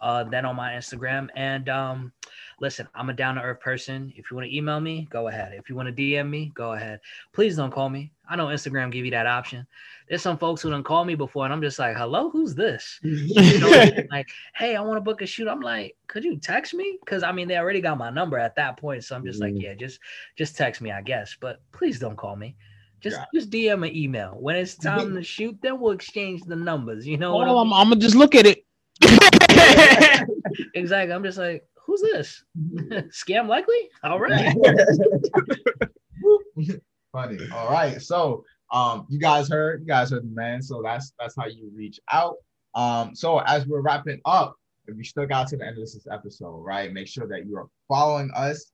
uh, 0.00 0.24
than 0.24 0.44
on 0.44 0.56
my 0.56 0.72
Instagram. 0.72 1.28
And 1.36 1.68
um, 1.68 2.12
listen, 2.60 2.86
I'm 2.94 3.10
a 3.10 3.12
down 3.12 3.34
to 3.36 3.42
earth 3.42 3.60
person. 3.60 4.12
If 4.16 4.30
you 4.30 4.36
want 4.36 4.48
to 4.48 4.56
email 4.56 4.80
me, 4.80 5.08
go 5.10 5.28
ahead. 5.28 5.52
If 5.54 5.68
you 5.68 5.74
want 5.74 5.94
to 5.94 6.02
DM 6.02 6.28
me, 6.28 6.52
go 6.54 6.74
ahead. 6.74 7.00
Please 7.32 7.56
don't 7.56 7.70
call 7.70 7.88
me. 7.88 8.12
I 8.28 8.36
know 8.36 8.46
Instagram 8.46 8.92
give 8.92 9.04
you 9.04 9.10
that 9.10 9.26
option. 9.26 9.66
There's 10.08 10.22
some 10.22 10.38
folks 10.38 10.62
who 10.62 10.70
don't 10.70 10.84
call 10.84 11.04
me 11.04 11.14
before, 11.14 11.44
and 11.44 11.52
I'm 11.52 11.62
just 11.62 11.78
like, 11.78 11.96
"Hello, 11.96 12.30
who's 12.30 12.54
this?" 12.54 13.00
You 13.02 13.58
know, 13.60 14.04
like, 14.10 14.28
"Hey, 14.54 14.76
I 14.76 14.80
want 14.80 14.96
to 14.98 15.00
book 15.00 15.22
a 15.22 15.26
shoot." 15.26 15.48
I'm 15.48 15.60
like, 15.60 15.96
"Could 16.06 16.24
you 16.24 16.36
text 16.36 16.74
me?" 16.74 16.98
Because 17.00 17.22
I 17.22 17.32
mean, 17.32 17.48
they 17.48 17.56
already 17.56 17.80
got 17.80 17.98
my 17.98 18.10
number 18.10 18.38
at 18.38 18.54
that 18.56 18.76
point, 18.76 19.04
so 19.04 19.16
I'm 19.16 19.24
just 19.24 19.40
like, 19.40 19.54
Mhm. 19.54 19.62
"Yeah, 19.62 19.74
just 19.74 19.98
just 20.36 20.56
text 20.56 20.80
me, 20.80 20.92
I 20.92 21.02
guess." 21.02 21.36
But 21.40 21.60
please 21.72 21.98
don't 21.98 22.16
call 22.16 22.36
me. 22.36 22.56
Just 23.00 23.16
Got 23.16 23.28
just 23.34 23.50
DM 23.50 23.88
an 23.88 23.96
email. 23.96 24.36
When 24.38 24.56
it's 24.56 24.74
time 24.74 25.14
to 25.14 25.22
shoot, 25.22 25.56
then 25.62 25.80
we'll 25.80 25.92
exchange 25.92 26.42
the 26.42 26.56
numbers. 26.56 27.06
You 27.06 27.16
know 27.16 27.34
what 27.34 27.48
I 27.48 27.50
Oh, 27.50 27.58
I'm. 27.58 27.72
I'm 27.72 27.88
gonna 27.88 28.00
just 28.00 28.14
look 28.14 28.34
at 28.34 28.46
it. 28.46 28.64
Exactly. 30.74 31.12
I'm 31.12 31.22
just 31.22 31.38
like, 31.38 31.64
who's 31.90 32.02
this? 32.02 32.44
Scam 33.10 33.48
likely? 33.48 33.90
All 34.04 34.20
right. 34.20 34.54
Funny. 37.12 37.38
All 37.52 37.70
right. 37.70 38.00
So 38.00 38.44
um 38.72 39.06
you 39.08 39.18
guys 39.18 39.48
heard 39.48 39.80
you 39.80 39.86
guys 39.86 40.10
heard 40.10 40.22
the 40.22 40.34
man. 40.34 40.62
So 40.62 40.82
that's 40.82 41.12
that's 41.18 41.34
how 41.36 41.46
you 41.46 41.68
reach 41.74 41.98
out. 42.12 42.36
Um 42.76 43.16
so 43.16 43.40
as 43.40 43.66
we're 43.66 43.80
wrapping 43.80 44.20
up, 44.24 44.54
if 44.86 44.96
you 44.96 45.02
stuck 45.02 45.32
out 45.32 45.48
to 45.48 45.56
the 45.56 45.66
end 45.66 45.78
of 45.78 45.82
this 45.82 45.98
episode, 46.12 46.58
right? 46.58 46.92
Make 46.92 47.08
sure 47.08 47.26
that 47.26 47.46
you 47.46 47.56
are 47.56 47.66
following 47.88 48.30
us 48.36 48.70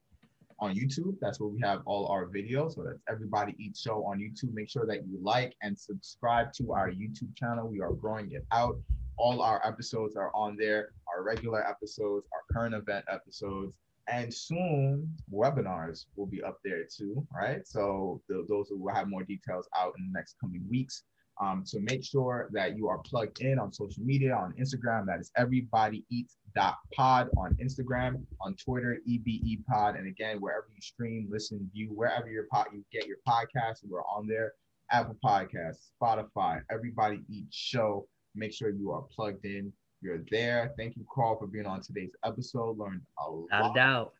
on 0.59 0.74
YouTube. 0.74 1.16
That's 1.20 1.40
where 1.40 1.48
we 1.48 1.61
have 1.61 1.82
all 1.86 2.07
our 2.09 2.26
videos. 2.26 2.74
So 2.74 2.82
that's 2.82 3.00
everybody 3.09 3.54
eats 3.59 3.80
show 3.80 4.04
on 4.04 4.18
YouTube. 4.18 4.52
Make 4.54 4.68
sure 4.68 4.86
that 4.86 5.07
you 5.07 5.18
like 5.20 5.54
and 5.62 5.78
subscribe 5.78 6.52
to 6.54 6.72
our 6.72 6.90
YouTube 6.90 7.34
channel. 7.36 7.68
We 7.68 7.80
are 7.80 7.92
growing 7.92 8.32
it 8.32 8.44
out. 8.52 8.78
All 9.18 9.40
our 9.40 9.66
episodes 9.66 10.16
are 10.16 10.30
on 10.34 10.57
there, 10.57 10.90
our 11.14 11.22
regular 11.22 11.66
episodes, 11.66 12.26
our 12.32 12.42
current 12.52 12.74
event 12.74 13.04
episodes, 13.11 13.72
and 14.09 14.32
soon 14.32 15.11
webinars 15.32 16.07
will 16.16 16.26
be 16.26 16.42
up 16.42 16.59
there 16.64 16.84
too, 16.84 17.26
right? 17.34 17.66
So 17.66 18.20
th- 18.28 18.44
those 18.48 18.68
will 18.70 18.92
have 18.92 19.09
more 19.09 19.24
details 19.24 19.68
out 19.76 19.94
in 19.98 20.07
the 20.07 20.18
next 20.18 20.36
coming 20.40 20.64
weeks. 20.70 21.04
Um, 21.41 21.62
so 21.64 21.78
make 21.80 22.03
sure 22.05 22.49
that 22.53 22.76
you 22.76 22.89
are 22.89 22.99
plugged 22.99 23.41
in 23.41 23.59
on 23.59 23.72
social 23.72 24.03
media, 24.03 24.34
on 24.34 24.55
Instagram. 24.55 25.07
That 25.07 25.20
is 25.20 25.30
everybodyeats.pod 25.39 27.28
on 27.37 27.55
Instagram, 27.55 28.24
on 28.41 28.55
Twitter, 28.55 28.99
EBE 29.09 29.64
pod. 29.66 29.97
And 29.97 30.07
again, 30.07 30.41
wherever 30.41 30.66
you 30.74 30.80
stream, 30.80 31.28
listen, 31.30 31.70
view, 31.74 31.91
wherever 31.95 32.28
your 32.30 32.47
pod 32.51 32.66
you 32.72 32.84
get 32.91 33.07
your 33.07 33.18
podcast, 33.28 33.80
we're 33.89 34.03
on 34.03 34.26
there. 34.26 34.53
Apple 34.91 35.16
Podcasts, 35.24 35.89
Spotify, 36.01 36.62
Everybody 36.70 37.20
Eats 37.28 37.57
Show. 37.57 38.07
Make 38.34 38.53
sure 38.53 38.70
you 38.70 38.93
are 38.93 39.03
plugged 39.14 39.45
in. 39.45 39.72
You're 40.01 40.22
there. 40.30 40.72
Thank 40.78 40.97
you, 40.97 41.05
Carl, 41.12 41.39
for 41.39 41.47
being 41.47 41.66
on 41.66 41.80
today's 41.80 42.12
episode. 42.24 42.78
Learned 42.78 43.01
a 43.18 43.30
lot. 43.30 43.49
Not 43.51 43.70
a 43.70 43.74
doubt. 43.74 44.12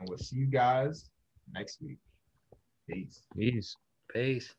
And 0.00 0.08
we'll 0.08 0.18
see 0.18 0.36
you 0.36 0.46
guys 0.46 1.08
next 1.52 1.80
week. 1.80 1.98
Peace. 2.90 3.22
Peace. 3.36 3.76
Peace. 4.12 4.54